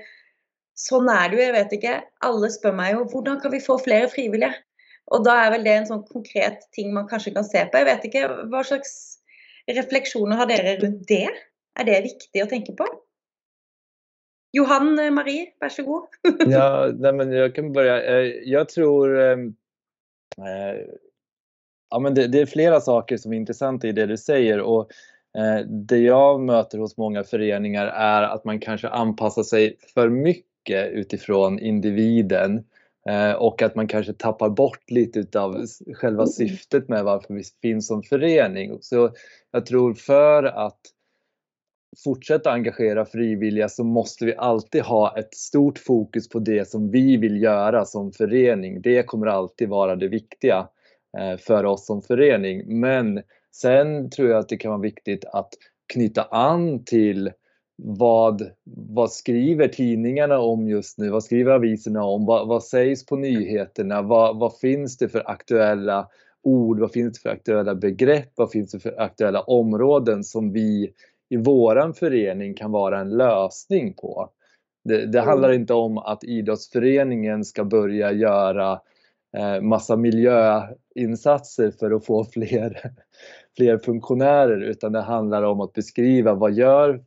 sånn 0.77 1.09
er 1.09 1.29
det 1.29 1.37
jo, 1.37 1.45
jeg 1.45 1.55
vet 1.55 1.73
ikke. 1.77 1.95
Alle 2.27 2.51
spør 2.53 2.77
meg 2.77 2.93
jo 2.95 3.07
hvordan 3.13 3.39
kan 3.41 3.53
vi 3.53 3.63
få 3.63 3.77
flere 3.81 4.09
frivillige? 4.11 4.53
Og 5.13 5.25
da 5.25 5.35
er 5.43 5.51
vel 5.53 5.65
det 5.65 5.73
en 5.77 5.89
sånn 5.89 6.05
konkret 6.09 6.63
ting 6.75 6.93
man 6.95 7.07
kanskje 7.09 7.33
kan 7.35 7.45
se 7.47 7.63
på. 7.65 7.81
Jeg 7.81 7.89
vet 7.89 8.05
ikke, 8.09 8.27
Hva 8.51 8.63
slags 8.67 8.93
refleksjoner 9.69 10.39
har 10.39 10.49
dere 10.49 10.77
rundt 10.81 11.05
det? 11.09 11.27
Er 11.79 11.87
det 11.87 12.03
viktig 12.05 12.43
å 12.43 12.49
tenke 12.49 12.75
på? 12.77 12.87
Johan 14.53 14.93
Marie, 15.13 15.47
vær 15.61 15.73
så 15.73 15.83
god. 15.83 16.03
ja, 16.47 16.91
nej, 16.93 17.13
men 17.13 17.31
jag 17.31 17.55
kan 17.55 17.73
börja. 17.73 18.25
Jag 18.45 18.69
tror 18.69 19.17
Eh, 20.37 20.85
Ja, 21.89 21.99
men 21.99 22.13
det, 22.13 22.27
det, 22.27 22.41
är 22.41 22.45
flera 22.45 22.81
saker 22.81 23.17
som 23.17 23.33
är 23.33 23.37
intressanta 23.37 23.87
i 23.87 23.91
det 23.91 24.05
du 24.05 24.17
säger 24.17 24.59
och 24.59 24.89
eh, 25.37 25.65
det 25.67 25.97
jag 25.97 26.41
möter 26.41 26.77
hos 26.77 26.97
många 26.97 27.23
föreningar 27.23 27.85
är 27.87 28.23
att 28.23 28.45
man 28.45 28.59
kanske 28.59 28.89
anpassar 28.89 29.43
sig 29.43 29.77
för 29.93 30.09
mycket 30.09 30.91
utifrån 30.91 31.59
individen 31.59 32.63
eh, 33.09 33.31
och 33.31 33.61
att 33.61 33.75
man 33.75 33.87
kanske 33.87 34.13
tappar 34.13 34.49
bort 34.49 34.91
lite 34.91 35.39
av 35.39 35.65
själva 35.93 36.27
syftet 36.27 36.89
med 36.89 37.03
varför 37.03 37.33
vi 37.33 37.43
finns 37.61 37.87
som 37.87 38.03
förening. 38.03 38.77
Så 38.81 39.09
jag 39.51 39.65
tror 39.65 39.93
för 39.93 40.43
att 40.43 40.79
fortsätta 42.03 42.51
engagera 42.51 43.05
frivilliga 43.05 43.69
så 43.69 43.83
måste 43.83 44.25
vi 44.25 44.35
alltid 44.35 44.81
ha 44.81 45.17
ett 45.17 45.33
stort 45.33 45.79
fokus 45.79 46.29
på 46.29 46.39
det 46.39 46.69
som 46.69 46.91
vi 46.91 47.17
vill 47.17 47.41
göra 47.43 47.85
som 47.85 48.11
förening. 48.11 48.81
Det 48.81 49.03
kommer 49.03 49.27
alltid 49.27 49.69
vara 49.69 49.95
det 49.95 50.07
viktiga 50.07 50.67
eh, 51.17 51.37
för 51.37 51.65
oss 51.65 51.85
som 51.85 52.01
förening. 52.01 52.79
Men 52.79 53.21
sen 53.51 54.09
tror 54.09 54.29
jag 54.29 54.39
att 54.39 54.49
det 54.49 54.57
kan 54.57 54.71
vara 54.71 54.81
viktigt 54.81 55.25
att 55.25 55.49
knyta 55.93 56.23
an 56.23 56.83
till 56.85 57.31
vad, 57.75 58.51
vad 58.65 59.11
skriver 59.11 59.67
tidningarna 59.67 60.39
om 60.39 60.67
just 60.67 60.97
nu? 60.97 61.09
Vad 61.09 61.23
skriver 61.23 61.51
aviserna 61.51 62.03
om? 62.03 62.25
Vad, 62.25 62.47
vad 62.47 62.63
sägs 62.63 63.05
på 63.05 63.15
nyheterna? 63.15 64.01
Vad, 64.01 64.39
vad 64.39 64.57
finns 64.57 64.97
det 64.97 65.09
för 65.09 65.29
aktuella 65.29 66.07
ord? 66.43 66.79
Vad 66.79 66.91
finns 66.91 67.13
det 67.13 67.21
för 67.21 67.29
aktuella 67.29 67.75
begrepp? 67.75 68.31
Vad 68.35 68.51
finns 68.51 68.71
det 68.71 68.79
för 68.79 69.01
aktuella 69.01 69.41
områden 69.41 70.23
som 70.23 70.51
vi 70.51 70.93
i 71.33 71.37
våran 71.37 71.93
förening 71.93 72.53
kan 72.53 72.71
vara 72.71 72.99
en 72.99 73.09
lösning 73.09 73.93
på. 73.93 74.29
Det, 74.83 75.05
det 75.05 75.21
handlar 75.21 75.49
mm. 75.49 75.61
inte 75.61 75.73
om 75.73 75.97
att 75.97 76.23
idrottsföreningen 76.23 77.45
ska 77.45 77.63
börja 77.63 78.11
göra 78.11 78.81
eh, 79.37 79.61
massa 79.61 79.95
miljöinsatser 79.95 81.71
för 81.71 81.91
att 81.91 82.05
få 82.05 82.25
fler, 82.33 82.91
fler 83.57 83.77
funktionärer 83.77 84.61
utan 84.61 84.91
det 84.91 85.01
handlar 85.01 85.43
om 85.43 85.61
att 85.61 85.73
beskriva 85.73 86.33
vad 86.33 86.53
gör 86.53 87.03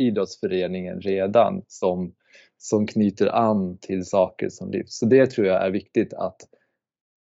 idrottsföreningen 0.00 1.00
redan 1.00 1.62
som, 1.66 2.12
som 2.58 2.86
knyter 2.86 3.26
an 3.26 3.78
till 3.80 4.04
saker 4.04 4.48
som 4.48 4.70
lyfts. 4.70 4.98
Så 4.98 5.06
det 5.06 5.26
tror 5.26 5.46
jag 5.46 5.66
är 5.66 5.70
viktigt 5.70 6.14
att 6.14 6.36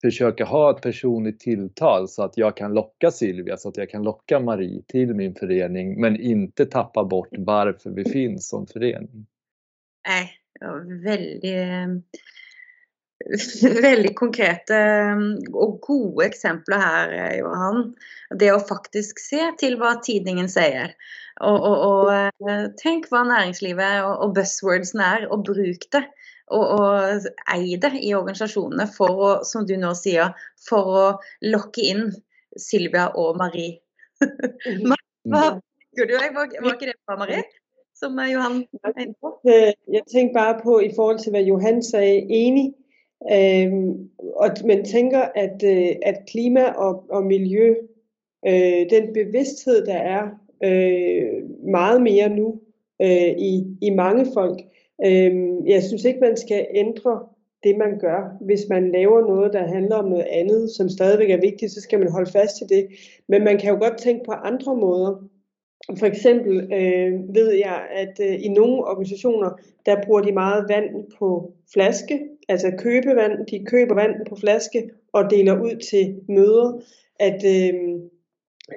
försöka 0.01 0.45
ha 0.45 0.71
ett 0.71 0.83
personligt 0.83 1.41
tilltal 1.41 2.09
så 2.09 2.23
att 2.23 2.37
jag 2.37 2.57
kan 2.57 2.75
locka 2.75 3.11
Silvia, 3.11 3.57
så 3.57 3.69
att 3.69 3.77
jag 3.77 3.91
kan 3.91 4.03
locka 4.03 4.41
Marie 4.41 4.83
till 4.87 5.15
min 5.15 5.35
förening 5.35 6.01
men 6.01 6.21
inte 6.21 6.67
tappa 6.67 7.05
bort 7.05 7.29
varför 7.39 7.91
vi 7.91 8.05
finns 8.05 8.49
som 8.49 8.67
förening. 8.67 9.27
Nej, 10.09 10.31
väldigt, 11.05 11.45
väldigt 13.83 14.17
konkreta 14.17 14.75
och 15.53 15.81
goda 15.81 16.27
exempel 16.27 16.75
här 16.75 17.37
Johan. 17.39 17.95
Det 18.39 18.51
att 18.51 18.69
faktiskt 18.69 19.21
se 19.21 19.53
till 19.59 19.77
vad 19.77 20.03
tidningen 20.03 20.49
säger. 20.49 20.95
Och, 21.41 21.67
och, 21.67 22.03
och 22.03 22.33
tänk 22.77 23.11
vad 23.11 23.27
näringslivet 23.27 24.05
och, 24.05 24.25
och 24.25 24.33
buzzwordsen 24.33 25.01
är 25.01 25.33
och 25.33 25.43
bruk 25.43 25.89
det 25.91 26.05
og, 26.47 26.65
og 26.79 27.27
eide 27.55 27.91
i 27.99 28.15
organisasjonene 28.15 28.87
for 28.97 29.23
å, 29.29 29.31
som 29.45 29.67
du 29.67 29.75
nå 29.81 29.93
sier, 29.99 30.35
for 30.69 30.93
å 31.01 31.05
lokke 31.47 31.85
inn 31.91 32.09
Silvia 32.57 33.11
og 33.19 33.39
Marie. 33.41 33.79
Hva 34.87 34.97
tenker 35.57 36.09
du? 36.09 36.17
Var, 36.17 36.59
var 36.63 36.75
ikke 36.75 36.91
det 36.93 36.99
bra, 37.07 37.19
Marie? 37.21 37.45
Som 37.97 38.19
Johan 38.21 38.61
er 38.85 38.99
inne 39.01 39.15
på? 39.25 39.33
Øh, 39.49 39.73
jeg 39.93 40.03
tenker 40.13 40.35
bare 40.35 40.59
på 40.63 40.81
i 40.85 40.91
forhold 40.97 41.23
til 41.23 41.33
hva 41.33 41.41
Johan 41.41 41.81
sa, 41.83 42.03
enig. 42.05 42.75
Øhm, 43.33 44.11
og 44.37 44.51
man 44.69 44.85
tenker 44.85 45.33
at, 45.35 45.63
øh, 45.65 45.97
at 46.03 46.19
klima 46.29 46.65
og, 46.77 47.07
og 47.11 47.25
miljø, 47.25 47.75
øh, 48.47 48.91
den 48.91 49.13
bevidsthed 49.15 49.87
der 49.87 49.97
er 49.97 50.23
øh, 50.65 51.49
meget 51.71 52.03
mer 52.03 52.29
nå 52.29 52.61
øh, 53.03 53.33
i, 53.39 53.65
i 53.83 53.91
mange 53.91 54.27
folk, 54.35 54.61
jeg 55.67 55.83
synes 55.83 56.05
ikke, 56.05 56.21
man 56.21 56.37
skal 56.37 56.67
ændre 56.71 57.21
det, 57.63 57.79
man 57.79 57.99
gør. 57.99 58.37
Hvis 58.41 58.69
man 58.69 58.93
laver 58.93 59.21
noget, 59.21 59.53
der 59.53 59.67
handler 59.67 59.97
om 59.97 60.09
noget 60.09 60.27
andet, 60.31 60.71
som 60.71 60.89
stadigvæk 60.89 61.31
er 61.31 61.41
vigtigt, 61.41 61.73
så 61.73 61.81
skal 61.81 61.99
man 61.99 62.11
holde 62.11 62.31
fast 62.31 62.57
til 62.57 62.69
det. 62.69 62.87
Men 63.29 63.45
man 63.45 63.59
kan 63.59 63.71
jo 63.71 63.79
godt 63.79 63.99
tænke 63.99 64.25
på 64.25 64.33
andre 64.33 64.77
måder. 64.77 65.29
For 65.99 66.07
eksempel 66.07 66.73
øh, 66.73 67.35
ved 67.35 67.53
jeg, 67.53 67.87
at 67.93 68.21
øh, 68.21 68.45
i 68.45 68.49
nogle 68.49 68.85
organisationer, 68.85 69.51
der 69.87 70.03
bruger 70.07 70.21
de 70.21 70.33
meget 70.33 70.65
vand 70.69 71.11
på 71.19 71.53
flaske, 71.73 72.21
altså 72.49 72.73
købevand. 72.79 73.47
De 73.47 73.65
køber 73.65 73.95
vand 73.95 74.27
på 74.29 74.37
flaske 74.37 74.91
og 75.13 75.31
deler 75.31 75.61
ud 75.61 75.77
til 75.91 76.21
møder. 76.29 76.83
At, 77.21 77.45
øh, 77.45 77.75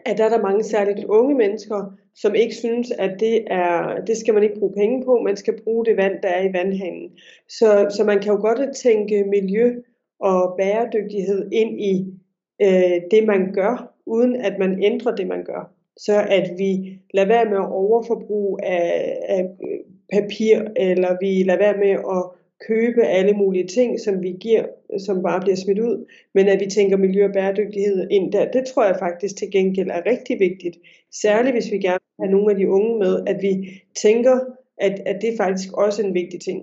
at 0.05 0.17
der 0.17 0.23
er 0.25 0.29
der 0.29 0.41
mange 0.41 0.63
særligt 0.63 1.05
unge 1.05 1.35
mennesker, 1.35 1.93
som 2.21 2.35
ikke 2.35 2.55
synes, 2.55 2.91
at 2.91 3.19
det, 3.19 3.43
er, 3.47 3.95
det 4.07 4.17
skal 4.17 4.33
man 4.33 4.43
ikke 4.43 4.59
bruge 4.59 4.73
penge 4.73 5.05
på, 5.05 5.19
man 5.19 5.37
skal 5.37 5.61
bruge 5.63 5.85
det 5.85 5.97
vand, 5.97 6.13
der 6.23 6.29
er 6.29 6.49
i 6.49 6.53
vandhanen. 6.53 7.11
Så, 7.49 7.87
så 7.97 8.03
man 8.03 8.19
kan 8.19 8.33
jo 8.33 8.39
godt 8.41 8.75
tænke 8.75 9.23
miljø 9.23 9.75
og 10.19 10.55
bæredygtighed 10.57 11.51
ind 11.51 11.81
i 11.81 12.13
øh, 12.61 13.01
det, 13.11 13.27
man 13.27 13.53
gør, 13.53 13.93
uden 14.05 14.35
at 14.35 14.59
man 14.59 14.83
ændrer 14.83 15.15
det, 15.15 15.27
man 15.27 15.43
gør. 15.43 15.73
Så 15.97 16.25
at 16.29 16.49
vi 16.57 16.99
lader 17.13 17.27
være 17.27 17.45
med 17.45 17.57
at 17.57 17.71
overforbruge 17.71 18.65
af, 18.65 19.17
af 19.27 19.49
papir, 20.13 20.61
eller 20.75 21.17
vi 21.21 21.43
lader 21.43 21.59
være 21.59 21.77
med 21.77 21.89
at 21.89 22.38
købe 22.67 23.01
alle 23.01 23.33
mulige 23.33 23.67
ting, 23.67 23.99
som 23.99 24.21
vi 24.21 24.31
giver, 24.39 24.65
som 25.05 25.23
bare 25.23 25.41
bliver 25.41 25.55
smidt 25.55 25.79
ud, 25.79 26.05
men 26.33 26.47
at 26.47 26.59
vi 26.59 26.69
tænker 26.69 26.97
miljø 26.97 27.25
og 27.25 27.33
bæredygtighed 27.33 28.07
ind 28.11 28.31
der, 28.31 28.51
det 28.51 28.65
tror 28.65 28.85
jeg 28.85 28.95
faktisk 28.99 29.37
til 29.37 29.51
gengæld 29.51 29.89
er 29.89 30.05
rigtig 30.05 30.39
vigtigt. 30.39 30.77
Særligt 31.21 31.55
hvis 31.55 31.71
vi 31.71 31.77
gerne 31.77 31.99
vil 32.05 32.25
have 32.25 32.31
nogle 32.31 32.51
af 32.51 32.57
de 32.57 32.69
unge 32.69 32.99
med, 32.99 33.23
at 33.27 33.37
vi 33.41 33.81
tænker, 34.01 34.39
at, 34.77 34.99
at 35.05 35.21
det 35.21 35.29
er 35.33 35.37
faktisk 35.37 35.73
også 35.73 36.03
en 36.03 36.13
vigtig 36.13 36.41
ting. 36.41 36.61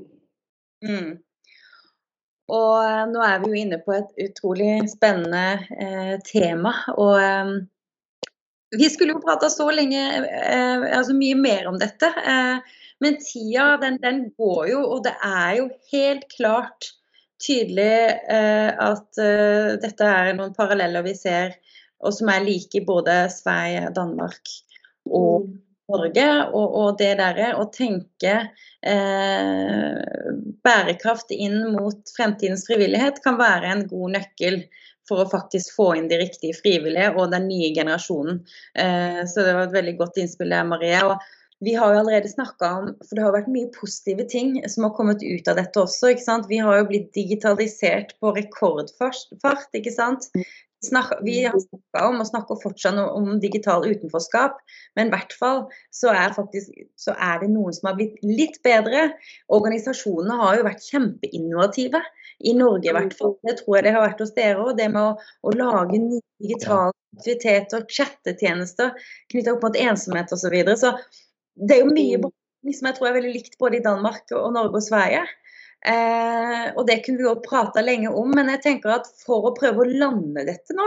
Mm. 0.83 1.13
Og 2.49 2.73
eh, 2.91 3.05
nå 3.13 3.21
er 3.33 3.39
vi 3.39 3.45
jo 3.49 3.53
inne 3.53 3.79
på 3.85 3.93
et 3.93 4.11
utrolig 4.25 4.71
spennende 4.97 5.49
eh, 5.83 6.15
tema. 6.33 6.73
Og 7.03 7.15
eh, 7.29 7.47
vi 8.81 8.87
skulle 8.93 9.13
jo 9.13 9.21
prata 9.27 9.49
så 9.49 9.71
lenge, 9.71 10.03
eh, 10.57 10.97
altså 10.99 11.13
mye 11.15 11.35
mer 11.35 11.63
om 11.71 11.77
dette. 11.85 12.09
Eh, 12.33 12.57
men 13.03 13.19
tida, 13.21 13.77
den, 13.83 13.99
den, 14.03 14.23
går 14.39 14.71
jo, 14.71 14.81
og 14.95 15.03
det 15.05 15.15
er 15.25 15.57
jo 15.61 15.69
helt 15.93 16.25
klart 16.33 16.93
tydelig 17.43 17.97
eh, 18.33 18.71
at 18.73 19.21
eh, 19.21 19.75
dette 19.83 20.09
er 20.09 20.33
noen 20.39 20.55
paralleller 20.57 21.05
vi 21.05 21.13
ser, 21.19 21.59
og 22.01 22.15
som 22.17 22.31
er 22.33 22.45
like 22.45 22.81
i 22.81 22.85
både 22.87 23.27
Sverige, 23.33 23.91
Danmark 23.97 24.41
og 25.11 25.47
mm. 25.47 25.55
Norge. 25.93 26.27
Og, 26.51 26.67
og 26.81 26.97
det 27.01 27.13
derre 27.21 27.53
å 27.61 27.69
tenke 27.73 28.35
eh, 28.83 30.01
bærekraft 30.67 31.31
inn 31.37 31.61
mot 31.77 32.17
fremtidens 32.17 32.67
frivillighet 32.69 33.23
kan 33.25 33.39
være 33.41 33.73
en 33.73 33.87
god 33.91 34.17
nøkkel 34.19 34.63
for 35.07 35.23
å 35.23 35.31
faktisk 35.31 35.77
få 35.77 35.93
inn 35.99 36.09
de 36.11 36.19
riktige 36.19 36.57
frivillige 36.59 37.13
og 37.15 37.31
den 37.35 37.47
nye 37.51 37.71
generasjonen. 37.75 38.41
Eh, 38.75 39.23
så 39.31 39.45
det 39.47 39.55
var 39.55 39.69
et 39.69 39.77
veldig 39.77 39.97
godt 40.01 40.23
innspill 40.23 40.55
der, 40.55 40.67
Marie. 40.67 41.03
og 41.07 41.23
vi 41.65 41.73
har 41.75 41.93
jo 41.95 42.01
allerede 42.03 42.29
snakka 42.29 42.69
om 42.79 42.89
For 43.01 43.17
det 43.17 43.25
har 43.25 43.33
vært 43.33 43.49
mye 43.53 43.71
positive 43.73 44.27
ting 44.29 44.59
som 44.69 44.85
har 44.85 44.95
kommet 44.97 45.25
ut 45.25 45.49
av 45.49 45.57
dette 45.57 45.81
også. 45.81 46.13
ikke 46.13 46.27
sant? 46.27 46.51
Vi 46.51 46.61
har 46.61 46.81
jo 46.81 46.89
blitt 46.91 47.13
digitalisert 47.17 48.13
på 48.21 48.35
rekordfart. 48.37 49.73
ikke 49.73 49.95
sant? 49.95 50.31
vi 51.23 51.43
har 51.43 51.57
snakka 51.59 52.03
om 52.09 52.21
og 52.21 52.29
snakker 52.29 52.59
fortsatt 52.63 52.99
om 53.01 53.41
digital 53.41 53.87
utenforskap, 53.87 54.59
men 54.95 55.09
i 55.09 55.15
hvert 55.15 55.33
fall 55.35 55.65
så 55.91 56.13
er, 56.13 56.35
faktisk, 56.37 56.71
så 57.01 57.15
er 57.17 57.41
det 57.43 57.49
noen 57.51 57.75
som 57.75 57.91
har 57.91 57.97
blitt 57.99 58.21
litt 58.23 58.61
bedre. 58.63 59.09
Organisasjonene 59.49 60.37
har 60.43 60.61
jo 60.61 60.69
vært 60.69 60.87
kjempeinnovative. 60.87 62.03
I 62.45 62.53
Norge 62.53 62.91
i 62.91 62.93
hvert 62.93 63.15
fall. 63.17 63.39
Det 63.49 63.57
tror 63.63 63.79
jeg 63.79 63.87
det 63.87 63.93
har 63.97 64.05
vært 64.05 64.21
hos 64.21 64.35
dere 64.37 64.61
òg. 64.61 64.75
Det 64.77 64.91
med 64.93 65.01
å, 65.01 65.13
å, 65.41 65.53
lage 65.57 65.97
nye 65.97 66.21
digitale 66.45 66.93
aktiviteter, 67.17 67.87
chattetjenester 67.89 68.93
knytta 69.33 69.55
opp 69.55 69.65
mot 69.65 69.79
ensomhet 69.81 70.35
osv. 70.37 70.45
Så, 70.45 70.53
videre. 70.53 70.77
så 70.77 70.93
det 71.57 71.79
er 71.79 71.85
jo 71.85 71.93
mye 71.95 72.21
mm. 72.21 72.73
som 72.77 72.89
jeg 72.91 72.99
tror 72.99 73.11
er 73.11 73.19
veldig 73.19 73.35
likt 73.35 73.59
både 73.61 73.81
i 73.81 73.85
Danmark 73.85 74.33
og 74.37 74.53
Norge 74.55 74.81
og 74.81 74.87
Sverige. 74.87 75.25
Eh, 75.87 76.67
og 76.75 76.83
det 76.89 77.03
kunne 77.05 77.21
vi 77.21 77.29
jo 77.29 77.37
prata 77.45 77.85
lenge 77.85 78.11
om, 78.11 78.33
men 78.35 78.51
jeg 78.55 78.65
tenker 78.65 78.97
at 78.97 79.09
for 79.23 79.51
å 79.51 79.55
prøve 79.57 79.85
å 79.85 79.91
lande 79.91 80.47
dette 80.49 80.75
nå, 80.75 80.87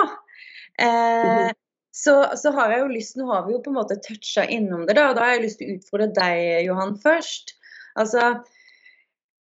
eh, 0.81 1.47
mm. 1.47 1.57
så, 1.95 2.15
så, 2.39 2.51
har 2.57 2.73
jeg 2.73 2.81
jo 2.81 2.89
lyst 2.91 3.19
Nå 3.19 3.29
har 3.29 3.45
vi 3.45 3.55
jo 3.55 3.61
på 3.63 3.71
en 3.71 3.79
måte 3.79 3.99
toucha 4.03 4.43
innom 4.49 4.87
det, 4.89 4.97
da. 4.97 5.09
Og 5.11 5.17
da 5.19 5.27
har 5.27 5.37
jeg 5.37 5.45
lyst 5.45 5.61
til 5.61 5.71
å 5.71 5.77
utfordre 5.77 6.09
deg, 6.17 6.45
Johan, 6.67 6.97
først. 6.99 7.55
Altså, 7.99 8.33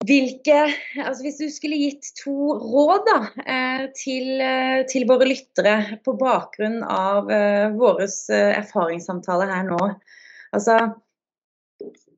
hvilke, 0.07 0.62
altså 0.97 1.26
Hvis 1.26 1.38
du 1.41 1.49
skulle 1.53 1.78
gitt 1.78 2.07
to 2.18 2.55
råd 2.57 3.05
da, 3.09 3.20
eh, 3.45 3.84
til, 3.97 4.32
eh, 4.41 4.82
til, 4.89 5.05
våre 5.09 5.28
lyttere 5.30 5.99
på 6.05 6.16
bakgrunn 6.18 6.82
av 6.86 7.30
eh, 7.32 7.68
våre 7.76 8.07
erfaringssamtaler 8.07 9.51
her 9.53 9.68
nå, 9.70 9.82
Altså 10.56 10.78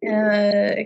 eh, 0.04 0.84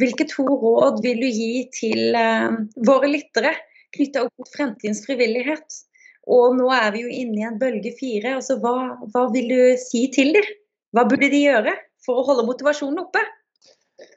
Hvilke 0.00 0.26
to 0.30 0.46
råd 0.46 1.02
vil 1.04 1.22
du 1.22 1.28
gi 1.28 1.66
til 1.74 2.16
eh, 2.18 2.58
våre 2.88 3.10
lyttere 3.12 3.54
knytta 3.92 4.26
opp 4.26 4.40
mot 4.40 4.52
fremtidens 4.52 5.04
frivillighet? 5.06 5.82
Og 6.32 6.56
nå 6.56 6.68
er 6.72 6.92
vi 6.94 7.02
jo 7.02 7.12
inne 7.12 7.40
i 7.40 7.46
en 7.48 7.58
bølge 7.60 7.92
fire. 7.98 8.36
Altså, 8.38 8.56
hva, 8.62 8.94
hva 9.12 9.26
vil 9.34 9.48
du 9.50 9.62
si 9.80 10.06
til 10.14 10.32
dem? 10.36 10.46
Hva 10.94 11.04
burde 11.08 11.30
de 11.32 11.40
gjøre 11.44 11.74
for 12.04 12.20
å 12.20 12.26
holde 12.28 12.46
motivasjonen 12.46 13.02
oppe? 13.02 13.22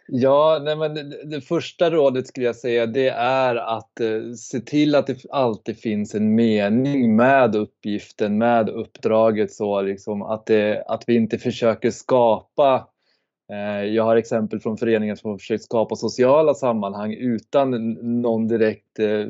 Ja, 0.07 0.61
nej, 0.63 0.75
men 0.75 0.93
det, 0.93 1.25
det, 1.25 1.41
första 1.41 1.89
rådet 1.89 2.27
skulle 2.27 2.45
jag 2.45 2.55
säga 2.55 2.85
det 2.85 3.09
är 3.09 3.55
att 3.55 3.99
eh, 3.99 4.33
se 4.37 4.59
till 4.59 4.95
att 4.95 5.07
det 5.07 5.25
alltid 5.29 5.77
finns 5.77 6.15
en 6.15 6.35
mening 6.35 7.15
med 7.15 7.55
uppgiften, 7.55 8.37
med 8.37 8.69
uppdraget 8.69 9.53
så 9.53 9.81
liksom 9.81 10.21
att, 10.21 10.45
det, 10.45 10.83
att 10.87 11.03
vi 11.07 11.15
inte 11.15 11.37
försöker 11.37 11.91
skapa 11.91 12.87
eh, 13.51 13.83
jag 13.83 14.03
har 14.03 14.15
exempel 14.15 14.59
från 14.59 14.77
föreningar 14.77 15.15
som 15.15 15.31
har 15.31 15.37
försökt 15.37 15.63
skapa 15.63 15.95
sociala 15.95 16.53
sammanhang 16.53 17.13
utan 17.13 17.93
någon 18.21 18.47
direkt 18.47 18.99
eh, 18.99 19.25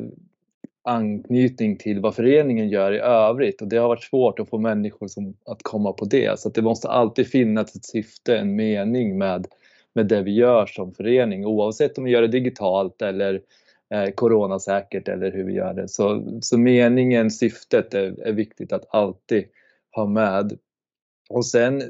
anknytning 0.83 1.77
till 1.77 1.99
vad 1.99 2.15
föreningen 2.15 2.69
gör 2.69 2.91
i 2.91 2.99
övrigt 2.99 3.61
och 3.61 3.67
det 3.67 3.77
har 3.77 3.87
varit 3.87 4.03
svårt 4.03 4.39
att 4.39 4.49
få 4.49 4.57
människor 4.57 5.07
som, 5.07 5.33
att 5.45 5.63
komma 5.63 5.93
på 5.93 6.05
det. 6.05 6.39
Så 6.39 6.49
det 6.49 6.61
måste 6.61 6.89
alltid 6.89 7.27
finnas 7.27 7.75
ett 7.75 7.85
syfte, 7.85 8.37
en 8.37 8.55
mening 8.55 9.17
med 9.17 9.47
med 9.95 10.07
det 10.07 10.21
vi 10.21 10.35
gjør 10.35 10.65
som 10.65 10.93
forening, 10.93 11.45
oavsett 11.45 11.97
om 11.97 12.03
vi 12.03 12.11
gjør 12.11 12.27
det 12.27 12.37
digitalt 12.37 13.01
eller 13.01 13.41
eh, 13.93 14.09
eller 15.09 15.31
hur 15.31 15.43
vi 15.43 15.53
gör 15.53 15.73
det. 15.73 15.87
Så, 15.89 16.39
så 16.41 16.57
meningen, 16.57 17.31
syftet 17.31 17.93
är, 17.93 18.27
är 18.27 18.33
viktigt 18.33 18.73
att 18.73 18.85
alltid 18.89 19.45
ha 19.95 20.05
med. 20.05 20.57
Och 21.29 21.45
sen 21.45 21.81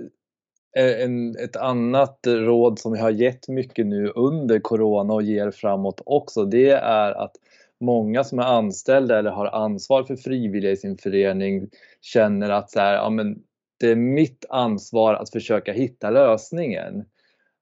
et 0.78 1.04
en, 1.04 1.36
ett 1.36 1.56
annat 1.56 2.20
råd 2.28 2.80
som 2.80 2.92
vi 2.92 3.00
har 3.00 3.12
gett 3.12 3.48
mycket 3.48 3.86
nu 3.86 4.12
under 4.16 4.60
corona 4.60 5.14
och 5.14 5.24
ger 5.24 5.52
framåt 5.52 6.02
också, 6.06 6.46
det 6.46 6.70
är 6.70 7.12
att 7.12 7.36
många 7.80 8.24
som 8.24 8.40
är 8.40 8.44
anställda 8.44 9.20
eller 9.20 9.32
har 9.32 9.46
ansvar 9.46 10.04
för 10.04 10.16
frivilliga 10.16 10.72
i 10.72 10.78
sin 10.78 10.98
förening 10.98 11.70
känner 12.02 12.50
att 12.50 12.72
så 12.72 12.80
här, 12.80 12.94
ja, 12.94 13.10
men 13.10 13.40
det 13.80 13.92
är 13.92 13.96
mitt 13.96 14.46
ansvar 14.50 15.14
att 15.14 15.30
försöka 15.30 15.74
hitta 15.74 16.10
lösningen. 16.10 17.06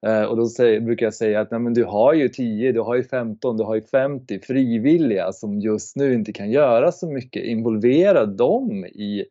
Eh, 0.05 0.23
och 0.23 0.37
då 0.37 0.45
säger, 0.45 0.79
brukar 0.79 1.05
jag 1.05 1.13
säga 1.13 1.41
att 1.41 1.51
nej, 1.51 1.59
men 1.59 1.73
du 1.73 1.83
har 1.83 2.13
ju 2.13 2.29
10, 2.29 2.71
du 2.71 2.79
har 2.79 2.95
ju 2.95 3.03
15, 3.03 3.57
du 3.57 3.63
har 3.63 3.75
ju 3.75 3.81
50 3.81 4.39
frivilliga 4.39 5.31
som 5.31 5.59
just 5.59 5.95
nu 5.95 6.13
inte 6.13 6.33
kan 6.33 6.51
göra 6.51 6.91
så 6.91 7.07
mycket. 7.07 7.43
Involvera 7.43 8.25
dem 8.25 8.85
i 8.85 9.25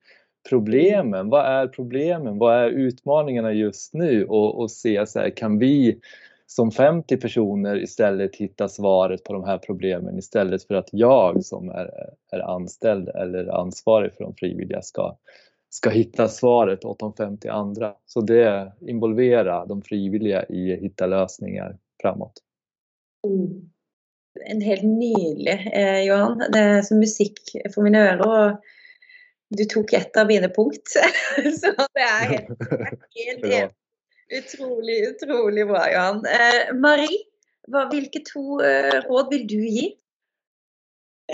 problemen. 0.49 1.29
Vad 1.29 1.47
är 1.47 1.67
problemen? 1.67 2.39
Vad 2.39 2.57
är 2.57 2.69
utmaningarna 2.69 3.53
just 3.53 3.95
nu? 3.95 4.25
Och, 4.25 4.61
och 4.61 4.71
se 4.71 5.07
så 5.07 5.21
här, 5.21 5.31
kan 5.31 5.59
vi 5.59 5.99
som 6.47 6.71
50 6.71 7.17
personer 7.17 7.83
istället 7.83 8.37
hitta 8.37 8.69
svaret 8.69 9.25
på 9.25 9.33
de 9.33 9.45
här 9.45 9.59
problemen 9.59 10.19
istället 10.19 10.65
för 10.65 10.75
att 10.75 10.89
jag 10.93 11.45
som 11.45 11.69
är, 11.69 11.91
är 12.33 12.41
anställd 12.41 13.09
eller 13.09 13.61
ansvarig 13.61 14.13
för 14.13 14.25
de 14.25 14.35
frivilliga 14.35 14.83
ska 14.83 15.17
ska 15.73 15.91
hitta 15.91 16.29
svaret 16.29 16.85
åt 16.85 16.99
de 16.99 17.15
50 17.15 17.49
andra. 17.49 17.95
Så 18.07 18.21
det 18.21 18.73
involvera 18.81 19.67
de 19.67 19.83
frivillige 19.83 20.47
i 20.49 20.73
att 20.75 20.81
hitta 20.81 21.07
lösningar 21.07 21.79
framåt. 22.03 22.33
Mm. 23.27 23.71
En 24.47 24.61
helt 24.61 24.83
nydelig, 24.83 25.71
eh, 25.73 26.05
Johan. 26.05 26.39
Det 26.53 26.59
er 26.59 26.83
som 26.83 27.01
musikk 27.01 27.41
for 27.75 27.85
mine 27.85 28.01
ører. 28.01 28.23
og 28.27 29.57
Du 29.59 29.65
tok 29.65 29.93
et 29.93 30.17
av 30.17 30.29
mine 30.29 30.49
punkt. 30.49 30.93
Så 31.61 31.73
det 31.73 32.05
er 32.05 32.29
helt, 32.35 32.65
helt, 33.19 33.47
helt 33.47 33.77
utrolig, 34.39 34.99
utrolig 35.09 35.67
bra, 35.69 35.87
Johan. 35.93 36.25
Eh, 36.27 36.73
Marie, 36.77 37.25
hva, 37.69 37.87
hvilke 37.93 38.25
to 38.29 38.61
eh, 38.65 39.01
råd 39.09 39.33
vil 39.33 39.49
du 39.49 39.61
gi 39.61 39.89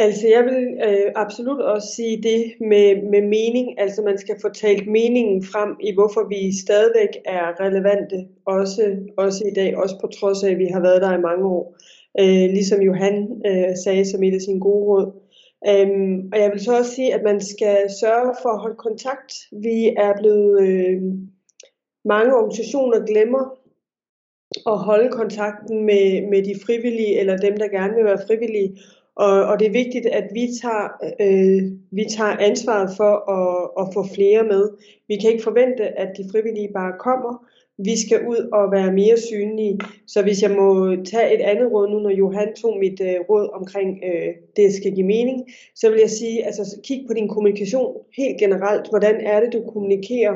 Altså 0.00 0.28
jeg 0.28 0.44
vil 0.44 0.78
øh, 0.88 1.12
absolut 1.14 1.60
også 1.60 1.88
sige 1.96 2.22
det 2.22 2.54
med, 2.60 3.02
med 3.10 3.22
mening, 3.22 3.80
altså 3.80 4.02
man 4.02 4.18
skal 4.18 4.36
få 4.40 4.48
talt 4.48 4.86
meningen 4.86 5.44
frem 5.44 5.76
i 5.80 5.94
hvorfor 5.94 6.28
vi 6.28 6.58
stadigvæk 6.64 7.12
er 7.24 7.60
relevante, 7.60 8.28
også, 8.46 8.96
også 9.16 9.44
i 9.50 9.54
dag, 9.54 9.76
også 9.76 9.96
på 10.00 10.06
trods 10.06 10.44
af 10.44 10.50
at 10.50 10.58
vi 10.58 10.66
har 10.66 10.80
været 10.80 11.02
der 11.02 11.18
i 11.18 11.20
mange 11.20 11.46
år, 11.46 11.76
øh, 12.20 12.50
ligesom 12.56 12.80
Johan 12.82 13.42
øh, 13.46 13.76
sagde 13.84 14.04
som 14.10 14.22
et 14.22 14.34
af 14.34 14.40
sine 14.40 14.60
gode 14.60 14.84
råd. 14.84 15.06
Øhm, 15.68 16.28
og 16.32 16.38
jeg 16.40 16.50
vil 16.52 16.60
så 16.60 16.78
også 16.78 16.94
sige, 16.94 17.14
at 17.14 17.22
man 17.22 17.40
skal 17.40 17.78
sørge 18.00 18.34
for 18.42 18.48
at 18.48 18.60
holde 18.60 18.76
kontakt. 18.76 19.32
Vi 19.52 19.94
er 19.96 20.12
blevet, 20.20 20.62
øh, 20.66 21.02
mange 22.04 22.34
organisationer 22.36 23.06
glemmer 23.06 23.44
at 24.66 24.78
holde 24.78 25.10
kontakten 25.10 25.84
med, 25.86 26.28
med 26.30 26.42
de 26.42 26.54
frivillige, 26.66 27.18
eller 27.20 27.36
dem, 27.36 27.56
der 27.56 27.68
gerne 27.68 27.94
vil 27.94 28.04
være 28.04 28.26
frivillige, 28.26 28.78
og, 29.18 29.44
og 29.50 29.60
det 29.60 29.66
er 29.66 29.80
vigtigt, 29.82 30.06
at 30.06 30.26
vi 30.32 30.48
tager, 30.62 30.86
øh, 31.20 31.62
vi 31.90 32.04
tager 32.16 32.36
ansvaret 32.48 32.90
for 32.96 33.14
at, 33.38 33.70
at 33.80 33.94
få 33.94 34.14
flere 34.14 34.42
med. 34.44 34.70
Vi 35.08 35.16
kan 35.16 35.30
ikke 35.30 35.44
forvente, 35.44 35.84
at 36.02 36.10
de 36.16 36.28
frivillige 36.32 36.72
bare 36.74 36.92
kommer. 36.98 37.32
Vi 37.84 37.94
skal 38.04 38.26
ud 38.32 38.40
og 38.52 38.72
være 38.72 38.92
mere 38.92 39.16
synlige. 39.16 39.78
Så 40.06 40.22
hvis 40.22 40.42
jeg 40.42 40.50
må 40.50 40.96
tage 41.04 41.34
et 41.34 41.40
andet 41.40 41.72
råd 41.72 41.88
nu, 41.90 41.98
når 41.98 42.10
Johan 42.10 42.54
tog 42.54 42.78
mit 42.78 43.00
øh, 43.00 43.16
råd 43.30 43.48
omkring, 43.58 43.90
øh, 44.08 44.30
det 44.56 44.74
skal 44.74 44.94
give 44.94 45.06
mening, 45.06 45.38
så 45.74 45.90
vil 45.90 46.00
jeg 46.00 46.10
sige, 46.10 46.46
altså 46.46 46.80
kig 46.84 47.04
på 47.06 47.14
din 47.14 47.28
kommunikation 47.28 47.96
helt 48.16 48.38
generelt. 48.38 48.88
Hvordan 48.88 49.20
er 49.20 49.40
det, 49.40 49.52
du 49.52 49.62
kommunikerer? 49.72 50.34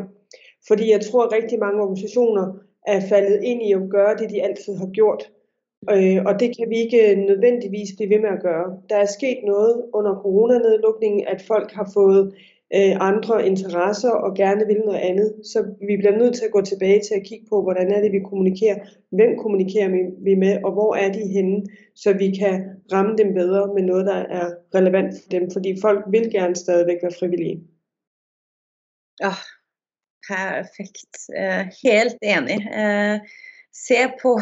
Fordi 0.69 0.91
jeg 0.91 1.01
tror, 1.01 1.23
at 1.25 1.33
rigtig 1.33 1.59
mange 1.59 1.83
organisationer 1.83 2.45
er 2.87 3.01
faldet 3.09 3.43
ind 3.43 3.63
i 3.63 3.73
at 3.73 3.91
gøre 3.91 4.17
det, 4.17 4.31
de 4.31 4.43
altid 4.43 4.77
har 4.77 4.91
gjort. 4.91 5.31
Øh, 5.91 6.25
og 6.27 6.41
det 6.41 6.57
kan 6.57 6.71
vi 6.71 6.77
ikke 6.77 7.15
nødvendigvis 7.15 7.97
blive 7.97 8.11
ved 8.11 8.21
med 8.21 8.29
at 8.29 8.43
gøre. 8.43 8.79
Der 8.89 8.97
er 8.97 9.07
sket 9.07 9.39
noget 9.45 9.85
under 9.95 10.15
coronanedlukningen, 10.15 11.27
at 11.27 11.43
folk 11.43 11.73
har 11.73 11.91
fået 11.95 12.35
øh, 12.75 12.97
andre 13.01 13.47
interesser 13.47 14.11
og 14.11 14.35
gerne 14.35 14.67
vil 14.67 14.81
noget 14.85 14.99
andet. 14.99 15.35
Så 15.45 15.59
vi 15.89 15.97
bliver 15.97 16.17
nødt 16.19 16.35
til 16.35 16.45
at 16.45 16.51
gå 16.53 16.61
tilbage 16.61 17.01
til 17.01 17.15
at 17.15 17.27
kigge 17.27 17.47
på, 17.49 17.63
hvordan 17.63 17.93
er 17.93 18.01
det, 18.01 18.13
vi 18.13 18.21
kommunikerer, 18.31 18.79
hvem 19.11 19.37
kommunikerer 19.39 19.89
vi 20.25 20.35
med, 20.35 20.65
og 20.65 20.73
hvor 20.73 20.95
er 20.95 21.13
de 21.13 21.29
henne, 21.29 21.67
så 21.95 22.13
vi 22.13 22.37
kan 22.41 22.55
ramme 22.93 23.17
dem 23.17 23.35
bedre 23.35 23.75
med 23.75 23.83
noget, 23.83 24.07
der 24.07 24.15
er 24.39 24.47
relevant 24.75 25.15
for 25.23 25.31
dem. 25.31 25.51
Fordi 25.53 25.81
folk 25.81 26.05
vil 26.11 26.31
gerne 26.33 26.57
stadigvæk 26.57 26.99
være 27.03 27.19
frivillige. 27.19 27.61
Ja, 29.21 29.35
perfekt. 30.29 31.15
Eh, 31.37 31.65
helt 31.85 32.17
enig. 32.23 32.61
Eh, 32.81 33.21
se 33.87 33.95
på 34.23 34.39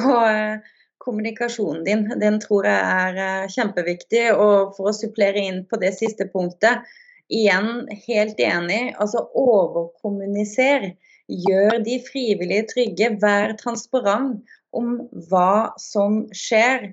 kommunikasjonen 1.00 1.84
din. 1.86 2.06
Den 2.20 2.38
tror 2.42 2.68
jeg 2.68 2.80
er 3.04 3.20
eh, 3.24 3.50
kjempeviktig. 3.52 4.26
Og 4.36 4.74
for 4.76 4.90
å 4.90 4.96
supplere 4.96 5.42
inn 5.48 5.62
på 5.70 5.80
det 5.82 5.94
siste 5.98 6.28
punktet, 6.32 6.86
igjen 7.30 7.86
helt 8.06 8.40
enig. 8.42 8.82
Altså 9.00 9.26
overkommuniser. 9.38 10.92
Gjør 11.30 11.78
de 11.86 12.00
frivillige 12.06 12.68
trygge. 12.72 13.12
Vær 13.22 13.54
transparent 13.60 14.56
om 14.76 14.96
hva 15.30 15.72
som 15.80 16.24
skjer. 16.36 16.92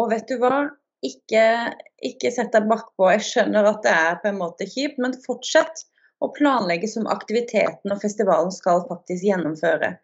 Og 0.00 0.10
vet 0.12 0.28
du 0.28 0.38
hva? 0.42 0.66
Ikke, 1.04 1.74
ikke 2.00 2.32
sett 2.32 2.54
deg 2.54 2.68
bakpå. 2.70 3.10
Jeg 3.12 3.26
skjønner 3.28 3.68
at 3.68 3.82
det 3.84 3.92
er 3.92 4.22
på 4.22 4.30
en 4.30 4.40
måte 4.40 4.66
kjipt, 4.68 4.96
men 5.02 5.16
fortsett 5.26 5.84
å 6.24 6.30
planlegge 6.32 6.88
som 6.88 7.08
aktiviteten 7.10 7.92
og 7.92 8.00
festivalen 8.00 8.52
skal 8.54 8.86
faktisk 8.88 9.26
gjennomføre. 9.26 9.94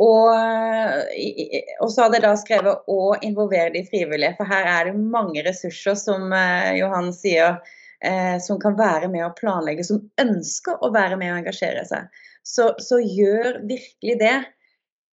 Og, 0.00 0.30
og, 0.32 1.88
så 1.92 2.06
hadde 2.06 2.16
jeg 2.16 2.24
da 2.24 2.32
skrevet 2.40 2.88
'å 2.88 3.18
involvere 3.26 3.74
de 3.74 3.82
frivillige', 3.84 4.36
for 4.38 4.48
her 4.48 4.68
er 4.68 4.88
det 4.88 5.02
mange 5.16 5.44
ressurser, 5.44 5.98
som 5.98 6.32
eh, 6.32 6.78
Johan 6.78 7.10
sier, 7.12 7.58
eh, 8.00 8.38
som 8.40 8.60
kan 8.62 8.78
være 8.78 9.10
med 9.12 9.26
å 9.26 9.34
planlegge, 9.36 9.84
som 9.84 10.00
ønsker 10.22 10.80
å 10.80 10.92
være 10.94 11.20
med 11.20 11.34
å 11.34 11.42
engasjere 11.42 11.84
seg. 11.88 12.08
Så, 12.46 12.72
så 12.80 13.00
gjør 13.02 13.60
virkelig 13.68 14.16
det. 14.22 14.38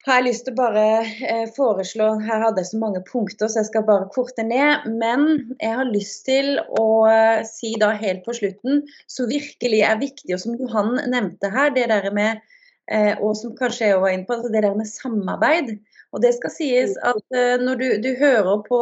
Har 0.04 0.20
jeg 0.20 0.26
lyst 0.26 0.44
til 0.44 0.52
å 0.52 0.60
bare 0.60 0.88
eh, 1.24 1.46
foreslå 1.56 2.10
Her 2.26 2.42
hadde 2.44 2.60
jeg 2.60 2.74
så 2.74 2.80
mange 2.82 3.00
punkter, 3.08 3.48
så 3.48 3.62
jeg 3.62 3.70
skal 3.70 3.86
bare 3.88 4.10
korte 4.12 4.44
ned. 4.44 4.90
Men 5.00 5.56
jeg 5.62 5.78
har 5.78 5.88
lyst 5.88 6.26
til 6.28 6.58
å 6.76 6.88
eh, 7.08 7.46
si 7.48 7.72
da 7.80 7.94
helt 7.96 8.26
på 8.26 8.36
slutten, 8.36 8.84
som 9.08 9.32
virkelig 9.32 9.80
er 9.88 10.02
viktig, 10.02 10.34
og 10.36 10.44
som 10.44 10.60
Johan 10.60 10.98
nevnte 11.08 11.54
her, 11.56 11.72
det 11.72 11.88
der 11.94 12.12
med 12.12 12.44
Eh, 12.92 13.16
og 13.24 13.36
som 13.40 13.54
kanskje 13.56 13.94
jeg 13.94 14.00
var 14.04 14.12
inne 14.12 14.28
på, 14.28 14.36
altså 14.36 14.52
det 14.52 14.64
der 14.66 14.76
med 14.76 14.90
samarbeid. 14.90 15.76
Og 16.14 16.22
det 16.22 16.34
skal 16.36 16.52
sies 16.54 16.96
mm. 16.98 17.06
at 17.12 17.38
eh, 17.40 17.56
når 17.64 17.80
du, 17.80 17.88
du 18.04 18.10
hører 18.20 18.64
på, 18.68 18.82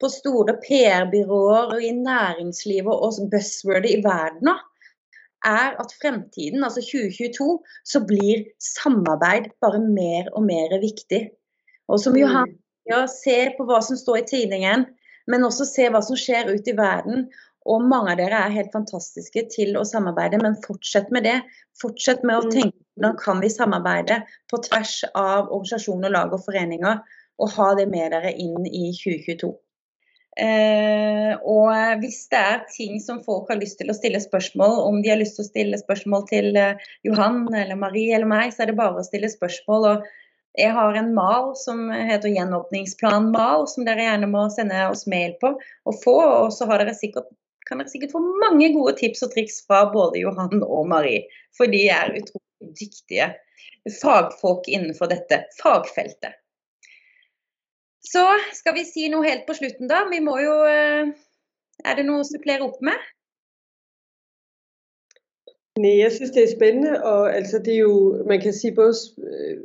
på 0.00 0.10
store 0.12 0.58
PR-byråer 0.66 1.74
og 1.76 1.82
i 1.82 1.94
næringslivet 1.96 2.92
og 2.92 3.30
buzzwordet 3.32 3.94
i 3.96 4.02
verden 4.04 4.50
nå, 4.50 4.56
er 5.46 5.76
at 5.78 5.94
fremtiden, 6.02 6.64
altså 6.66 6.82
2022, 6.82 7.50
så 7.86 8.00
blir 8.06 8.46
samarbeid 8.58 9.52
bare 9.62 9.80
mer 9.80 10.30
og 10.34 10.42
mer 10.48 10.74
viktig. 10.82 11.28
Og 11.88 12.00
som 12.02 12.16
Johan 12.18 12.50
mm. 12.50 12.56
ja, 12.90 13.04
se 13.10 13.36
på 13.56 13.66
hva 13.68 13.78
som 13.84 13.96
står 13.96 14.22
i 14.22 14.28
tidningen, 14.32 14.88
men 15.28 15.44
også 15.44 15.66
se 15.68 15.86
hva 15.92 16.00
som 16.04 16.18
skjer 16.18 16.50
ute 16.50 16.72
i 16.72 16.76
verden. 16.76 17.28
Og 17.68 17.84
mange 17.84 18.14
av 18.14 18.20
dere 18.20 18.40
er 18.44 18.54
helt 18.54 18.72
fantastiske 18.72 19.44
til 19.52 19.76
å 19.76 19.84
samarbeide, 19.88 20.40
men 20.42 20.58
fortsett 20.64 21.10
med 21.14 21.26
det. 21.26 21.38
Fortsett 21.80 22.22
med 22.24 22.38
å 22.38 22.44
mm. 22.46 22.52
tenke 22.54 22.76
hvordan 22.98 23.16
kan 23.20 23.40
vi 23.42 23.50
samarbeide 23.52 24.20
på 24.50 24.60
tvers 24.68 25.00
av 25.12 25.48
organisasjoner, 25.50 26.12
lag 26.14 26.34
og 26.34 26.44
foreninger, 26.46 27.00
og 27.38 27.54
ha 27.54 27.72
det 27.78 27.88
med 27.90 28.14
dere 28.14 28.32
inn 28.34 28.66
i 28.66 28.90
2022. 28.96 29.52
Eh, 30.38 31.32
og 31.50 31.98
hvis 31.98 32.20
det 32.30 32.38
er 32.38 32.60
ting 32.70 33.00
som 33.02 33.18
folk 33.24 33.48
har 33.50 33.58
lyst 33.58 33.80
til 33.80 33.90
å 33.90 33.96
stille 33.96 34.20
spørsmål, 34.22 34.76
om 34.86 35.00
de 35.02 35.10
har 35.10 35.18
lyst 35.18 35.38
til 35.38 35.46
å 35.46 35.50
stille 35.50 35.80
spørsmål 35.80 36.26
til 36.30 36.58
eh, 36.58 36.88
Johan 37.06 37.46
eller 37.50 37.78
Marie 37.78 38.14
eller 38.14 38.30
meg, 38.30 38.54
så 38.54 38.64
er 38.64 38.70
det 38.70 38.78
bare 38.78 39.02
å 39.02 39.06
stille 39.06 39.30
spørsmål. 39.32 39.90
og 39.92 40.08
jeg 40.58 40.74
har 40.74 40.96
en 40.98 41.12
mal 41.14 41.52
som 41.58 41.84
heter 41.92 42.32
gjenåpningsplan-mal, 42.34 43.66
som 43.70 43.84
dere 43.86 44.08
gjerne 44.08 44.30
må 44.30 44.48
sende 44.50 44.88
oss 44.90 45.04
mail 45.10 45.36
på 45.42 45.52
og 45.54 46.00
få. 46.02 46.16
Og 46.46 46.54
så 46.54 46.66
dere 46.72 46.96
sikkert, 46.98 47.28
kan 47.68 47.80
dere 47.80 47.92
sikkert 47.92 48.14
få 48.16 48.22
mange 48.42 48.72
gode 48.74 48.96
tips 48.98 49.22
og 49.26 49.32
triks 49.34 49.60
fra 49.66 49.84
både 49.92 50.22
Johan 50.22 50.64
og 50.64 50.88
Marie. 50.88 51.26
For 51.56 51.70
de 51.70 51.84
er 51.92 52.16
utrolig 52.16 52.72
dyktige 52.80 53.30
fagfolk 54.00 54.68
innenfor 54.68 55.10
dette 55.12 55.42
fagfeltet. 55.60 56.36
Så 58.08 58.24
skal 58.56 58.74
vi 58.76 58.86
si 58.88 59.08
noe 59.12 59.26
helt 59.26 59.44
på 59.48 59.56
slutten, 59.58 59.88
da. 59.90 60.04
Vi 60.08 60.20
må 60.24 60.38
jo 60.40 60.58
eh, 60.68 61.14
Er 61.86 61.94
det 61.94 62.08
noe 62.08 62.24
å 62.24 62.26
supplere 62.26 62.64
opp 62.66 62.80
med? 62.82 62.96
Nej, 65.78 66.00
jeg 66.00 66.12
synes, 66.12 66.32
det 66.34 66.42
er 66.42 66.56
spændende, 66.56 67.02
og 67.04 67.34
altså, 67.34 67.60
det 67.62 67.74
er 67.74 67.84
jo, 67.84 68.24
man 68.26 68.40
kan 68.40 68.52
sige 68.52 68.74
både 68.74 68.94
øh, 69.22 69.58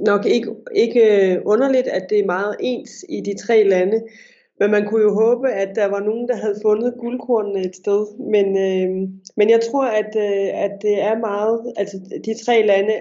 nok 0.00 0.26
ikke, 0.26 0.54
ikke 0.76 1.06
underligt, 1.44 1.88
at 1.88 2.10
det 2.10 2.18
er 2.18 2.26
meget 2.26 2.56
ens 2.60 3.04
i 3.08 3.20
de 3.20 3.34
tre 3.38 3.62
lande, 3.62 4.02
men 4.64 4.70
man 4.70 4.88
kunne 4.88 5.02
jo 5.02 5.14
håbe, 5.14 5.48
at 5.48 5.76
der 5.76 5.86
var 5.86 6.00
nogen, 6.00 6.28
der 6.28 6.36
havde 6.36 6.58
fundet 6.62 6.94
guldkornene 6.98 7.60
et 7.60 7.76
sted. 7.76 8.00
Men, 8.34 8.46
øh, 8.66 9.08
men 9.36 9.50
jeg 9.50 9.60
tror, 9.70 9.84
at, 9.84 10.12
øh, 10.16 10.64
at 10.64 10.72
det 10.82 11.02
er 11.02 11.18
meget, 11.18 11.72
altså 11.76 11.96
de 12.24 12.44
tre 12.44 12.66
lande 12.66 12.94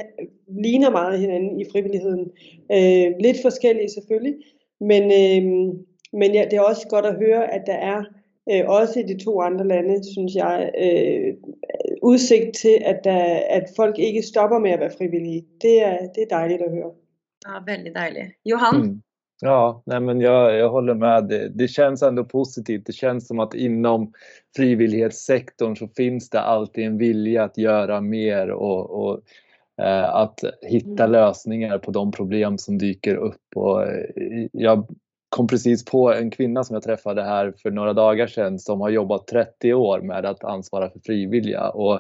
ligner 0.48 0.90
meget 0.90 1.20
hinanden 1.20 1.60
i 1.60 1.66
frivilligheden. 1.72 2.32
Øh, 2.72 3.08
lidt 3.20 3.38
forskellige 3.42 3.90
selvfølgelig, 3.90 4.36
men, 4.80 5.04
øh, 5.04 5.44
men 6.14 6.34
ja, 6.34 6.44
det 6.52 6.54
er 6.54 6.62
også 6.62 6.88
godt 6.88 7.06
at 7.06 7.16
høre, 7.16 7.54
at 7.54 7.64
der 7.66 7.80
er 7.94 8.04
øh, 8.52 8.64
også 8.68 9.00
i 9.00 9.04
de 9.04 9.24
to 9.24 9.42
andre 9.42 9.68
lande, 9.68 10.14
synes 10.14 10.36
jeg, 10.36 10.72
øh, 10.86 11.34
udsigt 12.02 12.56
til, 12.56 12.78
at, 12.86 13.00
der, 13.04 13.24
at 13.50 13.66
folk 13.76 14.00
ikke 14.00 14.22
stopper 14.22 14.60
med 14.60 14.72
at 14.72 14.80
være 14.80 14.98
frivillige. 14.98 15.46
Det 15.62 15.82
er, 15.82 15.98
det 16.16 16.24
er 16.24 16.36
dejligt 16.38 16.62
at 16.62 16.72
høre. 16.72 16.92
Ja, 17.48 17.74
veldig 17.74 17.96
dejligt. 17.96 18.28
Johan? 18.46 18.82
Mm. 18.82 19.02
Ja, 19.46 19.84
nej 19.86 20.00
men 20.00 20.22
jag, 20.22 20.56
jag 20.56 20.70
håller 20.70 20.94
med. 20.94 21.28
Det, 21.28 21.50
det 21.50 21.68
känns 21.68 22.04
ändå 22.04 22.24
positivt. 22.24 22.86
Det 22.86 22.94
känns 22.94 23.28
som 23.28 23.40
att 23.40 23.54
inom 23.54 24.14
frivillighetssektorn 24.56 25.76
så 25.76 25.88
finns 25.88 26.30
det 26.30 26.42
alltid 26.42 26.86
en 26.86 26.98
vilja 26.98 27.44
att 27.44 27.58
göra 27.58 28.02
mer 28.02 28.52
och, 28.52 28.90
och 28.90 29.22
eh, 29.82 30.16
att 30.16 30.40
hitta 30.62 31.04
mm. 31.04 31.12
lösningar 31.12 31.78
på 31.78 31.92
de 31.92 32.12
problem 32.12 32.58
som 32.58 32.78
dyker 32.78 33.16
upp. 33.16 33.42
Och, 33.56 33.84
eh, 33.84 34.48
jag 34.52 34.88
kom 35.30 35.48
precis 35.48 35.86
på 35.86 36.14
en 36.14 36.32
kvinna 36.32 36.64
som 36.64 36.74
jag 36.74 36.84
träffade 36.84 37.24
här 37.24 37.54
för 37.62 37.72
några 37.72 37.94
dagar 37.94 38.28
sedan 38.28 38.60
som 38.60 38.82
har 38.82 38.90
jobbat 38.90 39.28
30 39.28 39.74
år 39.74 40.02
med 40.02 40.26
att 40.26 40.44
ansvara 40.44 40.90
för 40.90 41.00
frivilliga. 41.00 41.70
Och 41.70 42.00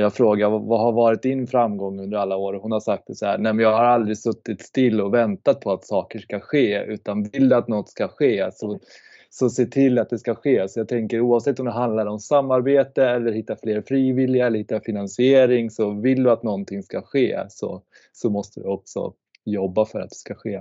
jag 0.00 0.14
frågar 0.14 0.50
vad 0.50 0.80
har 0.80 0.92
varit 0.92 1.22
din 1.22 1.46
framgång 1.46 2.00
under 2.00 2.18
alla 2.18 2.36
år? 2.36 2.54
Hon 2.54 2.72
har 2.72 2.80
sagt 2.80 3.06
det 3.06 3.14
så 3.14 3.26
här, 3.26 3.38
nej 3.38 3.52
men 3.52 3.62
jag 3.62 3.72
har 3.72 3.84
aldrig 3.84 4.18
suttit 4.18 4.62
still 4.62 5.00
och 5.00 5.14
väntat 5.14 5.60
på 5.60 5.72
att 5.72 5.84
saker 5.84 6.18
ska 6.18 6.40
ske 6.40 6.84
utan 6.84 7.22
vill 7.22 7.52
att 7.52 7.68
något 7.68 7.88
ska 7.88 8.08
ske 8.08 8.50
så, 8.52 8.78
så 9.30 9.50
se 9.50 9.66
till 9.66 9.98
att 9.98 10.10
det 10.10 10.18
ska 10.18 10.34
ske. 10.34 10.68
Så 10.68 10.80
jag 10.80 10.88
tänker 10.88 11.20
oavsett 11.20 11.60
om 11.60 11.66
det 11.66 11.72
handlar 11.72 12.06
om 12.06 12.18
samarbete 12.18 13.04
eller 13.04 13.32
hitta 13.32 13.56
fler 13.56 13.82
frivilliga 13.82 14.46
eller 14.46 14.58
hitta 14.58 14.80
finansiering 14.80 15.70
så 15.70 15.90
vill 15.90 16.22
du 16.22 16.30
att 16.30 16.42
någonting 16.42 16.82
ska 16.82 17.02
ske 17.02 17.40
så, 17.48 17.82
så 18.12 18.30
måste 18.30 18.60
du 18.60 18.66
också 18.66 19.12
jobba 19.44 19.84
för 19.84 20.00
att 20.00 20.10
det 20.10 20.16
ska 20.16 20.34
ske. 20.34 20.60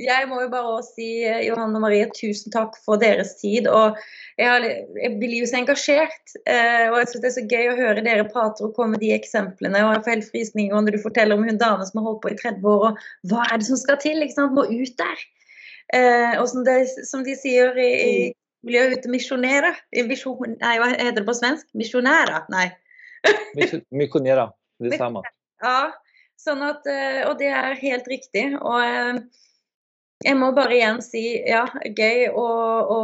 Jeg 0.00 0.26
må 0.26 0.40
jo 0.42 0.48
bare 0.50 0.70
også 0.74 0.96
si 0.96 1.08
eh, 1.22 1.44
Johanne 1.46 1.78
og 1.78 1.84
Marie, 1.84 2.06
tusen 2.16 2.50
takk 2.50 2.74
for 2.82 2.98
deres 2.98 3.36
tid. 3.38 3.68
og 3.70 3.98
Jeg, 4.40 4.48
har, 4.50 4.64
jeg 4.98 5.10
blir 5.20 5.36
jo 5.38 5.46
så 5.46 5.60
engasjert. 5.60 6.34
Eh, 6.42 6.88
og 6.90 6.98
jeg 6.98 7.10
synes 7.10 7.22
Det 7.22 7.28
er 7.28 7.36
så 7.36 7.44
gøy 7.52 7.68
å 7.70 7.76
høre 7.78 8.02
dere 8.06 8.24
prate 8.26 8.66
og 8.66 8.74
komme 8.74 8.96
med 8.96 9.04
de 9.04 9.12
eksemplene. 9.14 9.84
og 9.84 9.94
Jeg 9.94 10.02
får 10.02 10.14
helt 10.16 10.30
frysninger 10.32 10.74
når 10.74 10.96
du 10.96 11.04
forteller 11.04 11.38
om 11.38 11.46
hun 11.46 11.60
dame 11.60 11.86
som 11.86 12.00
har 12.00 12.08
holdt 12.08 12.24
på 12.24 12.32
i 12.34 12.40
30 12.42 12.66
år. 12.72 12.88
og 12.90 13.30
Hva 13.30 13.46
er 13.46 13.62
det 13.62 13.68
som 13.70 13.78
skal 13.78 14.00
til? 14.02 14.18
ikke 14.24 14.38
sant, 14.40 14.56
Må 14.58 14.66
ut 14.66 14.98
der. 14.98 15.22
Eh, 15.94 16.34
og 16.40 16.48
som, 16.50 16.66
det, 16.66 16.78
som, 17.06 17.22
de 17.22 17.38
sier 17.38 17.78
i, 17.78 17.90
i 17.94 18.14
miljøet 18.66 18.98
ute, 18.98 19.14
misjonere. 19.14 19.74
Nei, 19.94 20.74
hva 20.80 20.90
heter 20.90 21.20
det 21.22 21.28
på 21.28 21.38
svensk? 21.38 21.70
Misjonære? 21.78 22.46
Nei. 22.50 22.66
Misjonere. 23.94 24.50
Det 24.82 24.98
samme. 24.98 25.22
Ja, 25.62 25.94
sånn 26.40 26.66
at, 26.66 26.82
eh, 26.90 27.22
og 27.28 27.38
det 27.38 27.54
er 27.54 27.78
helt 27.78 28.08
riktig. 28.10 28.48
og 28.58 28.82
eh, 28.82 29.22
jeg 30.24 30.38
må 30.40 30.48
bare 30.56 30.72
igjen 30.72 31.02
si 31.04 31.22
ja, 31.44 31.66
gøy 31.84 32.30
å, 32.32 32.46
å, 32.94 33.00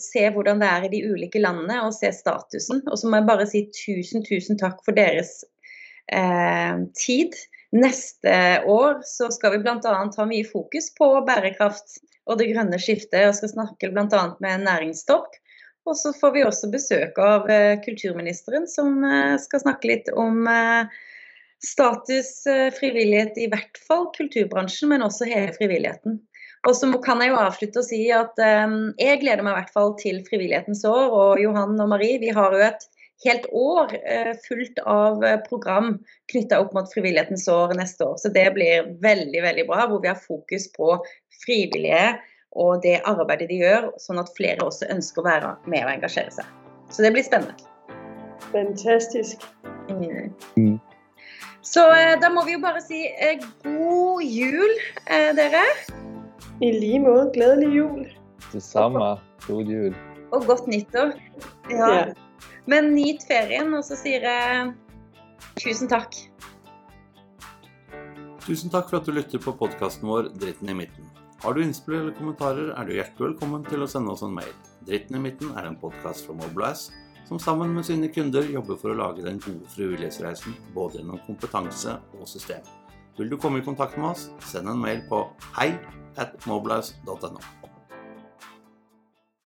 se 0.00 0.26
hvordan 0.34 0.60
det 0.60 0.68
er 0.68 0.86
i 0.86 0.90
de 0.92 1.00
ulike 1.08 1.40
landene 1.40 1.80
og 1.86 1.94
se 1.96 2.10
statusen. 2.12 2.82
Og 2.90 3.00
så 3.00 3.08
må 3.08 3.20
jeg 3.20 3.28
bare 3.30 3.48
si 3.48 3.64
tusen, 3.72 4.24
tusen 4.26 4.60
takk 4.60 4.82
for 4.84 4.96
deres 4.96 5.40
eh, 6.12 6.82
tid. 6.98 7.38
Neste 7.72 8.34
år 8.68 9.00
så 9.08 9.30
skal 9.32 9.54
vi 9.54 9.62
bl.a. 9.64 9.78
ha 9.80 10.26
mye 10.28 10.44
fokus 10.44 10.90
på 10.98 11.08
bærekraft 11.24 12.02
og 12.28 12.36
det 12.38 12.50
grønne 12.52 12.78
skiftet. 12.80 13.24
og 13.30 13.38
skal 13.38 13.54
snakke 13.54 13.90
bl.a. 13.94 14.24
med 14.44 14.66
næringstopp. 14.66 15.38
Og 15.88 15.96
så 15.98 16.12
får 16.14 16.34
vi 16.36 16.44
også 16.46 16.68
besøk 16.70 17.16
av 17.18 17.48
eh, 17.50 17.78
kulturministeren, 17.82 18.68
som 18.70 19.00
eh, 19.02 19.38
skal 19.42 19.64
snakke 19.64 19.88
litt 19.90 20.12
om 20.14 20.44
eh, 20.46 20.92
status 21.62 22.44
frivillighet, 22.76 23.38
i 23.38 23.48
hvert 23.50 23.80
fall 23.88 24.08
kulturbransjen, 24.14 24.92
men 24.92 25.02
også 25.06 25.26
hele 25.30 25.54
frivilligheten. 25.56 26.20
Og 26.68 26.76
så 26.78 26.86
kan 27.02 27.22
jeg 27.22 27.32
jo 27.32 27.40
avslutte 27.42 27.80
å 27.82 27.86
si 27.86 28.04
at 28.14 28.38
um, 28.38 28.92
jeg 29.00 29.18
gleder 29.22 29.42
meg 29.42 29.56
i 29.56 29.60
hvert 29.60 29.72
fall 29.74 29.96
til 29.98 30.20
Frivillighetens 30.28 30.84
år. 30.86 31.08
Og 31.10 31.40
Johan 31.42 31.74
og 31.82 31.88
Marie, 31.90 32.20
vi 32.22 32.30
har 32.34 32.54
jo 32.54 32.60
et 32.62 32.84
helt 33.24 33.48
år 33.50 33.94
uh, 33.98 34.30
fullt 34.44 34.78
av 34.86 35.24
uh, 35.26 35.40
program 35.48 35.96
knytta 36.30 36.60
opp 36.62 36.70
mot 36.76 36.86
Frivillighetens 36.94 37.48
år 37.50 37.74
neste 37.78 38.06
år. 38.06 38.20
Så 38.22 38.30
det 38.34 38.46
blir 38.54 38.92
veldig, 39.02 39.40
veldig 39.42 39.64
bra, 39.72 39.88
hvor 39.90 40.04
vi 40.04 40.12
har 40.12 40.20
fokus 40.22 40.68
på 40.76 40.94
frivillige 41.42 42.12
og 42.52 42.82
det 42.84 42.98
arbeidet 43.08 43.48
de 43.48 43.62
gjør, 43.62 43.88
sånn 43.98 44.20
at 44.20 44.30
flere 44.36 44.66
også 44.66 44.90
ønsker 44.92 45.22
å 45.22 45.26
være 45.26 45.52
med 45.72 45.86
og 45.86 45.94
engasjere 45.94 46.34
seg. 46.36 46.50
Så 46.92 47.02
det 47.02 47.10
blir 47.14 47.24
spennende. 47.24 47.56
Fantastisk. 48.52 49.42
Mm. 49.88 50.30
Mm. 50.60 50.76
Så 51.64 51.88
uh, 51.90 52.14
da 52.22 52.30
må 52.30 52.46
vi 52.46 52.54
jo 52.54 52.62
bare 52.62 52.84
si 52.84 53.02
god 53.64 54.22
jul, 54.28 54.78
dere. 55.08 55.64
I 56.62 56.70
lige 56.72 56.98
måde. 57.00 57.30
Glædelig 57.34 57.76
jul. 57.76 58.06
Det 58.52 58.62
samme. 58.62 58.98
God 59.46 59.64
jul. 59.64 59.94
Og 60.32 60.42
godt 60.46 60.66
nyttår. 60.66 61.12
Ja. 61.70 61.94
ja. 61.94 62.04
Men 62.66 62.94
nyt 62.94 63.24
ferien, 63.26 63.74
og 63.74 63.84
så 63.84 63.96
sier 63.98 64.22
jeg 64.22 64.68
tusen 65.58 65.90
takk. 65.90 66.14
Tusen 68.46 68.70
takk 68.70 68.86
for 68.90 69.00
at 69.00 69.06
du 69.06 69.14
lytter 69.16 69.42
på 69.42 69.56
podkasten 69.58 70.06
vår 70.06 70.30
Dritten 70.38 70.70
i 70.70 70.76
midten. 70.84 71.08
Har 71.42 71.56
du 71.56 71.64
innspill 71.64 71.98
eller 71.98 72.14
kommentarer, 72.14 72.70
er 72.78 72.86
du 72.86 72.92
hjertelig 72.94 73.32
velkommen 73.32 73.64
til 73.66 73.82
å 73.82 73.88
sende 73.90 74.14
oss 74.14 74.22
en 74.22 74.34
mail. 74.36 74.52
Dritten 74.86 75.18
i 75.18 75.22
midten 75.24 75.50
er 75.58 75.66
en 75.66 75.78
podkast 75.80 76.28
fra 76.28 76.36
Moblize 76.38 76.94
som 77.26 77.40
sammen 77.42 77.74
med 77.74 77.88
sine 77.88 78.10
kunder 78.14 78.46
jobber 78.46 78.78
for 78.78 78.94
å 78.94 79.00
lage 79.00 79.26
den 79.26 79.42
gode 79.42 79.66
frivillighetsreisen 79.74 80.54
både 80.76 81.00
gjennom 81.00 81.18
kompetanse 81.26 81.96
og 82.20 82.30
system. 82.30 82.62
Vil 83.18 83.34
du 83.34 83.38
komme 83.40 83.58
i 83.58 83.66
kontakt 83.66 83.98
med 83.98 84.12
oss, 84.12 84.28
send 84.46 84.70
en 84.70 84.78
mail 84.82 85.02
på 85.10 85.24
hei 85.58 85.72
at 86.16 86.46
mobilize.no. 86.46 87.38